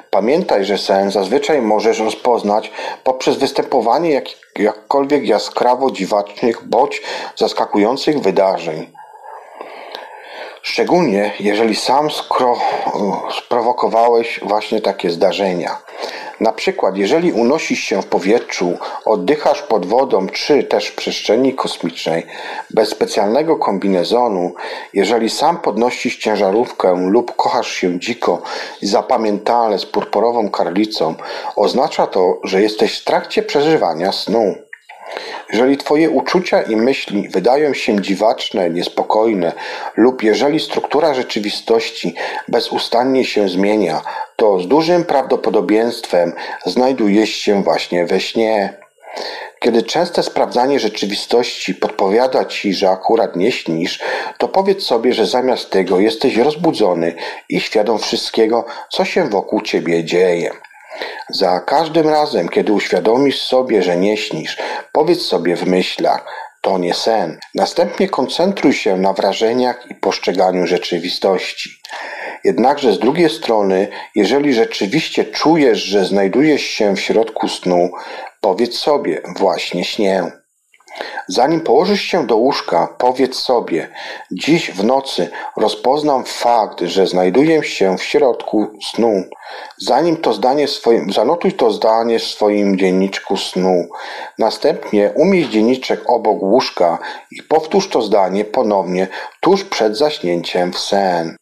[0.10, 2.72] Pamiętaj, że sen zazwyczaj możesz rozpoznać
[3.04, 4.26] poprzez występowanie jak,
[4.60, 7.02] jakkolwiek jaskrawo dziwacznych bądź
[7.36, 8.92] zaskakujących wydarzeń.
[10.62, 12.10] Szczególnie jeżeli sam
[13.38, 15.78] sprowokowałeś właśnie takie zdarzenia.
[16.40, 22.26] Na przykład, jeżeli unosisz się w powietrzu, oddychasz pod wodą czy też w przestrzeni kosmicznej
[22.70, 24.54] bez specjalnego kombinezonu,
[24.94, 28.42] jeżeli sam podnosisz ciężarówkę lub kochasz się dziko
[28.82, 31.16] i zapamiętale z purpurową karlicą,
[31.56, 34.69] oznacza to, że jesteś w trakcie przeżywania snu.
[35.54, 39.54] Jeżeli Twoje uczucia i myśli wydają się dziwaczne, niespokojne,
[39.98, 42.16] lub jeżeli struktura rzeczywistości
[42.48, 44.02] bezustannie się zmienia,
[44.36, 46.34] to z dużym prawdopodobieństwem
[46.66, 48.74] znajdujesz się właśnie we śnie.
[49.60, 54.00] Kiedy częste sprawdzanie rzeczywistości podpowiada ci, że akurat nie śnisz,
[54.38, 57.16] to powiedz sobie, że zamiast tego jesteś rozbudzony
[57.50, 60.52] i świadom wszystkiego, co się wokół ciebie dzieje.
[61.30, 64.58] Za każdym razem, kiedy uświadomisz sobie, że nie śnisz,
[64.92, 66.26] powiedz sobie w myślach,
[66.62, 67.40] to nie sen.
[67.56, 71.70] Następnie koncentruj się na wrażeniach i postrzeganiu rzeczywistości.
[72.44, 77.92] Jednakże z drugiej strony, jeżeli rzeczywiście czujesz, że znajdujesz się w środku snu,
[78.42, 80.32] powiedz sobie, właśnie śnię.
[81.28, 83.90] Zanim położysz się do łóżka, powiedz sobie:
[84.32, 89.24] Dziś w nocy rozpoznam fakt, że znajduję się w środku snu.
[89.78, 93.88] Zanim to zdanie swoim, zanotuj to zdanie w swoim dzienniczku snu.
[94.38, 96.98] Następnie umieść dzienniczek obok łóżka
[97.32, 99.08] i powtórz to zdanie ponownie
[99.40, 101.39] tuż przed zaśnięciem w sen.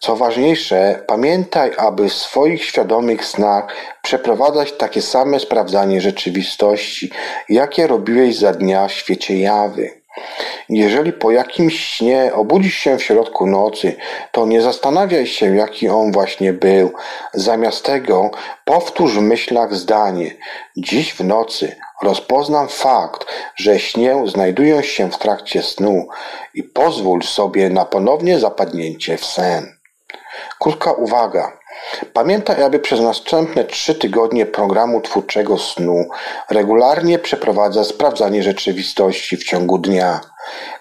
[0.00, 3.64] Co ważniejsze, pamiętaj, aby w swoich świadomych snach
[4.02, 7.10] przeprowadzać takie same sprawdzanie rzeczywistości,
[7.48, 9.98] jakie robiłeś za dnia w świecie jawy.
[10.68, 13.96] Jeżeli po jakimś śnie obudzisz się w środku nocy,
[14.32, 16.92] to nie zastanawiaj się, jaki on właśnie był.
[17.34, 18.30] Zamiast tego
[18.64, 20.36] powtórz w myślach zdanie:
[20.76, 23.26] Dziś w nocy rozpoznam fakt,
[23.56, 26.08] że śnię znajduję się w trakcie snu
[26.54, 29.77] i pozwól sobie na ponownie zapadnięcie w sen.
[30.60, 31.58] Krótka uwaga.
[32.12, 36.08] Pamiętaj, aby przez następne trzy tygodnie programu twórczego snu
[36.50, 40.20] regularnie przeprowadza sprawdzanie rzeczywistości w ciągu dnia.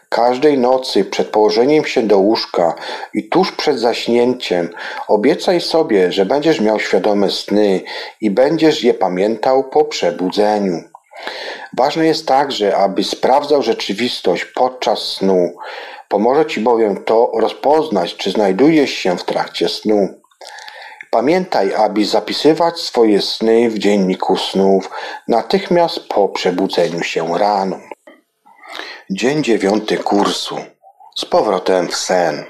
[0.10, 2.76] Każdej nocy przed położeniem się do łóżka
[3.14, 4.70] i tuż przed zaśnięciem
[5.08, 7.82] obiecaj sobie, że będziesz miał świadome sny
[8.22, 10.84] i będziesz je pamiętał po przebudzeniu.
[11.78, 15.54] Ważne jest także, aby sprawdzał rzeczywistość podczas snu.
[16.10, 20.22] Pomoże Ci bowiem to rozpoznać, czy znajdujesz się w trakcie snu.
[21.12, 24.90] Pamiętaj, aby zapisywać swoje sny w dzienniku snów
[25.28, 27.80] natychmiast po przebudzeniu się rano.
[29.10, 30.58] Dzień dziewiąty kursu.
[31.16, 32.46] Z powrotem w sen.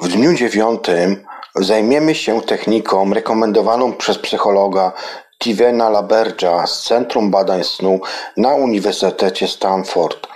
[0.00, 4.92] W dniu dziewiątym zajmiemy się techniką rekomendowaną przez psychologa
[5.42, 8.00] Tivena Labergia z Centrum Badań Snu
[8.36, 10.26] na Uniwersytecie Stanford.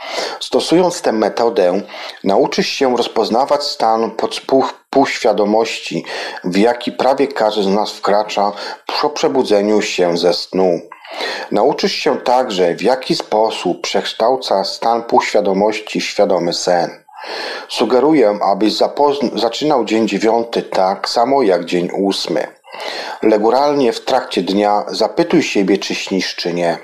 [0.40, 1.81] Stosując tę metodę,
[2.24, 4.10] nauczysz się rozpoznawać stan
[4.90, 6.05] półświadomości,
[6.44, 8.52] w jaki prawie każdy z nas wkracza
[9.01, 10.81] po przebudzeniu się ze snu.
[11.51, 17.05] Nauczysz się także, w jaki sposób przekształca stan półświadomości świadomy sen.
[17.68, 18.74] Sugeruję, abyś
[19.35, 22.64] zaczynał dzień dziewiąty tak samo jak dzień ósmy.
[23.22, 26.78] Regularnie w trakcie dnia zapytuj siebie, czy śnisz, czy nie.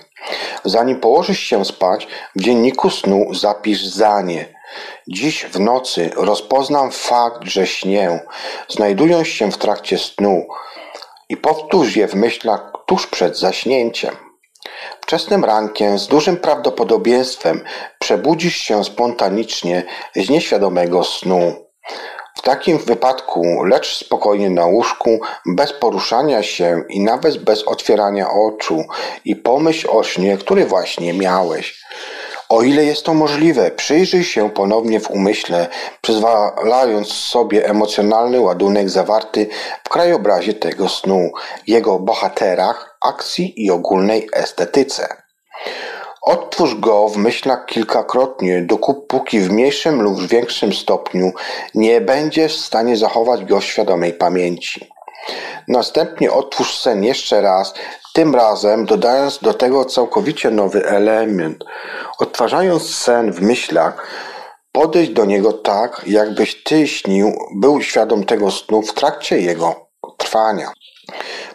[0.65, 4.55] Zanim położysz się spać, w dzienniku snu zapisz zdanie.
[5.09, 8.21] Dziś w nocy rozpoznam fakt, że śnię,
[8.69, 10.47] znajdując się w trakcie snu
[11.29, 14.17] i powtórz je w myślach tuż przed zaśnięciem.
[15.01, 17.65] Wczesnym rankiem z dużym prawdopodobieństwem
[17.99, 19.83] przebudzisz się spontanicznie
[20.17, 21.67] z nieświadomego snu.
[22.41, 28.85] W takim wypadku lecz spokojnie na łóżku, bez poruszania się i nawet bez otwierania oczu
[29.25, 31.85] i pomyśl o śnie, który właśnie miałeś.
[32.49, 35.69] O ile jest to możliwe, przyjrzyj się ponownie w umyśle,
[36.01, 39.49] przyzwalając sobie emocjonalny ładunek zawarty
[39.85, 41.31] w krajobrazie tego snu,
[41.67, 45.17] jego bohaterach, akcji i ogólnej estetyce.
[46.31, 51.33] Odtwórz go w myślach kilkakrotnie, dopóki w mniejszym lub większym stopniu
[51.75, 54.91] nie będziesz w stanie zachować go w świadomej pamięci.
[55.69, 57.75] Następnie otwórz sen jeszcze raz,
[58.15, 61.65] tym razem dodając do tego całkowicie nowy element.
[62.19, 64.07] Odtwarzając sen w myślach,
[64.73, 70.73] podejdź do niego tak, jakbyś ty śnił, był świadom tego snu w trakcie jego trwania.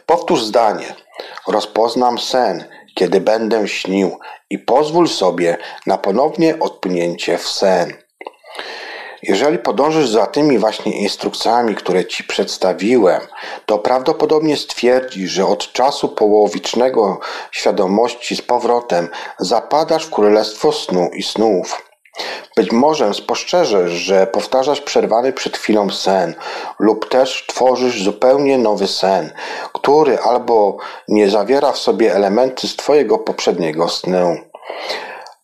[0.05, 0.95] Powtórz zdanie.
[1.47, 2.65] Rozpoznam sen,
[2.95, 4.19] kiedy będę śnił
[4.49, 7.93] i pozwól sobie na ponownie odpłynięcie w sen.
[9.23, 13.21] Jeżeli podążysz za tymi właśnie instrukcjami, które Ci przedstawiłem,
[13.65, 17.19] to prawdopodobnie stwierdzisz, że od czasu połowicznego
[17.51, 19.09] świadomości z powrotem
[19.39, 21.84] zapadasz w królestwo snu i snów.
[22.55, 26.35] Być może spostrzeżesz, że powtarzasz przerwany przed chwilą sen,
[26.79, 29.31] lub też tworzysz zupełnie nowy sen,
[29.73, 30.77] który albo
[31.07, 34.37] nie zawiera w sobie elementy z Twojego poprzedniego snu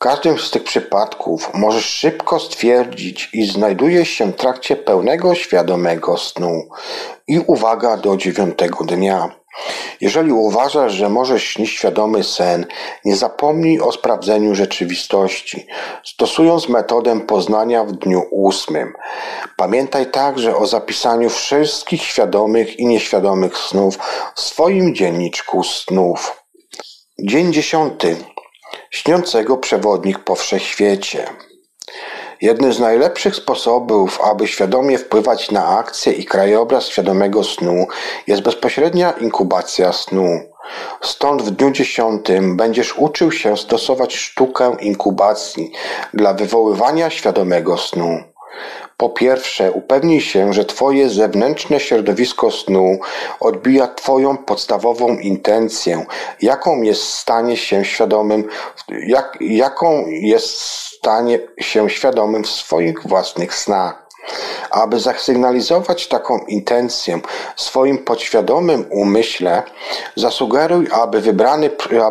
[0.02, 6.70] każdym z tych przypadków możesz szybko stwierdzić, iż znajdujesz się w trakcie pełnego świadomego snu.
[7.28, 9.41] I uwaga do dziewiątego dnia.
[10.02, 12.66] Jeżeli uważasz, że możesz śnić świadomy sen,
[13.06, 15.68] nie zapomnij o sprawdzeniu rzeczywistości,
[16.04, 18.94] stosując metodę poznania w dniu ósmym.
[19.58, 24.00] Pamiętaj także o zapisaniu wszystkich świadomych i nieświadomych snów
[24.36, 26.44] w swoim dzienniczku snów.
[27.20, 28.18] Dzień dziesiąty
[28.92, 31.28] śniącego przewodnik po wszechświecie.
[32.42, 37.88] Jednym z najlepszych sposobów, aby świadomie wpływać na akcję i krajobraz świadomego snu
[38.28, 40.40] jest bezpośrednia inkubacja snu.
[41.02, 45.72] Stąd w dniu dziesiątym będziesz uczył się stosować sztukę inkubacji
[46.14, 48.24] dla wywoływania świadomego snu.
[48.98, 53.00] Po pierwsze, upewnij się, że Twoje zewnętrzne środowisko snu
[53.40, 56.06] odbija Twoją podstawową intencję,
[56.42, 58.48] jaką jest stanie się świadomym,
[59.08, 64.08] jak, jaką jest stanie się świadomym swoich własnych snach.
[64.72, 67.20] Aby zasygnalizować taką intencję
[67.56, 69.64] swoim podświadomym umyśle,
[70.16, 71.70] zasugeruj, aby wybrany,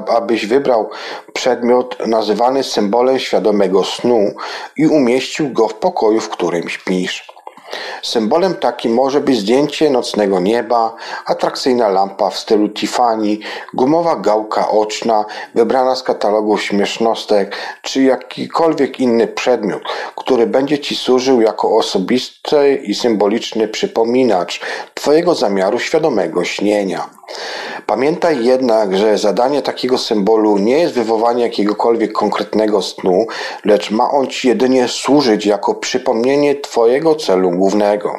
[0.09, 0.91] abyś wybrał
[1.33, 4.35] przedmiot nazywany symbolem świadomego snu
[4.77, 7.40] i umieścił go w pokoju, w którym śpisz.
[8.03, 10.95] Symbolem takim może być zdjęcie nocnego nieba,
[11.27, 13.39] atrakcyjna lampa w stylu Tiffany,
[13.75, 15.25] gumowa gałka oczna
[15.55, 19.83] wybrana z katalogu śmiesznostek, czy jakikolwiek inny przedmiot,
[20.17, 24.61] który będzie Ci służył jako osobisty i symboliczny przypominacz
[24.95, 27.11] Twojego zamiaru świadomego śnienia.
[27.91, 33.27] Pamiętaj jednak, że zadanie takiego symbolu nie jest wywołanie jakiegokolwiek konkretnego snu,
[33.65, 38.12] lecz ma on Ci jedynie służyć jako przypomnienie Twojego celu głównego.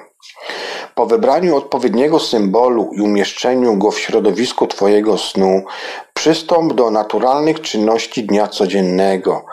[0.95, 5.64] Po wybraniu odpowiedniego symbolu i umieszczeniu go w środowisku Twojego snu,
[6.14, 9.45] przystąp do naturalnych czynności dnia codziennego,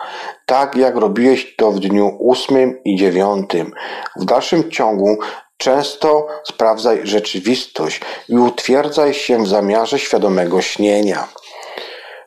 [0.45, 3.71] tak jak robiłeś to w dniu ósmym i dziewiątym.
[4.15, 5.17] W dalszym ciągu
[5.59, 11.27] Często sprawdzaj rzeczywistość i utwierdzaj się w zamiarze świadomego śnienia.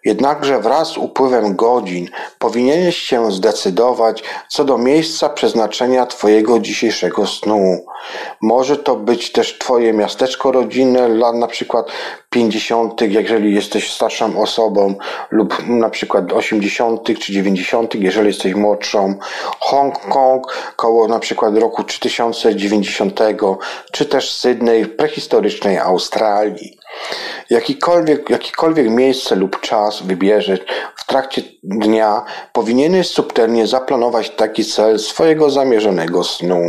[0.04, 2.08] Jednakże wraz z upływem godzin
[2.38, 7.84] powinieneś się zdecydować co do miejsca przeznaczenia Twojego dzisiejszego snu.
[8.40, 11.86] Może to być też Twoje miasteczko rodzinne, lat na przykład
[12.30, 14.94] 50., jeżeli jesteś starszą osobą,
[15.30, 17.18] lub na przykład 80.
[17.18, 19.14] czy 90., jeżeli jesteś młodszą.
[19.60, 23.20] Hongkong koło na przykład roku 3090,
[23.92, 26.81] czy też Sydney w prehistorycznej Australii.
[27.50, 30.60] Jakikolwiek, jakikolwiek miejsce lub czas wybierzesz
[30.96, 36.62] w trakcie dnia, powinieneś subtelnie zaplanować taki cel swojego zamierzonego snu.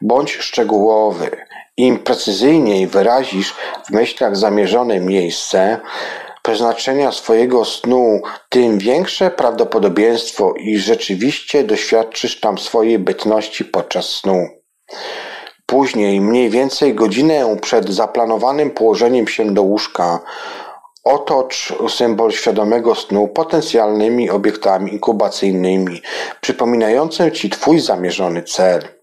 [0.00, 1.30] Bądź szczegółowy.
[1.76, 3.54] Im precyzyjniej wyrazisz
[3.86, 5.80] w myślach zamierzone miejsce,
[6.42, 14.48] przeznaczenia swojego snu, tym większe prawdopodobieństwo, iż rzeczywiście doświadczysz tam swojej bytności podczas snu.
[15.70, 20.20] Później, mniej więcej godzinę przed zaplanowanym położeniem się do łóżka,
[21.04, 26.02] otocz symbol świadomego snu potencjalnymi obiektami inkubacyjnymi,
[26.40, 28.99] przypominającym Ci Twój zamierzony cel.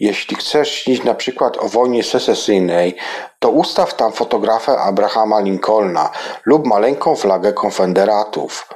[0.00, 2.96] Jeśli chcesz śnić na przykład o wojnie secesyjnej,
[3.38, 6.10] to ustaw tam fotografię Abrahama Lincolna
[6.44, 8.68] lub maleńką flagę konfederatów.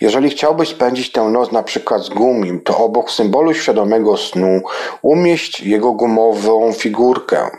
[0.00, 4.60] Jeżeli chciałbyś spędzić tę noc na przykład z gumim, to obok symbolu świadomego snu
[5.02, 7.50] umieść jego gumową figurkę.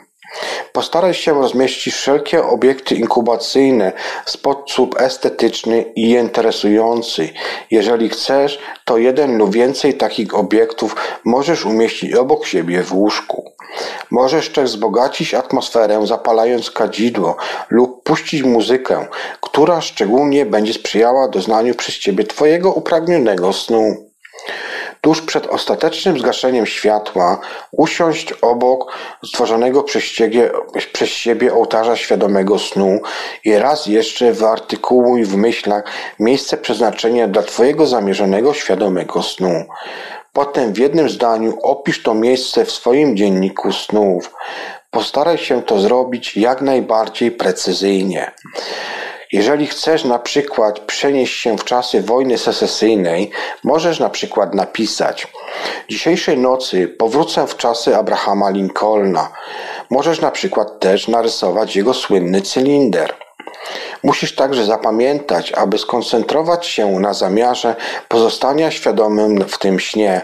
[0.71, 3.91] Postaraj się rozmieścić wszelkie obiekty inkubacyjne
[4.25, 7.29] w sposób estetyczny i interesujący.
[7.71, 13.51] Jeżeli chcesz, to jeden lub więcej takich obiektów możesz umieścić obok siebie w łóżku.
[14.11, 17.35] Możesz też wzbogacić atmosferę zapalając kadzidło
[17.69, 19.07] lub puścić muzykę,
[19.41, 24.09] która szczególnie będzie sprzyjała doznaniu przez Ciebie Twojego upragnionego snu
[25.01, 27.39] tuż przed ostatecznym zgaszeniem światła
[27.71, 28.93] usiąść obok
[29.25, 30.51] stworzonego przez siebie,
[30.93, 32.99] przez siebie ołtarza świadomego snu
[33.45, 35.83] i raz jeszcze wyartykułuj w myślach
[36.19, 39.65] miejsce przeznaczenia dla Twojego zamierzonego świadomego snu.
[40.33, 44.33] Potem w jednym zdaniu opisz to miejsce w swoim dzienniku snów.
[44.91, 48.31] Postaraj się to zrobić jak najbardziej precyzyjnie.
[49.31, 53.31] Jeżeli chcesz na przykład przenieść się w czasy wojny secesyjnej,
[53.63, 55.27] możesz na przykład napisać
[55.89, 59.29] Dzisiejszej nocy powrócę w czasy Abrahama Lincolna.
[59.89, 63.13] Możesz na przykład też narysować jego słynny cylinder.
[64.03, 67.75] Musisz także zapamiętać, aby skoncentrować się na zamiarze
[68.07, 70.21] pozostania świadomym w tym śnie.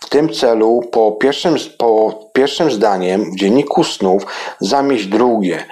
[0.00, 4.26] W tym celu po pierwszym, po pierwszym zdaniem w dzienniku snów
[4.60, 5.64] zamieść drugie.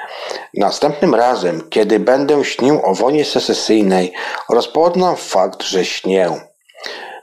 [0.54, 4.12] Następnym razem, kiedy będę śnił o wojnie secesyjnej,
[4.48, 6.30] rozpoznam fakt, że śnię.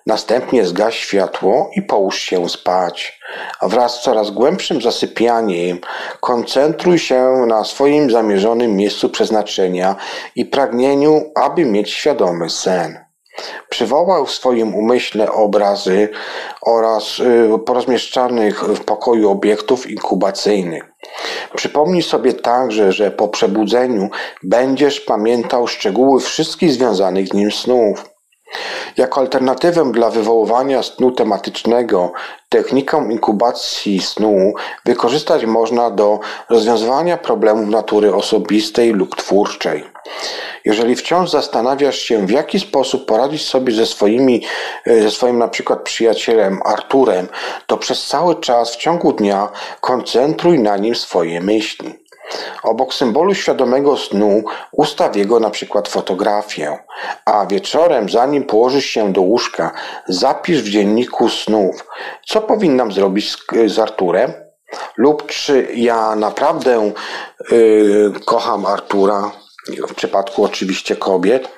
[0.06, 3.20] Następnie zgaś światło i połóż się spać.
[3.60, 5.80] A wraz z coraz głębszym zasypianiem
[6.20, 9.96] koncentruj się na swoim zamierzonym miejscu przeznaczenia
[10.36, 13.11] i pragnieniu, aby mieć świadomy sen.
[13.70, 16.10] Przywołał w swoim umyśle obrazy
[16.62, 20.84] oraz y, porozmieszczanych w pokoju obiektów inkubacyjnych.
[21.56, 24.10] Przypomnij sobie także, że po przebudzeniu
[24.44, 28.11] będziesz pamiętał szczegóły wszystkich związanych z nim snów.
[28.98, 32.12] Jako alternatywę dla wywoływania snu tematycznego
[32.50, 34.54] technikę inkubacji snu
[34.86, 36.20] wykorzystać można do
[36.50, 39.84] rozwiązywania problemów natury osobistej lub twórczej.
[40.66, 44.44] Jeżeli wciąż zastanawiasz się, w jaki sposób poradzić sobie ze swoimi,
[44.86, 47.28] e, ze swoim na przykład przyjacielem Arturem,
[47.68, 49.50] to przez cały czas w ciągu dnia
[49.82, 52.01] koncentruj na nim swoje myśli.
[52.64, 56.78] Obok symbolu świadomego snu ustaw jego na przykład fotografię,
[57.26, 59.72] a wieczorem, zanim położysz się do łóżka,
[60.08, 61.88] zapisz w dzienniku snów,
[62.26, 64.34] co powinnam zrobić z, z Arturem,
[64.98, 66.92] lub czy ja naprawdę
[67.52, 69.32] yy, kocham Artura,
[69.90, 71.50] w przypadku oczywiście kobiet.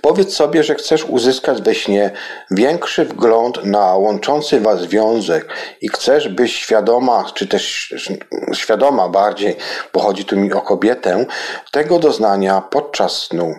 [0.00, 2.10] Powiedz sobie, że chcesz uzyskać we śnie
[2.50, 5.48] większy wgląd na łączący was związek
[5.80, 7.94] i chcesz być świadoma, czy też
[8.54, 9.56] świadoma bardziej,
[9.92, 11.26] bo chodzi tu mi o kobietę,
[11.70, 13.54] tego doznania podczas snu.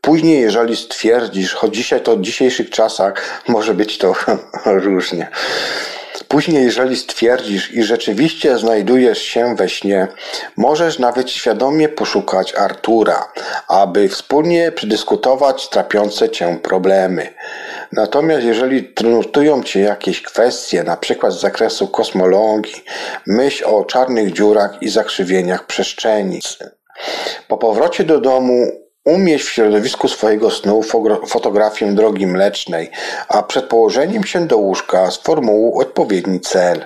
[0.00, 4.14] Później, jeżeli stwierdzisz, choć dzisiaj to w dzisiejszych czasach może być to
[4.66, 5.30] różnie.
[6.28, 10.08] Później, jeżeli stwierdzisz, i rzeczywiście znajdujesz się we śnie,
[10.56, 13.32] możesz nawet świadomie poszukać Artura,
[13.68, 17.34] aby wspólnie przedyskutować trapiące cię problemy.
[17.92, 22.84] Natomiast jeżeli nurtują cię jakieś kwestie, na przykład z zakresu kosmologii,
[23.26, 26.40] myśl o czarnych dziurach i zakrzywieniach przestrzeni.
[27.48, 28.66] Po powrocie do domu
[29.08, 30.82] Umieść w środowisku swojego snu
[31.26, 32.90] fotografię drogi mlecznej,
[33.28, 36.84] a przed położeniem się do łóżka sformułuj odpowiedni cel.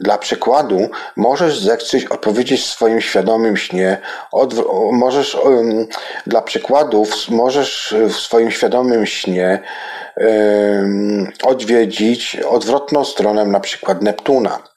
[0.00, 3.98] Dla przykładu, możesz zechcieć odpowiedzieć w swoim świadomym śnie,
[4.92, 5.86] możesz, um,
[6.26, 9.60] dla przykładów, możesz w swoim świadomym śnie
[10.16, 14.71] um, odwiedzić odwrotną stronę na przykład Neptuna.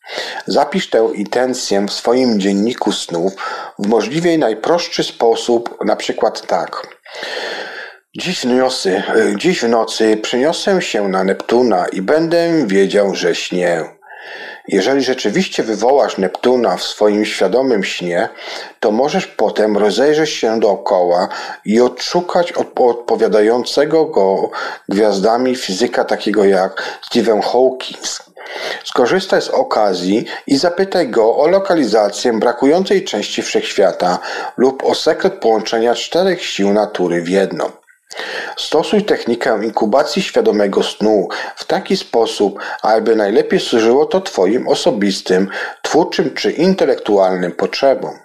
[0.45, 3.33] Zapisz tę intencję w swoim dzienniku snów
[3.79, 6.87] w możliwie najprostszy sposób, na przykład tak.
[8.17, 9.03] Dziś nocy,
[9.35, 13.83] dziś w nocy przyniosę się na Neptuna i będę wiedział, że śnię.
[14.67, 18.29] Jeżeli rzeczywiście wywołasz Neptuna w swoim świadomym śnie,
[18.79, 21.27] to możesz potem rozejrzeć się dookoła
[21.65, 24.49] i odszukać odpowiadającego go
[24.89, 27.97] gwiazdami fizyka takiego jak Stephen Hawking.
[28.83, 34.19] Skorzystaj z okazji i zapytaj go o lokalizację brakującej części wszechświata
[34.57, 37.71] lub o sekret połączenia czterech sił natury w jedno.
[38.57, 45.49] Stosuj technikę inkubacji świadomego snu w taki sposób, aby najlepiej służyło to Twoim osobistym,
[45.81, 48.24] twórczym czy intelektualnym potrzebom.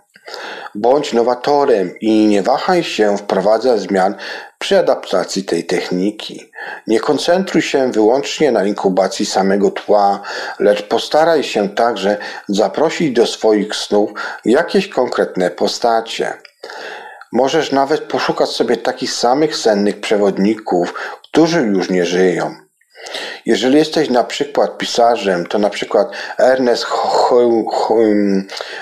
[0.74, 4.14] Bądź nowatorem i nie wahaj się wprowadzać zmian
[4.58, 6.50] przy adaptacji tej techniki.
[6.86, 10.20] Nie koncentruj się wyłącznie na inkubacji samego tła,
[10.58, 12.16] lecz postaraj się także
[12.48, 14.10] zaprosić do swoich snów
[14.44, 16.32] jakieś konkretne postacie.
[17.32, 22.69] Możesz nawet poszukać sobie takich samych sennych przewodników, którzy już nie żyją.
[23.46, 26.08] Jeżeli jesteś na przykład pisarzem, to na przykład
[26.38, 26.86] Ernest,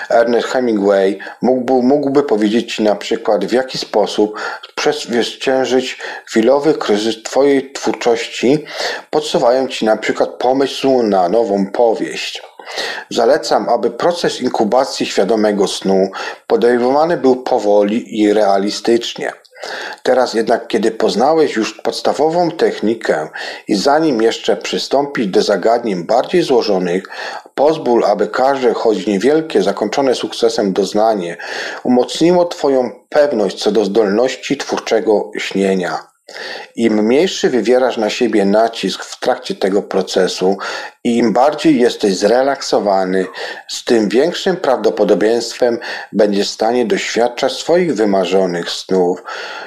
[0.09, 4.39] Ernest Hemingway mógłby, mógłby powiedzieć Ci na przykład w jaki sposób
[4.75, 8.65] przezwyciężyć chwilowy kryzys Twojej twórczości,
[9.09, 12.41] podsuwają Ci na przykład pomysł na nową powieść.
[13.09, 16.11] Zalecam, aby proces inkubacji świadomego snu
[16.47, 19.33] podejmowany był powoli i realistycznie.
[20.03, 23.29] Teraz jednak, kiedy poznałeś już podstawową technikę
[23.67, 27.03] i zanim jeszcze przystąpić do zagadnień bardziej złożonych,
[27.55, 31.37] pozwól, aby każde, choć niewielkie, zakończone sukcesem doznanie
[31.83, 36.08] umocniło Twoją pewność co do zdolności twórczego śnienia.
[36.75, 40.57] Im mniejszy wywierasz na siebie nacisk w trakcie tego procesu
[41.03, 43.25] i im bardziej jesteś zrelaksowany,
[43.67, 45.79] z tym większym prawdopodobieństwem
[46.13, 49.23] będziesz w stanie doświadczać swoich wymarzonych snów.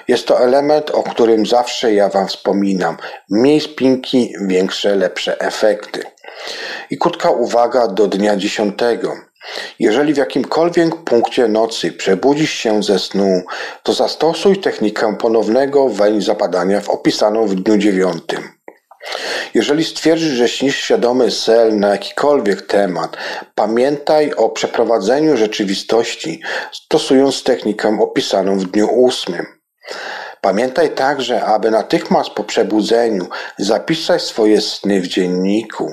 [0.09, 2.97] Jest to element, o którym zawsze ja Wam wspominam.
[3.31, 6.03] Mniej spinki, większe, lepsze efekty.
[6.91, 9.17] I krótka uwaga do dnia dziesiątego.
[9.79, 13.43] Jeżeli w jakimkolwiek punkcie nocy przebudzisz się ze snu,
[13.83, 18.49] to zastosuj technikę ponownego weń zapadania w opisaną w dniu dziewiątym.
[19.55, 23.17] Jeżeli stwierdzisz, że śnisz świadomy sen na jakikolwiek temat,
[23.55, 26.41] pamiętaj o przeprowadzeniu rzeczywistości,
[26.73, 29.47] stosując technikę opisaną w dniu ósmym.
[30.41, 33.27] Pamiętaj także, aby natychmiast po przebudzeniu
[33.59, 35.91] zapisać swoje sny w dzienniku.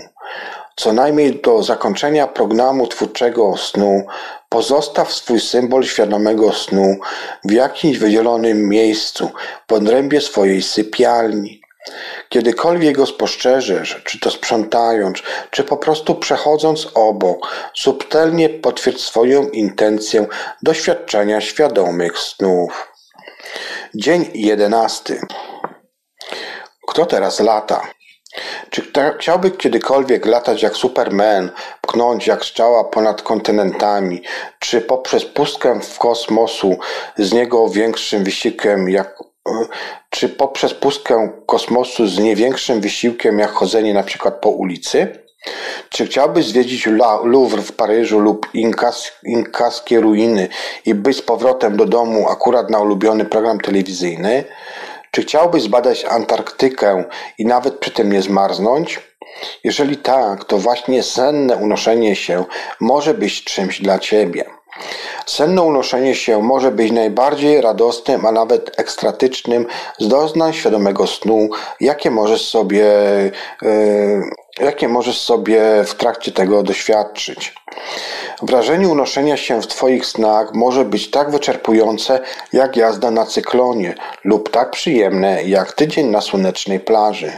[0.80, 4.06] Co najmniej do zakończenia programu twórczego snu
[4.50, 6.96] pozostaw swój symbol świadomego snu
[7.44, 9.30] w jakimś wydzielonym miejscu
[9.70, 11.62] w odrębie swojej sypialni.
[12.30, 15.20] Kiedykolwiek go spostrzeżesz, czy to sprzątając,
[15.52, 20.28] czy po prostu przechodząc obok, subtelnie potwierdź swoją intencję
[20.64, 22.92] doświadczenia świadomych snów.
[23.96, 25.22] Dzień jedenasty.
[26.88, 27.82] Kto teraz lata?
[28.70, 31.52] Czy chciałby kiedykolwiek latać jak Superman,
[31.82, 34.24] pchnąć jak strzała ponad kontynentami,
[34.60, 36.78] czy poprzez pustkę w kosmosu
[37.18, 39.24] z niego większym wysiłkiem jak
[40.10, 45.08] czy poprzez pustkę kosmosu z nie większym wysiłkiem jak chodzenie na przykład po ulicy?
[45.90, 46.88] Czy chciałbyś zwiedzić
[47.24, 50.48] Louvre w Paryżu lub inkas, inkaskie ruiny
[50.86, 54.44] i być z powrotem do domu akurat na ulubiony program telewizyjny?
[55.12, 57.04] Czy chciałbyś zbadać Antarktykę
[57.38, 59.00] i nawet przy tym nie zmarznąć?
[59.64, 62.46] Jeżeli tak, to właśnie senne unoszenie się
[62.80, 64.46] może być czymś dla ciebie.
[65.26, 69.66] Senne unoszenie się może być najbardziej radosnym, a nawet ekstratycznym
[70.00, 71.50] z doznań świadomego snu,
[71.80, 72.84] jakie możesz sobie,
[73.62, 74.24] yy,
[74.60, 77.54] jakie możesz sobie w trakcie tego doświadczyć.
[78.42, 82.20] Wrażenie unoszenia się w Twoich snach może być tak wyczerpujące
[82.54, 87.32] jak jazda na cyklonie lub tak przyjemne jak tydzień na słonecznej plaży.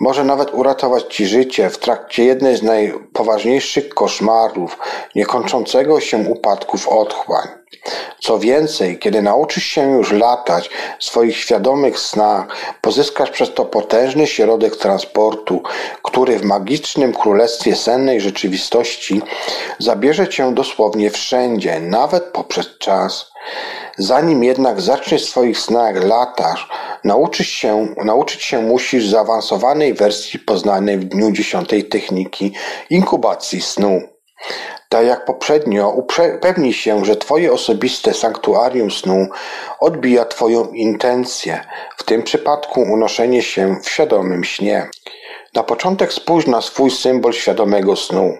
[0.00, 4.78] Może nawet uratować Ci życie w trakcie jednej z najpoważniejszych koszmarów,
[5.14, 7.57] niekończącego się upadku w otchłań.
[8.20, 12.46] Co więcej, kiedy nauczysz się już latać w swoich świadomych snach,
[12.80, 15.62] pozyskasz przez to potężny środek transportu,
[16.02, 19.22] który w magicznym królestwie sennej rzeczywistości
[19.78, 23.30] zabierze cię dosłownie wszędzie, nawet poprzez czas.
[23.98, 26.66] Zanim jednak zaczniesz w swoich snach latać,
[27.04, 32.52] nauczyć się, nauczyć się musisz zaawansowanej wersji poznanej w dniu dziesiątej techniki
[32.90, 34.17] inkubacji snu.
[34.88, 39.28] Tak jak poprzednio, upewnij się, że Twoje osobiste sanktuarium snu
[39.80, 41.64] odbija Twoją intencję,
[41.96, 44.90] w tym przypadku unoszenie się w świadomym śnie.
[45.54, 48.38] Na początek spójrz na swój symbol świadomego snu.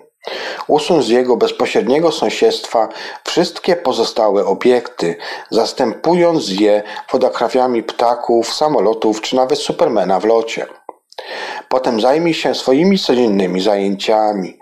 [0.67, 2.89] Usuń z jego bezpośredniego sąsiedztwa
[3.25, 5.17] wszystkie pozostałe obiekty,
[5.51, 10.67] zastępując je fotografiami ptaków, samolotów czy nawet Supermana w locie.
[11.69, 14.59] Potem zajmij się swoimi codziennymi zajęciami.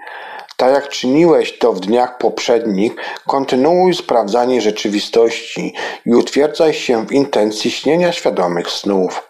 [0.56, 2.92] Tak jak czyniłeś to w dniach poprzednich,
[3.26, 5.74] kontynuuj sprawdzanie rzeczywistości
[6.06, 9.28] i utwierdzaj się w intencji śnienia świadomych snów.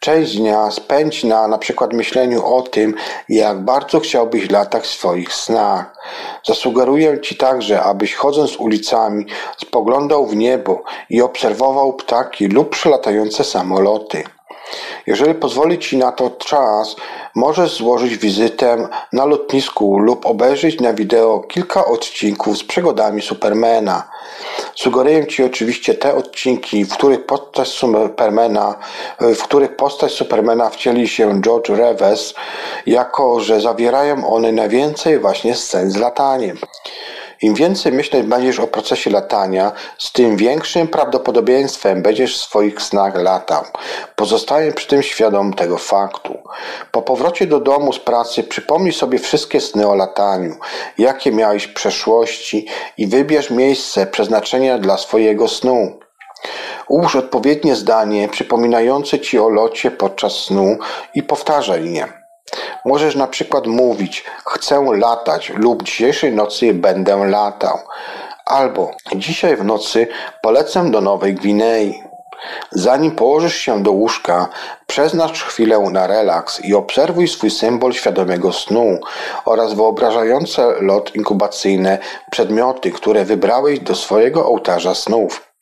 [0.00, 2.94] Część dnia spędź na na przykład myśleniu o tym,
[3.28, 5.94] jak bardzo chciałbyś latać w swoich snach.
[6.46, 9.26] Zasugeruję Ci także, abyś chodząc ulicami
[9.56, 14.24] spoglądał w niebo i obserwował ptaki lub przelatające samoloty.
[15.06, 16.96] Jeżeli pozwoli Ci na to czas,
[17.34, 24.08] możesz złożyć wizytę na lotnisku lub obejrzeć na wideo kilka odcinków z przygodami Supermana.
[24.74, 28.74] Sugeruję Ci oczywiście te odcinki, w których postać Supermana,
[29.20, 32.34] w których postać Supermana wcieli się George Reves,
[32.86, 36.58] jako że zawierają one najwięcej właśnie scen z lataniem.
[37.42, 43.16] Im więcej myśleć będziesz o procesie latania, z tym większym prawdopodobieństwem będziesz w swoich snach
[43.16, 43.64] latał.
[44.16, 46.38] Pozostaję przy tym świadom tego faktu.
[46.90, 50.56] Po powrocie do domu z pracy przypomnij sobie wszystkie sny o lataniu,
[50.98, 52.66] jakie miałeś w przeszłości
[52.98, 55.98] i wybierz miejsce przeznaczenia dla swojego snu.
[56.88, 60.78] Ułóż odpowiednie zdanie przypominające ci o locie podczas snu
[61.14, 62.21] i powtarzaj je.
[62.84, 67.78] Możesz na przykład mówić chcę latać lub dzisiejszej nocy będę latał.
[68.46, 70.08] Albo dzisiaj w nocy
[70.42, 72.02] polecę do Nowej Gwinei.
[72.70, 74.48] Zanim położysz się do łóżka,
[74.86, 78.98] przeznacz chwilę na relaks i obserwuj swój symbol świadomego snu
[79.44, 81.98] oraz wyobrażające lot inkubacyjne
[82.30, 85.52] przedmioty, które wybrałeś do swojego ołtarza snów.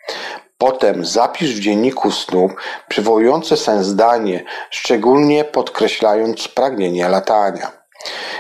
[0.60, 2.52] Potem zapisz w dzienniku snów
[2.88, 7.72] przywołujące sens zdanie, szczególnie podkreślając pragnienie latania.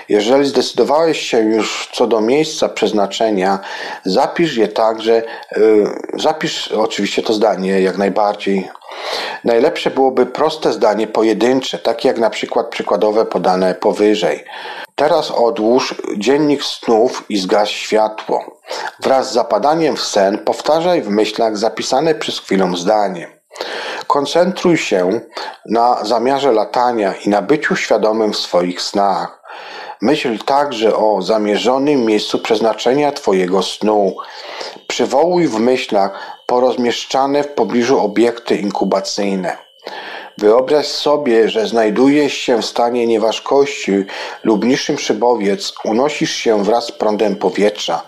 [0.08, 3.58] Jeżeli zdecydowałeś się już co do miejsca przeznaczenia,
[4.04, 5.22] zapisz je także,
[5.56, 8.68] yy, zapisz oczywiście to zdanie jak najbardziej.
[9.44, 14.44] Najlepsze byłoby proste zdanie pojedyncze, takie jak na przykład przykładowe podane powyżej.
[15.00, 18.60] Teraz odłóż dziennik snów i zgaś światło.
[19.02, 23.28] Wraz z zapadaniem w sen powtarzaj w myślach zapisane przez chwilę zdanie.
[24.06, 25.20] Koncentruj się
[25.66, 29.42] na zamiarze latania i na byciu świadomym w swoich snach.
[30.02, 34.16] Myśl także o zamierzonym miejscu przeznaczenia Twojego snu.
[34.88, 39.69] Przywołuj w myślach porozmieszczane w pobliżu obiekty inkubacyjne.
[40.40, 43.92] Wyobraź sobie, że znajdujesz się w stanie nieważkości
[44.44, 48.02] lub niższym szybowiec, unosisz się wraz z prądem powietrza.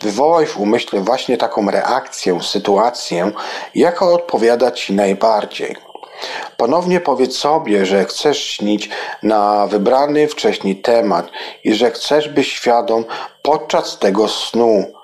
[0.00, 3.30] Wywołaj w umyśle właśnie taką reakcję, sytuację,
[3.74, 5.76] jaka odpowiada Ci najbardziej.
[6.56, 8.88] Ponownie powiedz sobie, że chcesz śnić
[9.22, 11.26] na wybrany wcześniej temat
[11.64, 13.04] i że chcesz być świadom
[13.42, 14.97] podczas tego snu.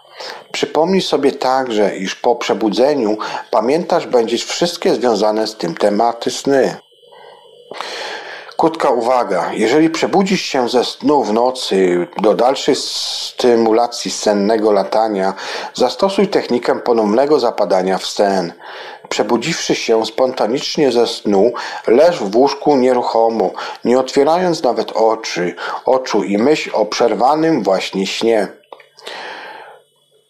[0.53, 3.17] Przypomnij sobie także, iż po przebudzeniu
[3.51, 6.77] pamiętasz będziesz wszystkie związane z tym tematy sny.
[8.57, 9.51] Krótka uwaga.
[9.53, 15.35] Jeżeli przebudzisz się ze snu w nocy do dalszej stymulacji sennego latania,
[15.75, 18.53] zastosuj technikę ponownego zapadania w sen.
[19.09, 21.53] Przebudziwszy się spontanicznie ze snu,
[21.87, 23.51] leż w łóżku nieruchomo,
[23.85, 25.55] nie otwierając nawet oczy,
[25.85, 28.49] oczu i myśl o przerwanym właśnie śnie.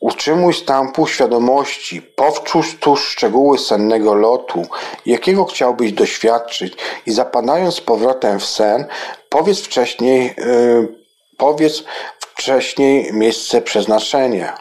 [0.04, 4.66] Utrzymuj stan półświadomości, powtórz tu szczegóły sennego lotu,
[5.06, 6.76] jakiego chciałbyś doświadczyć
[7.06, 8.86] i zapadając z powrotem w sen,
[9.28, 10.88] powiedz wcześniej, yy,
[11.36, 11.84] powiedz
[12.18, 14.58] wcześniej miejsce przeznaczenia.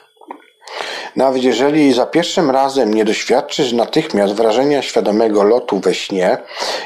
[1.15, 6.37] Nawet jeżeli za pierwszym razem nie doświadczysz natychmiast wrażenia świadomego lotu we śnie,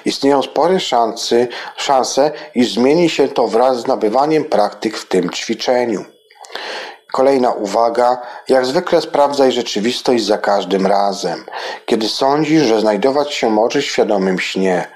[0.06, 6.06] istnieją spore szanse, szanse, iż zmieni się to wraz z nabywaniem praktyk w tym ćwiczeniu.
[7.12, 8.22] Kolejna uwaga.
[8.48, 11.46] Jak zwykle sprawdzaj rzeczywistość za każdym razem,
[11.86, 14.88] kiedy sądzisz, że znajdować się możesz w świadomym śnie.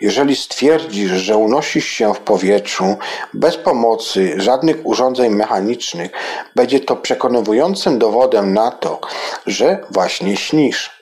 [0.00, 2.96] Jeżeli stwierdzisz, że unosisz się w powietrzu
[3.34, 6.10] bez pomocy żadnych urządzeń mechanicznych,
[6.54, 9.00] będzie to przekonującym dowodem na to,
[9.46, 10.98] że właśnie śnisz.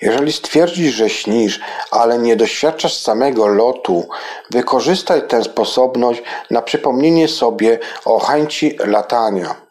[0.00, 1.60] Jeżeli stwierdzisz, że śnisz,
[1.90, 4.08] ale nie doświadczasz samego lotu,
[4.50, 9.63] wykorzystaj tę sposobność na przypomnienie sobie o chęci latania.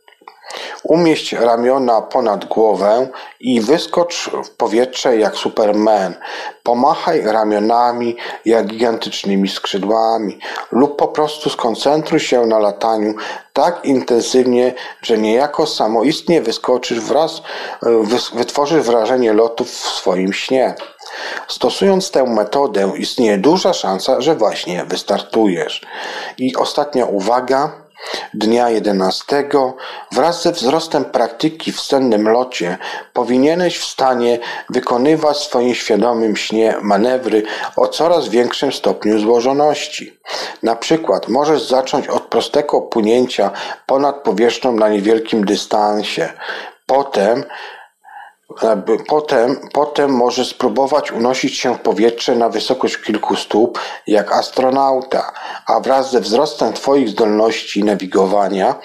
[0.83, 3.07] Umieść ramiona ponad głowę
[3.39, 6.13] i wyskocz w powietrze jak Superman.
[6.63, 8.15] Pomachaj ramionami
[8.45, 10.39] jak gigantycznymi skrzydłami
[10.71, 13.13] lub po prostu skoncentruj się na lataniu
[13.53, 17.41] tak intensywnie, że niejako samoistnie wyskoczysz wraz,
[18.33, 20.75] wytworzysz wrażenie lotu w swoim śnie.
[21.47, 25.81] Stosując tę metodę istnieje duża szansa, że właśnie wystartujesz.
[26.37, 27.82] I ostatnia uwaga
[28.33, 29.75] Dnia jedenastego
[30.11, 32.77] wraz ze wzrostem praktyki w sennym locie
[33.13, 34.39] powinieneś w stanie
[34.69, 37.43] wykonywać w swoim świadomym śnie manewry
[37.75, 40.19] o coraz większym stopniu złożoności.
[40.63, 43.51] Na przykład możesz zacząć od prostego płynięcia
[43.85, 46.33] ponad powierzchnią na niewielkim dystansie.
[46.85, 47.43] Potem
[49.07, 55.31] Potem, potem może spróbować unosić się w powietrze na wysokość kilku stóp, jak astronauta,
[55.67, 58.75] a wraz ze wzrostem Twoich zdolności nawigowania,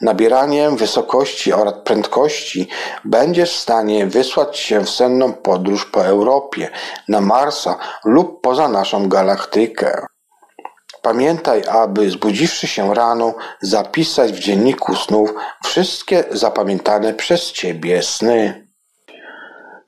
[0.00, 2.68] nabieraniem wysokości oraz prędkości,
[3.04, 6.70] będziesz w stanie wysłać się w senną podróż po Europie,
[7.08, 10.06] na Marsa lub poza naszą galaktykę.
[11.02, 15.34] Pamiętaj, aby zbudziwszy się rano, zapisać w dzienniku snów
[15.64, 18.65] wszystkie zapamiętane przez Ciebie sny.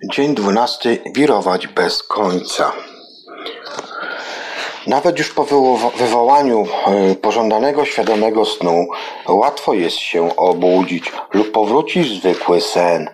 [0.05, 0.99] Dzień dwunasty.
[1.15, 2.73] Wirować bez końca.
[4.87, 5.45] Nawet już po
[5.99, 8.87] wywołaniu e, pożądanego świadomego snu
[9.29, 13.11] łatwo jest się obudzić lub powrócić zwykły sen.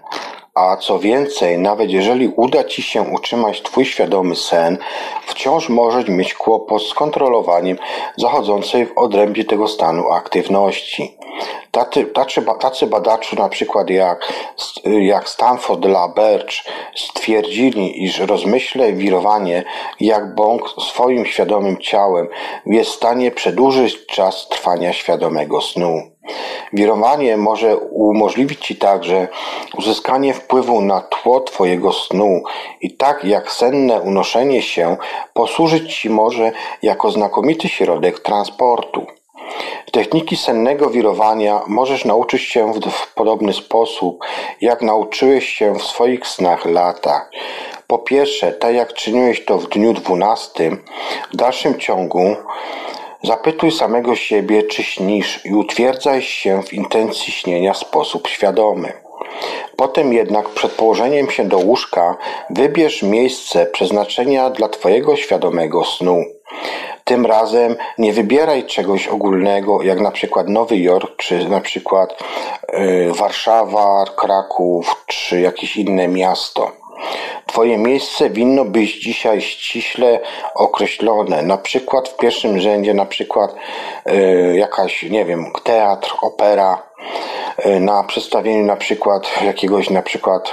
[0.54, 4.78] A co więcej, nawet jeżeli uda Ci się utrzymać Twój świadomy sen,
[5.26, 7.78] wciąż możesz mieć kłopot z kontrolowaniem
[8.16, 11.16] zachodzącej w odrębie tego stanu aktywności.
[11.70, 14.32] Tacy, tacy, tacy badacze, na przykład jak,
[14.84, 16.54] jak Stanford Laberge,
[16.96, 19.64] stwierdzili, iż rozmyśle wirowanie
[20.00, 22.28] jak bąk swoim świadomym ciałem
[22.66, 26.13] jest w stanie przedłużyć czas trwania świadomego snu.
[26.72, 29.28] Wirowanie może umożliwić Ci także
[29.76, 32.42] uzyskanie wpływu na tło Twojego snu
[32.80, 34.96] i tak jak senne unoszenie się
[35.32, 36.52] posłużyć Ci może
[36.82, 39.06] jako znakomity środek transportu.
[39.92, 44.24] Techniki sennego wirowania możesz nauczyć się w podobny sposób,
[44.60, 47.28] jak nauczyłeś się w swoich snach lata.
[47.86, 50.84] Po pierwsze, tak jak czyniłeś to w dniu dwunastym,
[51.32, 52.36] w dalszym ciągu
[53.24, 58.92] zapytuj samego siebie, czy śnisz i utwierdzaj się w intencji śnienia w sposób świadomy.
[59.76, 62.16] Potem jednak przed położeniem się do łóżka
[62.50, 66.24] wybierz miejsce przeznaczenia dla Twojego świadomego snu.
[67.04, 72.22] Tym razem nie wybieraj czegoś ogólnego, jak na przykład Nowy Jork, czy na przykład
[72.72, 76.83] yy, Warszawa, Kraków, czy jakieś inne miasto.
[77.46, 80.20] Twoje miejsce winno być dzisiaj ściśle
[80.54, 81.42] określone.
[81.42, 83.54] Na przykład w pierwszym rzędzie, na przykład
[84.06, 86.82] yy, jakaś, nie wiem, teatr, opera,
[87.80, 90.52] na przedstawieniu na przykład jakiegoś na przykład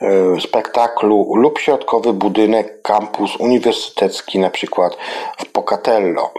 [0.00, 4.96] E, spektaklu lub środkowy budynek kampus uniwersytecki na przykład
[5.38, 6.32] w Pocatello.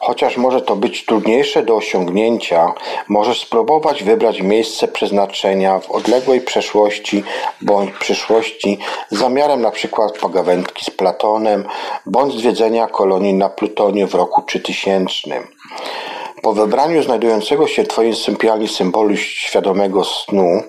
[0.00, 2.72] Chociaż może to być trudniejsze do osiągnięcia,
[3.08, 7.24] możesz spróbować wybrać miejsce przeznaczenia w odległej przeszłości
[7.62, 8.78] bądź przyszłości
[9.10, 11.64] z zamiarem na przykład pogawędki z Platonem
[12.06, 15.08] bądź zwiedzenia kolonii na Plutonie w roku 3000.
[16.42, 20.62] Po wybraniu znajdującego się w Twojej sypialni symbolu świadomego snu,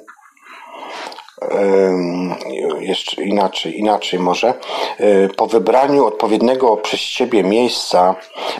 [2.79, 4.53] jeszcze inaczej, inaczej może,
[4.97, 8.15] e, po wybraniu odpowiedniego przez Ciebie miejsca,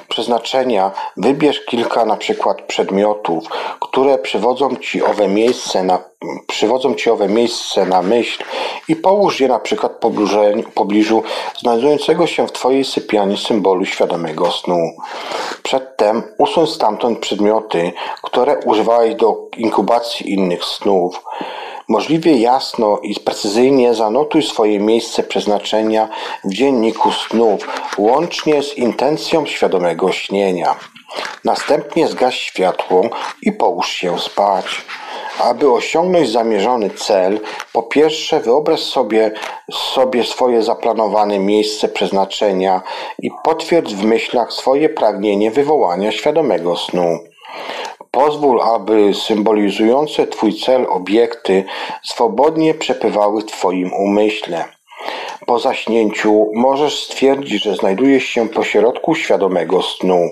[0.10, 3.44] przeznaczenia, wybierz kilka na przykład przedmiotów,
[3.80, 6.00] które przywodzą Ci owe miejsce na,
[6.48, 8.44] przywodzą Ci owe miejsce na myśl
[8.88, 9.92] i połóż je na przykład
[10.66, 11.24] w pobliżu
[11.58, 14.78] znajdującego się w Twojej sypialni symbolu świadomego snu.
[15.64, 17.92] Przedtem usuń stamtąd przedmioty,
[18.24, 21.24] które używałeś do inkubacji innych snów.
[21.90, 26.10] Możliwie jasno i precyzyjnie zanotuj swoje miejsce przeznaczenia
[26.44, 27.68] w dzienniku snów,
[27.98, 30.76] łącznie z intencją świadomego śnienia.
[31.44, 33.04] Następnie zgaś światło
[33.42, 34.66] i połóż się spać.
[35.40, 37.40] Aby osiągnąć zamierzony cel,
[37.74, 39.32] po pierwsze wyobraź sobie,
[39.72, 42.82] sobie swoje zaplanowane miejsce przeznaczenia
[43.20, 47.20] i potwierdź w myślach swoje pragnienie wywołania świadomego snu.
[48.12, 51.64] Pozwól, aby symbolizujące Twój cel obiekty
[52.04, 54.66] swobodnie przepływały w Twoim umyśle.
[55.46, 60.30] Po zaśnięciu możesz stwierdzić, że znajdujesz się pośrodku świadomego snu.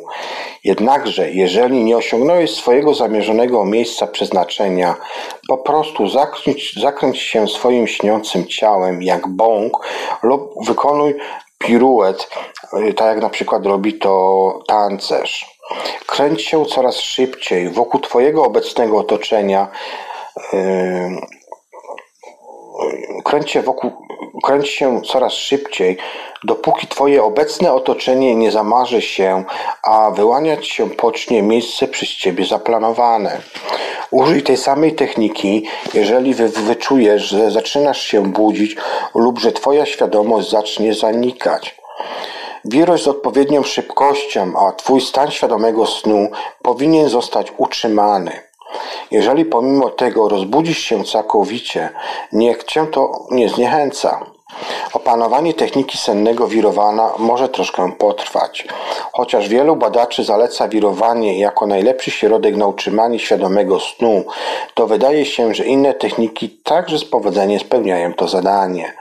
[0.64, 4.96] Jednakże, jeżeli nie osiągnąłeś swojego zamierzonego miejsca przeznaczenia,
[5.48, 9.78] po prostu zakręć, zakręć się swoim śniącym ciałem jak bąk
[10.24, 11.16] lub wykonuj
[11.58, 12.30] piruet,
[12.72, 15.57] tak jak na przykład robi to tancerz.
[16.06, 19.68] Kręć się coraz szybciej wokół Twojego obecnego otoczenia.
[23.24, 23.92] Kręć się, wokół,
[24.44, 25.98] kręć się coraz szybciej,
[26.44, 29.44] dopóki Twoje obecne otoczenie nie zamarzy się,
[29.84, 33.42] a wyłaniać się pocznie miejsce przez Ciebie zaplanowane.
[34.12, 38.76] Użyj tej samej techniki, jeżeli wy, wyczujesz, że zaczynasz się budzić
[39.16, 41.76] lub że Twoja świadomość zacznie zanikać.
[42.66, 46.30] Wiruj z odpowiednią szybkością, a Twój stan świadomego snu
[46.62, 48.32] powinien zostać utrzymany.
[49.12, 51.90] Jeżeli pomimo tego rozbudzisz się całkowicie,
[52.32, 54.37] niech Cię to nie zniechęca.
[54.94, 58.68] Opanowanie techniki sennego wirowania może troszkę potrwać.
[59.14, 64.26] Chociaż wielu badaczy zaleca wirowanie jako najlepszy środek na utrzymanie świadomego snu,
[64.74, 68.94] to wydaje się, że inne techniki także z powodzeniem spełniają to zadanie.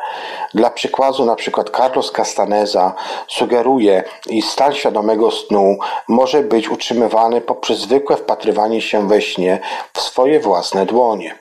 [0.55, 2.95] Dla przykładu na przykład Carlos Castaneza
[3.29, 5.77] sugeruje, iż stan świadomego snu
[6.09, 9.59] może być utrzymywany poprzez zwykłe wpatrywanie się we śnie
[9.93, 11.39] w swoje własne dłonie.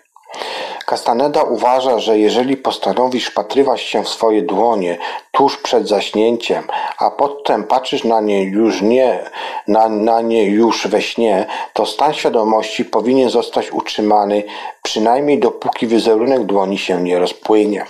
[0.85, 4.97] Castaneda uważa, że jeżeli postanowisz patrywać się w swoje dłonie
[5.31, 6.63] tuż przed zaśnięciem,
[6.97, 9.19] a potem patrzysz na nie już nie,
[9.67, 14.43] na, na nie już we śnie, to stan świadomości powinien zostać utrzymany
[14.83, 17.85] przynajmniej dopóki wizerunek dłoni się nie rozpłynie.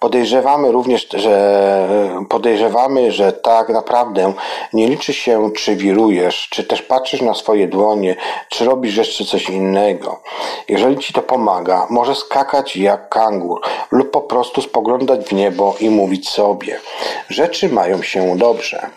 [0.00, 1.88] Podejrzewamy również, że
[2.28, 4.32] podejrzewamy, że tak naprawdę
[4.72, 8.16] nie liczy się, czy wirujesz, czy też patrzysz na swoje dłonie,
[8.48, 10.22] czy robisz jeszcze coś innego.
[10.68, 13.60] Jeżeli ci to pomaga, może skakać jak kangur
[13.90, 16.80] lub po prostu spoglądać w niebo i mówić sobie:
[17.28, 18.90] Rzeczy mają się dobrze.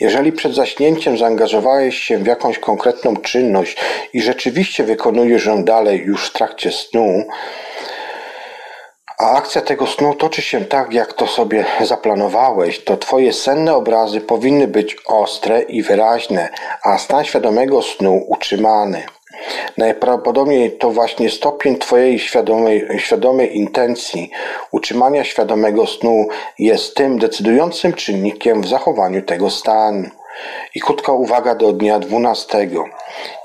[0.00, 3.76] Jeżeli przed zaśnięciem zaangażowałeś się w jakąś konkretną czynność
[4.12, 7.24] i rzeczywiście wykonujesz ją dalej już w trakcie snu,
[9.24, 14.20] a akcja tego snu toczy się tak, jak to sobie zaplanowałeś, to twoje senne obrazy
[14.20, 16.48] powinny być ostre i wyraźne,
[16.82, 19.02] a stan świadomego snu utrzymany.
[19.76, 24.30] Najprawdopodobniej to właśnie stopień Twojej świadomej, świadomej intencji
[24.70, 26.26] utrzymania świadomego snu
[26.58, 30.08] jest tym decydującym czynnikiem w zachowaniu tego stanu.
[30.74, 32.84] I krótka uwaga do dnia dwunastego.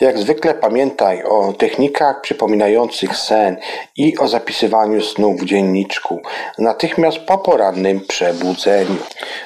[0.01, 3.57] Jak zwykle pamiętaj o technikach przypominających sen
[3.97, 6.21] i o zapisywaniu snu w dzienniczku,
[6.57, 8.97] natychmiast po porannym przebudzeniu.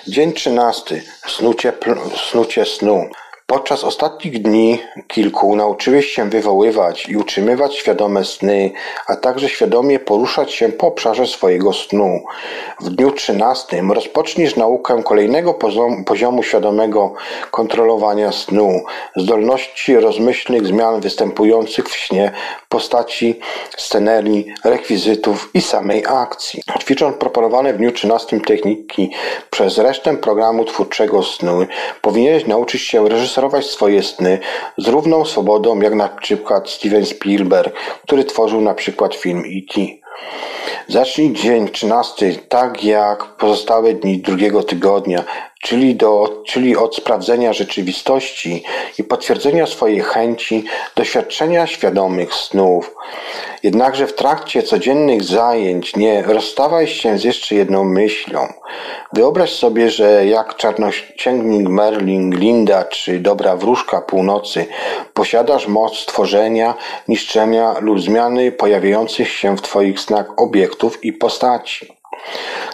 [0.07, 1.03] Dzień trzynasty.
[1.27, 1.73] Snucie,
[2.29, 3.09] snucie snu.
[3.53, 8.71] Podczas ostatnich dni kilku nauczyłeś się wywoływać i utrzymywać świadome sny,
[9.07, 12.23] a także świadomie poruszać się po obszarze swojego snu.
[12.81, 15.59] W dniu trzynastym rozpoczniesz naukę kolejnego
[16.05, 17.13] poziomu świadomego
[17.51, 18.83] kontrolowania snu,
[19.15, 22.31] zdolności rozmyślnych zmian występujących w śnie
[22.65, 23.39] w postaci
[23.77, 26.61] scenerii, rekwizytów i samej akcji.
[26.79, 29.11] Ćwicząc proponowane w dniu trzynastym techniki
[29.49, 31.65] przez resztę programu twórczego snu,
[32.01, 34.39] powinieneś nauczyć się reżyserować realizować swoje sny
[34.77, 39.81] z równą swobodą jak na przykład Steven Spielberg, który tworzył na przykład film E.T.
[40.87, 45.23] Zacznij dzień 13 tak jak pozostałe dni drugiego tygodnia,
[45.63, 48.63] czyli, do, czyli od sprawdzenia rzeczywistości
[48.99, 50.63] i potwierdzenia swojej chęci
[50.95, 52.95] doświadczenia świadomych snów.
[53.63, 58.53] Jednakże w trakcie codziennych zajęć nie rozstawaj się z jeszcze jedną myślą.
[59.13, 64.65] Wyobraź sobie, że jak czarnoksięgnik Merlin, Linda czy dobra wróżka północy
[65.13, 66.73] posiadasz moc tworzenia,
[67.07, 71.92] niszczenia lub zmiany pojawiających się w Twoich snach obiektów i postaci.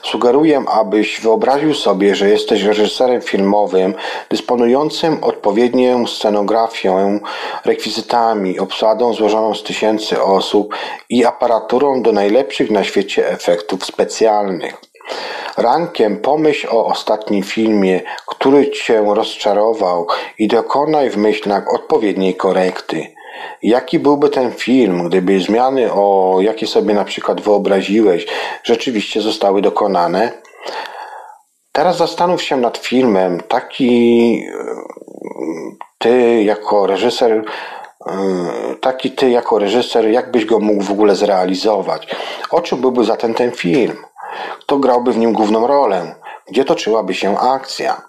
[0.03, 3.93] Sugeruję, abyś wyobraził sobie, że jesteś reżyserem filmowym
[4.29, 7.19] dysponującym odpowiednią scenografią,
[7.65, 10.75] rekwizytami, obsadą złożoną z tysięcy osób
[11.09, 14.81] i aparaturą do najlepszych na świecie efektów specjalnych.
[15.57, 20.07] Rankiem pomyśl o ostatnim filmie, który cię rozczarował
[20.37, 23.18] i dokonaj w myślach odpowiedniej korekty.
[23.63, 28.27] Jaki byłby ten film, gdyby zmiany, o jakie sobie na przykład wyobraziłeś,
[28.63, 30.31] rzeczywiście zostały dokonane?
[31.71, 34.45] Teraz zastanów się nad filmem, taki
[35.97, 37.43] ty jako reżyser,
[38.81, 42.07] taki ty jako reżyser, jak byś go mógł w ogóle zrealizować?
[42.51, 43.97] O czym byłby zatem ten film?
[44.59, 46.15] Kto grałby w nim główną rolę?
[46.51, 48.01] Gdzie toczyłaby się akcja.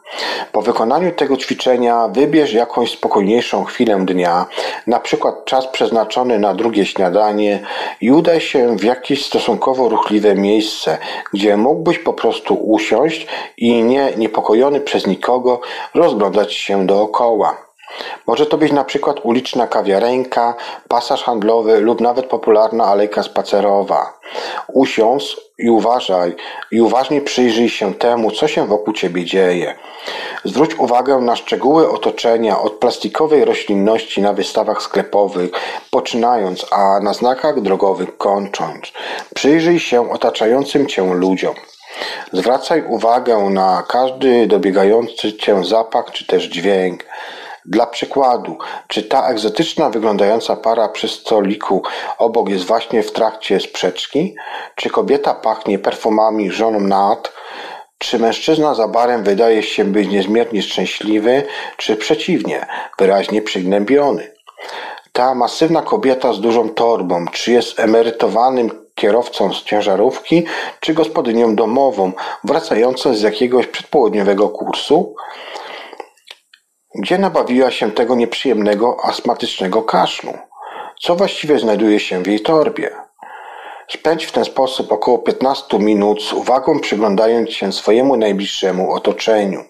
[0.53, 4.47] Po wykonaniu tego ćwiczenia wybierz jakąś spokojniejszą chwilę dnia,
[4.87, 7.61] na przykład czas przeznaczony na drugie śniadanie
[8.01, 10.99] i udaj się w jakieś stosunkowo ruchliwe miejsce,
[11.33, 13.27] gdzie mógłbyś po prostu usiąść
[13.57, 15.61] i nie niepokojony przez nikogo
[15.95, 17.70] rozglądać się dookoła.
[18.27, 20.55] Może to być na przykład uliczna kawiarenka,
[20.89, 24.19] pasaż handlowy lub nawet popularna alejka spacerowa.
[24.73, 26.37] Usiądź i uważaj
[26.71, 29.75] i uważnie przyjrzyj się temu, co się wokół ciebie dzieje.
[30.45, 35.51] Zwróć uwagę na szczegóły otoczenia od plastikowej roślinności na wystawach sklepowych,
[35.91, 38.93] poczynając, a na znakach drogowych kończąc.
[39.35, 41.55] Przyjrzyj się otaczającym cię ludziom.
[42.33, 47.05] Zwracaj uwagę na każdy dobiegający cię zapach czy też dźwięk.
[47.67, 48.59] Dla przykładu,
[48.89, 51.83] czy ta egzotyczna wyglądająca para przy stoliku
[52.19, 54.35] obok jest właśnie w trakcie sprzeczki?
[54.75, 57.33] Czy kobieta pachnie perfumami żoną Nat?
[57.99, 61.43] Czy mężczyzna za barem wydaje się być niezmiernie szczęśliwy,
[61.77, 62.67] czy przeciwnie,
[62.99, 64.33] wyraźnie przygnębiony?
[65.13, 70.45] Ta masywna kobieta z dużą torbą, czy jest emerytowanym kierowcą z ciężarówki,
[70.81, 72.13] czy gospodynią domową,
[72.45, 75.15] wracającą z jakiegoś przedpołudniowego kursu?
[76.95, 80.33] Gdzie nabawiła się tego nieprzyjemnego astmatycznego kaszlu?
[81.01, 82.91] Co właściwie znajduje się w jej torbie?
[83.89, 89.65] Spędź w ten sposób około 15 minut z uwagą przyglądając się swojemu najbliższemu otoczeniu.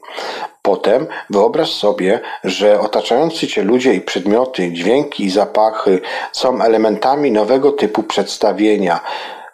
[0.62, 6.00] Potem wyobraź sobie, że otaczający cię ludzie i przedmioty, dźwięki i zapachy
[6.32, 9.00] są elementami nowego typu przedstawienia,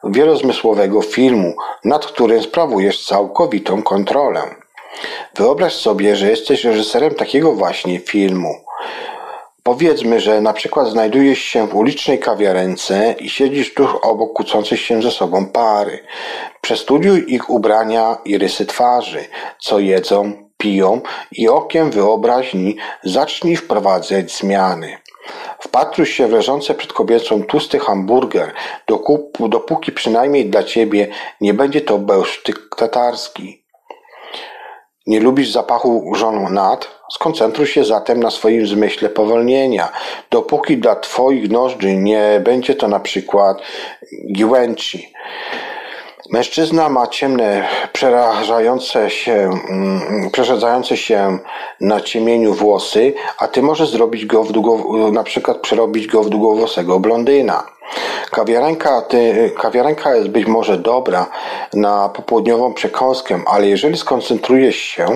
[0.04, 4.65] wielozmysłowego filmu, nad którym sprawujesz całkowitą kontrolę.
[5.36, 8.54] Wyobraź sobie, że jesteś reżyserem takiego właśnie filmu.
[9.62, 15.02] Powiedzmy, że na przykład znajdujesz się w ulicznej kawiarence i siedzisz tuż obok kłócących się
[15.02, 15.98] ze sobą pary.
[16.60, 19.24] Przestudiuj ich ubrania i rysy twarzy,
[19.58, 21.00] co jedzą, piją
[21.32, 24.98] i okiem wyobraźni zacznij wprowadzać zmiany.
[25.60, 28.52] Wpatruj się w leżące przed kobiecą tłusty hamburger,
[29.48, 31.08] dopóki przynajmniej dla ciebie
[31.40, 33.65] nie będzie to bełsztyk tatarski.
[35.06, 36.88] Nie lubisz zapachu żonat?
[37.12, 39.88] Skoncentruj się zatem na swoim zmyśle powolnienia,
[40.30, 43.62] dopóki dla twoich nozdrzy nie będzie to na przykład
[44.32, 45.12] giłęci.
[46.30, 51.38] Mężczyzna ma ciemne, przerażające się, mm, przeszedzające się
[51.80, 56.28] na ciemieniu włosy, a ty możesz zrobić go w długo, na przykład przerobić go w
[56.28, 57.75] długowłosego blondyna.
[58.30, 61.26] Kawiarenka, ty, kawiarenka jest być może dobra
[61.74, 65.06] na popołudniową przekąskę, ale jeżeli skoncentrujesz się,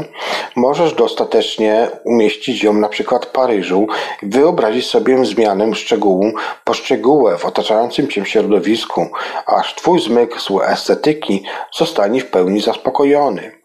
[0.56, 3.86] możesz dostatecznie umieścić ją na przykład w Paryżu
[4.22, 6.32] i wyobrazić sobie zmianę szczegółu
[6.64, 9.06] po szczegółę w otaczającym cię środowisku,
[9.46, 11.42] aż twój zmysł estetyki
[11.72, 13.59] zostanie w pełni zaspokojony.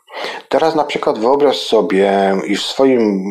[0.50, 3.24] Teraz na przykład wyobraź sobie, iż w swoim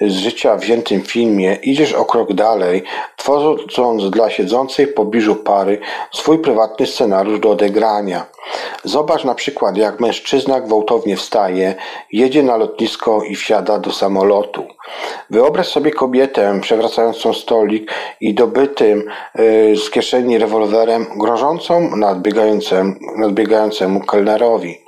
[0.00, 2.82] z życia wziętym filmie idziesz o krok dalej,
[3.16, 5.80] tworząc dla siedzącej w pobliżu pary
[6.12, 8.26] swój prywatny scenariusz do odegrania.
[8.84, 11.74] Zobacz na przykład, jak mężczyzna gwałtownie wstaje,
[12.12, 14.66] jedzie na lotnisko i wsiada do samolotu.
[15.30, 19.04] Wyobraź sobie kobietę przewracającą stolik i dobytym
[19.38, 24.80] y, z kieszeni rewolwerem grożącą nadbiegającemu, nadbiegającemu kelnerowi.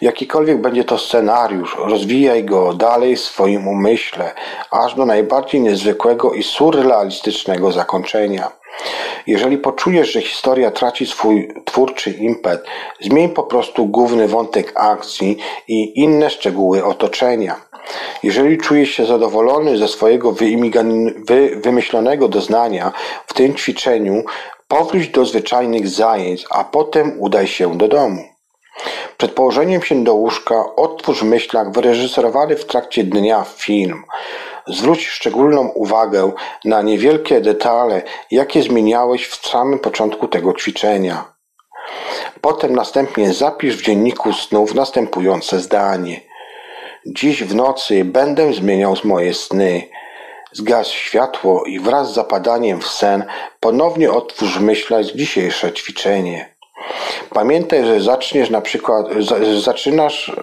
[0.00, 4.34] Jakikolwiek będzie to scenariusz, rozwijaj go dalej w swoim umyśle,
[4.70, 8.52] aż do najbardziej niezwykłego i surrealistycznego zakończenia.
[9.26, 12.64] Jeżeli poczujesz, że historia traci swój twórczy impet,
[13.00, 17.56] zmień po prostu główny wątek akcji i inne szczegóły otoczenia.
[18.22, 20.46] Jeżeli czujesz się zadowolony ze swojego wy
[21.56, 22.92] wymyślonego doznania
[23.26, 24.24] w tym ćwiczeniu,
[24.68, 28.35] powróć do zwyczajnych zajęć, a potem udaj się do domu.
[29.18, 34.04] Przed położeniem się do łóżka otwórz w myślach wyreżyserowany w trakcie dnia film.
[34.66, 36.32] Zwróć szczególną uwagę
[36.64, 41.36] na niewielkie detale, jakie zmieniałeś w samym początku tego ćwiczenia.
[42.40, 46.20] Potem następnie zapisz w dzienniku snów następujące zdanie.
[47.06, 49.88] Dziś w nocy będę zmieniał moje sny.
[50.52, 53.24] Zgaś światło i wraz z zapadaniem w sen
[53.60, 56.55] ponownie otwórz w myślach dzisiejsze ćwiczenie.
[57.34, 59.06] Pamiętaj, że zaczniesz na przykład,
[59.60, 60.36] zaczynasz,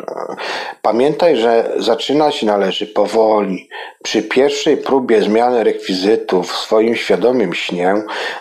[0.81, 3.69] pamiętaj, że zaczynać należy powoli.
[4.03, 7.95] Przy pierwszej próbie zmiany rekwizytów w swoim świadomym śnie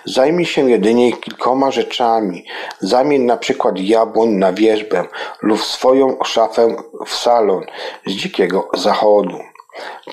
[0.05, 2.45] zajmij się jedynie kilkoma rzeczami.
[2.81, 5.05] Zamień na przykład jabłoń na wierzbę
[5.43, 7.65] lub swoją szafę w salon
[8.07, 9.52] z dzikiego zachodu.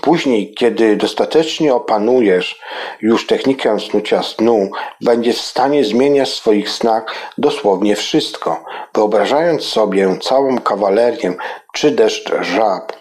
[0.02, 2.61] Później, kiedy dostatecznie opanujesz
[3.02, 4.72] już technikę snucia snu,
[5.02, 7.06] będziesz w stanie zmieniać w swoich snach
[7.38, 8.64] dosłownie wszystko,
[8.94, 11.34] wyobrażając sobie całą kawalerię
[11.73, 12.94] czy deszcz żab.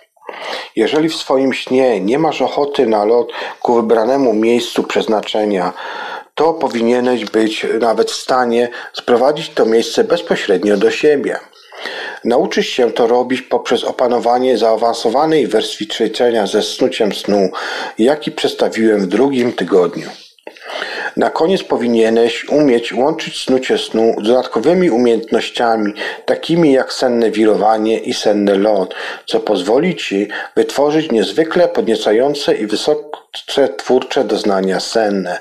[0.77, 3.33] Jeżeli w swoim śnie nie masz ochoty na lot
[3.63, 5.73] ku wybranemu miejscu przeznaczenia,
[6.35, 11.39] to powinieneś być nawet w stanie sprowadzić to miejsce bezpośrednio do siebie.
[12.25, 17.51] Nauczysz się to robić poprzez opanowanie zaawansowanej wersji ćwiczenia ze snuciem snu,
[17.99, 20.11] jaki przedstawiłem w drugim tygodniu.
[21.17, 25.93] Na koniec powinieneś umieć łączyć snucie snu z dodatkowymi umiejętnościami,
[26.25, 28.95] takimi jak senne wirowanie i senny lot,
[29.27, 35.39] co pozwoli Ci wytworzyć niezwykle podniecające i wysoce twórcze doznania senne.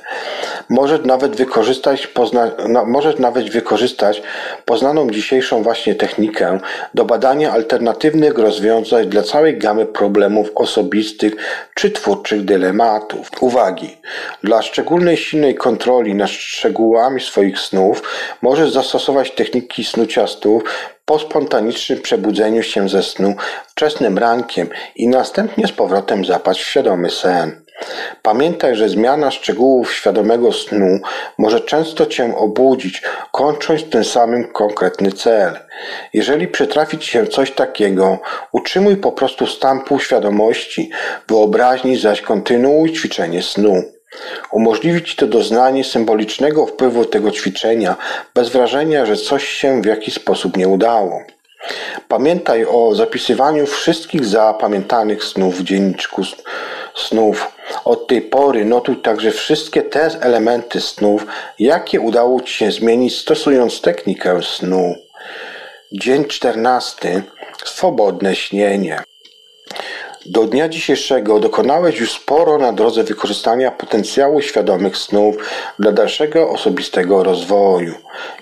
[0.70, 4.22] Możesz nawet wykorzystać, pozna, no, możesz nawet wykorzystać
[4.66, 6.60] poznaną dzisiejszą właśnie technikę
[6.94, 11.34] do badania alternatywnych rozwiązań dla całej gamy problemów osobistych
[11.74, 13.30] czy twórczych dylematów.
[13.40, 13.98] Uwagi!
[14.44, 18.04] Dla szczególnej silnej kontroli nad szczegółami swoich snów
[18.42, 20.64] możesz zastosować techniki snucia snów
[21.06, 23.36] po spontanicznym przebudzeniu się ze snu
[23.68, 27.67] wczesnym rankiem i następnie z powrotem zapaść w świadomy sen.
[28.22, 31.00] Pamiętaj, że zmiana szczegółów świadomego snu
[31.38, 33.02] może często Cię obudzić,
[33.32, 35.60] kończąc tym samym konkretny cel.
[36.14, 38.20] Jeżeli przytrafi Ci się coś takiego,
[38.52, 40.90] utrzymuj po prostu stan półświadomości,
[41.28, 43.84] wyobraźni zaś kontynuuj ćwiczenie snu.
[44.52, 47.96] Umożliwi Ci to doznanie symbolicznego wpływu tego ćwiczenia,
[48.34, 51.22] bez wrażenia, że coś się w jakiś sposób nie udało.
[52.08, 56.24] Pamiętaj o zapisywaniu wszystkich zapamiętanych snów w dzienniczku
[56.98, 57.52] snów.
[57.86, 61.26] Od tej pory notuj także wszystkie te elementy snów,
[61.60, 64.96] jakie udało Ci się zmienić stosując technikę snu.
[65.92, 67.24] Dzień czternasty.
[67.66, 69.07] Swobodne śnienie.
[70.30, 75.36] Do dnia dzisiejszego dokonałeś już sporo na drodze wykorzystania potencjału świadomych snów
[75.80, 77.94] dla dalszego osobistego rozwoju.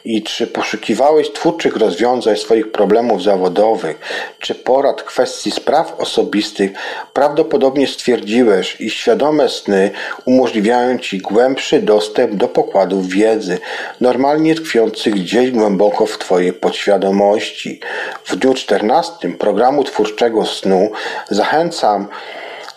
[0.06, 3.99] I czy poszukiwałeś twórczych rozwiązań swoich problemów zawodowych,
[4.40, 6.72] czy porad kwestii spraw osobistych,
[7.14, 9.91] prawdopodobnie stwierdziłeś, iż świadome sny
[10.26, 13.57] umożliwiają Ci głębszy dostęp do pokładów wiedzy,
[14.02, 17.80] normalnie tkwiących gdzieś głęboko w Twojej podświadomości.
[18.26, 20.91] W dniu 14 programu twórczego snu
[21.30, 21.74] zachęcam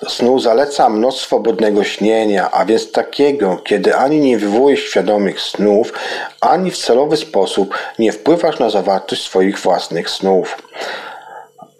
[0.09, 5.93] snu zalecam noc swobodnego śnienia, a więc takiego, kiedy ani nie wywołujesz świadomych snów,
[6.41, 10.63] ani w celowy sposób nie wpływasz na zawartość swoich własnych snów.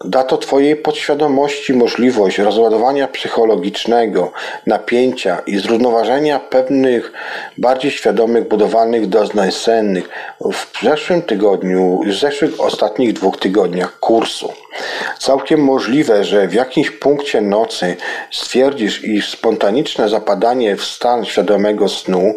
[0.05, 4.31] Da to Twojej podświadomości możliwość rozładowania psychologicznego,
[4.65, 7.11] napięcia i zrównoważenia pewnych
[7.57, 10.09] bardziej świadomych, budowalnych doznań sennych
[10.41, 14.53] w zeszłym tygodniu, w zeszłych ostatnich dwóch tygodniach kursu.
[15.19, 17.95] Całkiem możliwe, że w jakimś punkcie nocy
[18.31, 22.35] stwierdzisz, iż spontaniczne zapadanie w stan świadomego snu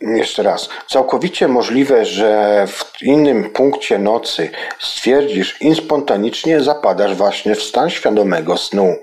[0.00, 0.68] jeszcze raz.
[0.90, 8.56] Całkowicie możliwe, że w innym punkcie nocy stwierdzisz i spontanicznie zapadasz właśnie w stan świadomego
[8.56, 8.96] snu.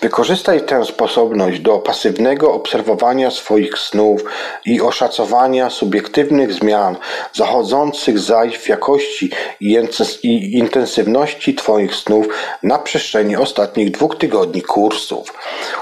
[0.00, 4.24] Wykorzystaj tę sposobność do pasywnego obserwowania swoich snów
[4.64, 6.96] i oszacowania subiektywnych zmian
[7.32, 9.30] zachodzących zaś w jakości
[9.60, 12.26] i intensywności Twoich snów
[12.62, 15.34] na przestrzeni ostatnich dwóch tygodni kursów.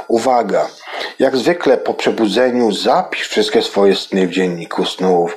[0.09, 0.69] Uwaga!
[1.19, 5.37] Jak zwykle po przebudzeniu zapisz wszystkie swoje sny w dzienniku snów.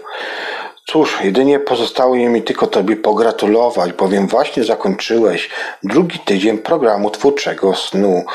[0.90, 5.50] Cóż, jedynie pozostało mi tylko Tobie pogratulować, bowiem właśnie zakończyłeś
[5.84, 8.26] drugi tydzień programu twórczego snu.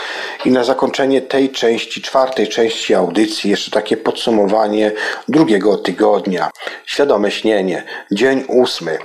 [0.44, 4.92] I na zakończenie tej części, czwartej części audycji, jeszcze takie podsumowanie
[5.28, 6.50] drugiego tygodnia.
[6.86, 7.84] Świadome śnienie.
[8.10, 8.98] Dzień ósmy.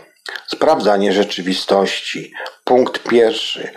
[0.48, 2.34] Sprawdzanie rzeczywistości.
[2.64, 3.69] Punkt pierwszy.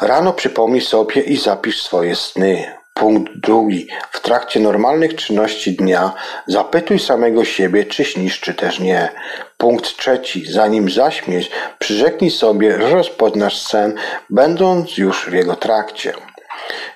[0.00, 2.75] Rano przypomnij sobie i zapisz swoje sny.
[2.96, 3.88] Punkt drugi.
[4.10, 6.12] W trakcie normalnych czynności dnia
[6.46, 9.08] zapytuj samego siebie, czy śnisz, czy też nie.
[9.56, 10.46] Punkt trzeci.
[10.46, 13.94] Zanim zaśmieć, przyrzeknij sobie, że rozpoznasz sen,
[14.30, 16.12] będąc już w jego trakcie.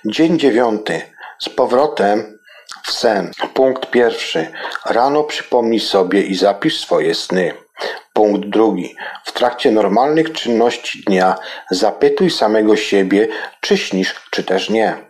[0.05, 1.03] Dzień dziewiąty.
[1.39, 2.39] Z powrotem
[2.83, 3.31] w sen.
[3.55, 4.47] Punkt pierwszy.
[4.87, 7.53] Rano przypomnij sobie i zapisz swoje sny.
[8.13, 8.97] Punkt drugi.
[9.25, 11.37] W trakcie normalnych czynności dnia
[11.71, 13.29] zapytuj samego siebie,
[13.61, 15.10] czy śnisz, czy też nie.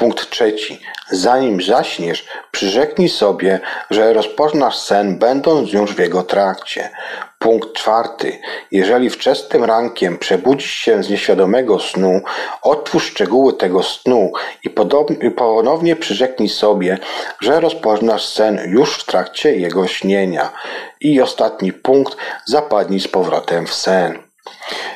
[0.00, 0.80] Punkt trzeci.
[1.10, 3.60] Zanim zaśniesz, przyrzeknij sobie,
[3.90, 6.90] że rozpoznasz sen, będąc już w jego trakcie.
[7.38, 8.38] Punkt czwarty.
[8.70, 12.20] Jeżeli wczesnym rankiem przebudzisz się z nieświadomego snu,
[12.62, 14.32] otwórz szczegóły tego snu
[14.64, 16.98] i ponownie przyrzeknij sobie,
[17.40, 20.52] że rozpoznasz sen już w trakcie jego śnienia.
[21.00, 22.16] I ostatni punkt.
[22.44, 24.18] Zapadnij z powrotem w sen.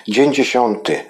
[0.09, 1.05] Dzień dziesiąty.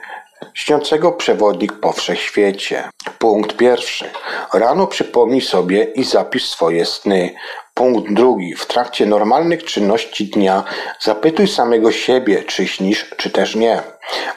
[0.55, 2.89] Śniącego przewodnik po wszechświecie.
[3.19, 4.11] Punkt pierwszy.
[4.53, 7.35] Rano przypomnij sobie i zapisz swoje sny.
[7.75, 8.55] Punkt drugi.
[8.55, 10.65] W trakcie normalnych czynności dnia
[11.01, 13.83] zapytuj samego siebie, czy śnisz, czy też nie.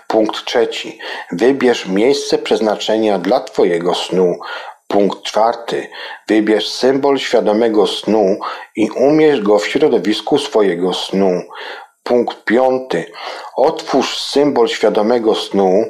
[0.08, 1.00] Punkt trzeci.
[1.32, 4.40] Wybierz miejsce przeznaczenia dla Twojego snu.
[4.88, 5.90] Punkt czwarty.
[6.28, 8.40] Wybierz symbol świadomego snu
[8.76, 11.42] i umieść go w środowisku swojego snu.
[12.04, 13.12] Punkt piąty.
[13.56, 15.86] Otwórz symbol świadomego snu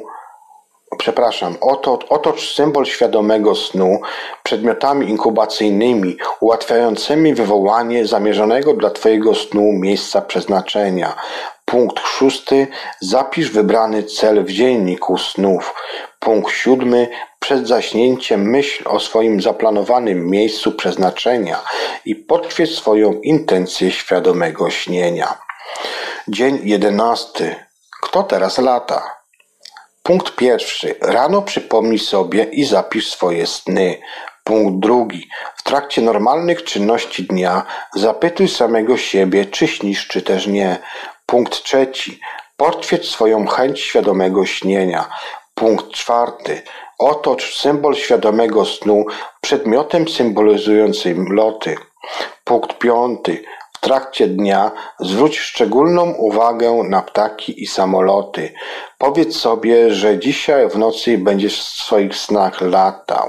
[0.98, 4.00] przepraszam, oto, otocz symbol świadomego snu
[4.42, 11.16] przedmiotami inkubacyjnymi ułatwiającymi wywołanie zamierzonego dla Twojego snu miejsca przeznaczenia.
[11.64, 12.66] Punkt szósty.
[13.00, 15.74] Zapisz wybrany cel w dzienniku snów.
[16.20, 17.08] Punkt siódmy.
[17.40, 21.62] Przed zaśnięciem myśl o swoim zaplanowanym miejscu przeznaczenia
[22.04, 25.38] i potwierdź swoją intencję świadomego śnienia.
[26.28, 27.56] Dzień jedenasty.
[28.02, 29.17] Kto teraz lata?
[30.08, 30.94] Punkt pierwszy.
[31.00, 34.00] Rano przypomnij sobie i zapisz swoje sny.
[34.44, 35.28] Punkt drugi.
[35.56, 40.78] W trakcie normalnych czynności dnia zapytuj samego siebie, czy śnisz, czy też nie.
[41.26, 42.20] Punkt trzeci.
[42.56, 45.08] Potwierdź swoją chęć świadomego śnienia.
[45.54, 46.62] Punkt czwarty.
[46.98, 49.04] Otocz symbol świadomego snu
[49.40, 51.76] przedmiotem symbolizującym loty.
[52.44, 53.44] Punkt piąty.
[53.78, 58.52] W trakcie dnia zwróć szczególną uwagę na ptaki i samoloty.
[58.98, 63.28] Powiedz sobie, że dzisiaj w nocy będziesz w swoich snach latał.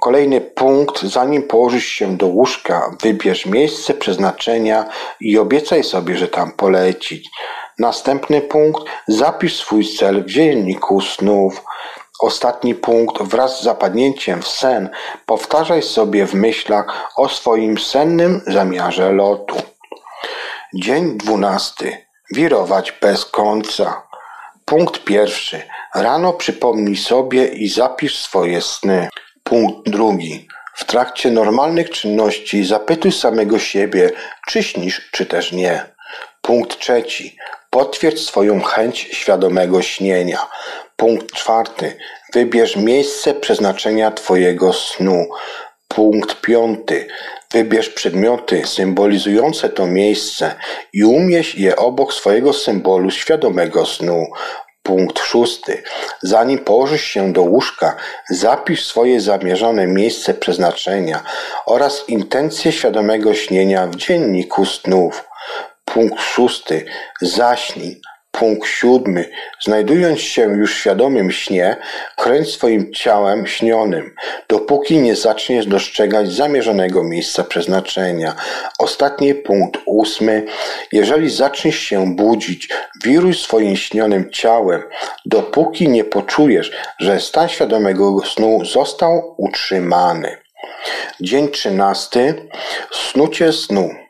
[0.00, 4.88] Kolejny punkt, zanim położysz się do łóżka, wybierz miejsce przeznaczenia
[5.20, 7.30] i obiecaj sobie, że tam polecić.
[7.78, 11.64] Następny punkt, zapisz swój cel w dzienniku snów.
[12.20, 14.90] Ostatni punkt, wraz z zapadnięciem w sen,
[15.26, 19.56] powtarzaj sobie w myślach o swoim sennym zamiarze lotu.
[20.74, 22.06] Dzień dwunasty.
[22.34, 24.02] Wirować bez końca.
[24.64, 25.62] Punkt pierwszy.
[25.94, 29.08] Rano przypomnij sobie i zapisz swoje sny.
[29.44, 30.48] Punkt drugi.
[30.74, 34.10] W trakcie normalnych czynności zapytuj samego siebie,
[34.46, 35.94] czy śnisz, czy też nie.
[36.42, 37.36] Punkt trzeci.
[37.70, 40.46] Potwierdź swoją chęć świadomego śnienia.
[40.96, 41.96] Punkt czwarty.
[42.32, 45.26] Wybierz miejsce przeznaczenia Twojego snu.
[45.88, 47.08] Punkt piąty.
[47.52, 50.54] Wybierz przedmioty symbolizujące to miejsce
[50.92, 54.26] i umieść je obok swojego symbolu świadomego snu.
[54.82, 55.82] Punkt szósty.
[56.22, 57.96] Zanim położysz się do łóżka,
[58.30, 61.22] zapisz swoje zamierzone miejsce przeznaczenia
[61.66, 65.28] oraz intencje świadomego śnienia w dzienniku snów.
[65.84, 66.84] Punkt szósty.
[67.20, 68.00] Zaśnij.
[68.38, 69.30] Punkt siódmy.
[69.60, 71.76] Znajdując się już w świadomym śnie,
[72.16, 74.14] kręć swoim ciałem śnionym,
[74.48, 78.34] dopóki nie zaczniesz dostrzegać zamierzonego miejsca przeznaczenia.
[78.78, 80.46] Ostatni punkt ósmy.
[80.92, 82.68] Jeżeli zaczniesz się budzić,
[83.04, 84.82] wiruj swoim śnionym ciałem,
[85.26, 90.36] dopóki nie poczujesz, że stan świadomego snu został utrzymany.
[91.20, 92.48] Dzień trzynasty.
[92.92, 94.05] Snucie snu.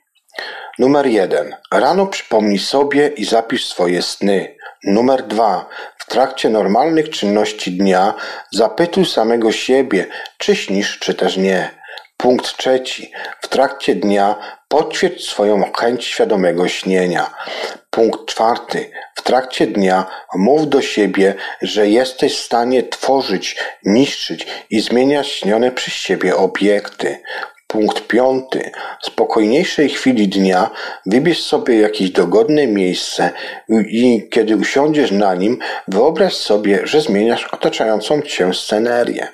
[0.78, 1.56] Numer jeden.
[1.72, 4.56] Rano przypomnij sobie i zapisz swoje sny.
[4.84, 5.68] Numer dwa.
[5.98, 8.14] W trakcie normalnych czynności dnia
[8.52, 10.06] zapytuj samego siebie,
[10.38, 11.70] czy śnisz, czy też nie.
[12.16, 13.12] Punkt trzeci.
[13.40, 14.36] W trakcie dnia
[14.68, 17.30] potwierdź swoją chęć świadomego śnienia.
[17.90, 18.90] Punkt czwarty.
[19.14, 25.70] W trakcie dnia mów do siebie, że jesteś w stanie tworzyć, niszczyć i zmieniać śnione
[25.70, 27.22] przez siebie obiekty.
[27.76, 28.70] Punkt piąty.
[29.02, 30.70] W spokojniejszej chwili dnia
[31.06, 33.30] wybierz sobie jakieś dogodne miejsce
[33.68, 35.58] i kiedy usiądziesz na nim,
[35.88, 39.28] wyobraź sobie, że zmieniasz otaczającą cię scenerię.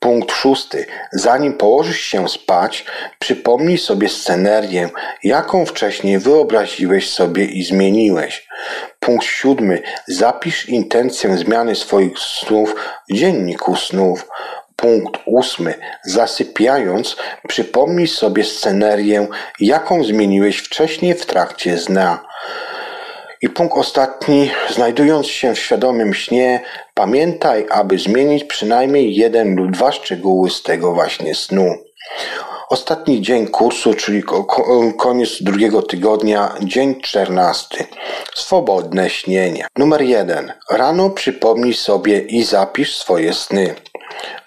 [0.00, 0.86] Punkt szósty.
[1.12, 2.84] Zanim położysz się spać,
[3.18, 4.88] przypomnij sobie scenerię,
[5.24, 8.48] jaką wcześniej wyobraziłeś sobie i zmieniłeś.
[9.00, 9.82] Punkt siódmy.
[10.06, 12.74] Zapisz intencję zmiany swoich snów
[13.10, 14.28] w dzienniku snów.
[14.82, 15.74] Punkt ósmy.
[16.04, 17.16] Zasypiając,
[17.48, 19.26] przypomnij sobie scenerię,
[19.60, 22.24] jaką zmieniłeś wcześniej w trakcie sna.
[23.42, 24.50] I punkt ostatni.
[24.70, 26.60] Znajdując się w świadomym śnie,
[26.94, 31.74] pamiętaj, aby zmienić przynajmniej jeden lub dwa szczegóły z tego właśnie snu.
[32.68, 34.22] Ostatni dzień kursu, czyli
[34.98, 37.84] koniec drugiego tygodnia, dzień czternasty.
[38.34, 39.66] Swobodne śnienie.
[39.78, 40.52] Numer jeden.
[40.70, 43.74] Rano przypomnij sobie i zapisz swoje sny.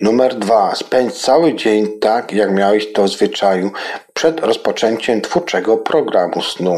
[0.01, 0.75] Numer dwa.
[0.75, 3.71] Spędź cały dzień tak, jak miałeś to w zwyczaju
[4.13, 6.75] przed rozpoczęciem twórczego programu snu.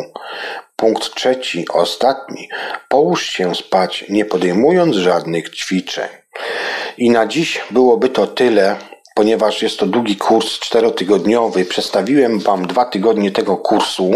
[0.76, 2.50] Punkt trzeci, ostatni.
[2.90, 6.10] Połóż się spać, nie podejmując żadnych ćwiczeń.
[6.98, 8.76] I na dziś byłoby to tyle,
[9.18, 11.66] ponieważ jest to długi kurs czterotygodniowy.
[11.66, 14.12] Przedstawiłem Wam dwa tygodnie tego kursu.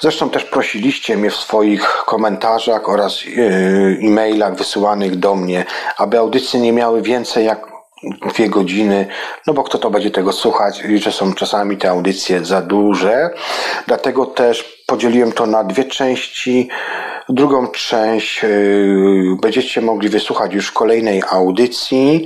[0.00, 5.64] Zresztą też prosiliście mnie w swoich komentarzach oraz yy, e-mailach wysyłanych do mnie,
[5.98, 7.66] aby audycje nie miały więcej jak
[8.32, 9.06] dwie godziny,
[9.46, 13.30] no bo kto to będzie tego słuchać, że są czasami te audycje za duże.
[13.86, 16.68] Dlatego też podzieliłem to na dwie części.
[17.28, 22.24] Drugą część yy, będziecie mogli wysłuchać już kolejnej audycji.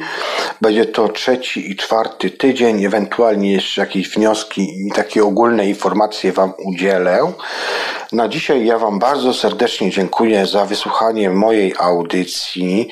[0.61, 6.53] Będzie to trzeci i czwarty tydzień, ewentualnie jeszcze jakieś wnioski i takie ogólne informacje Wam
[6.65, 7.33] udzielę.
[8.13, 12.89] Na dzisiaj ja Wam bardzo serdecznie dziękuję za wysłuchanie mojej audycji.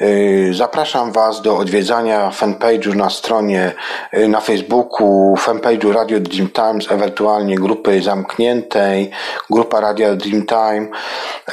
[0.00, 3.72] Yy, zapraszam Was do odwiedzania fanpage'u na stronie
[4.12, 9.10] yy, na Facebooku, fanpage'u Radio Dream Times, ewentualnie grupy zamkniętej,
[9.50, 10.88] grupa Radio Dream Time.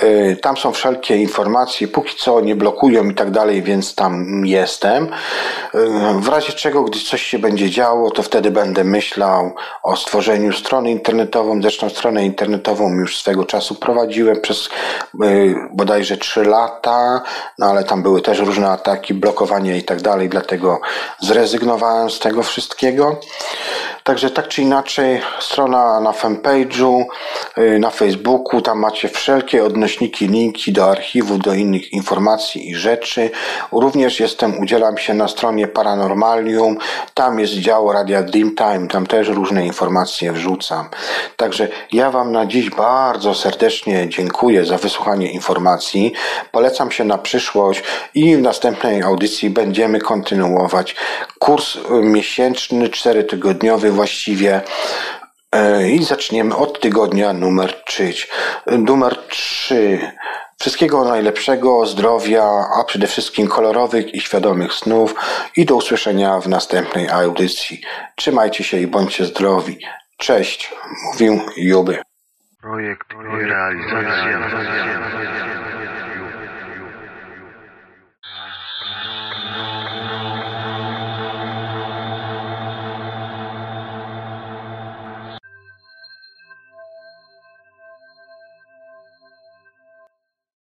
[0.03, 5.07] Yy, tam są wszelkie informacje, póki co nie blokują i tak dalej, więc tam jestem.
[6.19, 10.91] W razie czego, gdy coś się będzie działo, to wtedy będę myślał o stworzeniu strony
[10.91, 11.61] internetową.
[11.61, 14.69] Zresztą stronę internetową już swego czasu prowadziłem przez
[15.23, 17.21] y, bodajże 3 lata,
[17.59, 20.79] no ale tam były też różne ataki, blokowanie i tak dalej, dlatego
[21.19, 23.19] zrezygnowałem z tego wszystkiego.
[24.05, 27.05] Także tak czy inaczej, strona na fanpage'u,
[27.57, 33.29] y, na Facebooku, tam macie wszelkie odnośniki, linki do archiwu, do innych informacji i rzeczy.
[33.71, 36.77] Również jestem, udzielam się na stronie Paranormalium,
[37.13, 40.89] tam jest dział Radia Dreamtime, tam też różne informacje wrzucam.
[41.37, 46.13] Także ja Wam na dziś bardzo serdecznie dziękuję za wysłuchanie informacji.
[46.51, 47.83] Polecam się na przyszłość
[48.13, 50.95] i w następnej audycji będziemy kontynuować
[51.39, 54.61] kurs miesięczny, czterotygodniowy właściwie
[55.51, 58.13] e, i zaczniemy od tygodnia numer 3.
[58.67, 60.11] Numer 3.
[60.59, 62.43] Wszystkiego najlepszego, zdrowia,
[62.79, 65.15] a przede wszystkim kolorowych i świadomych snów
[65.55, 67.81] i do usłyszenia w następnej audycji.
[68.15, 69.77] Trzymajcie się i bądźcie zdrowi.
[70.17, 70.73] Cześć,
[71.05, 72.01] mówił Juby.
[72.61, 75.74] Projekt i realizacja.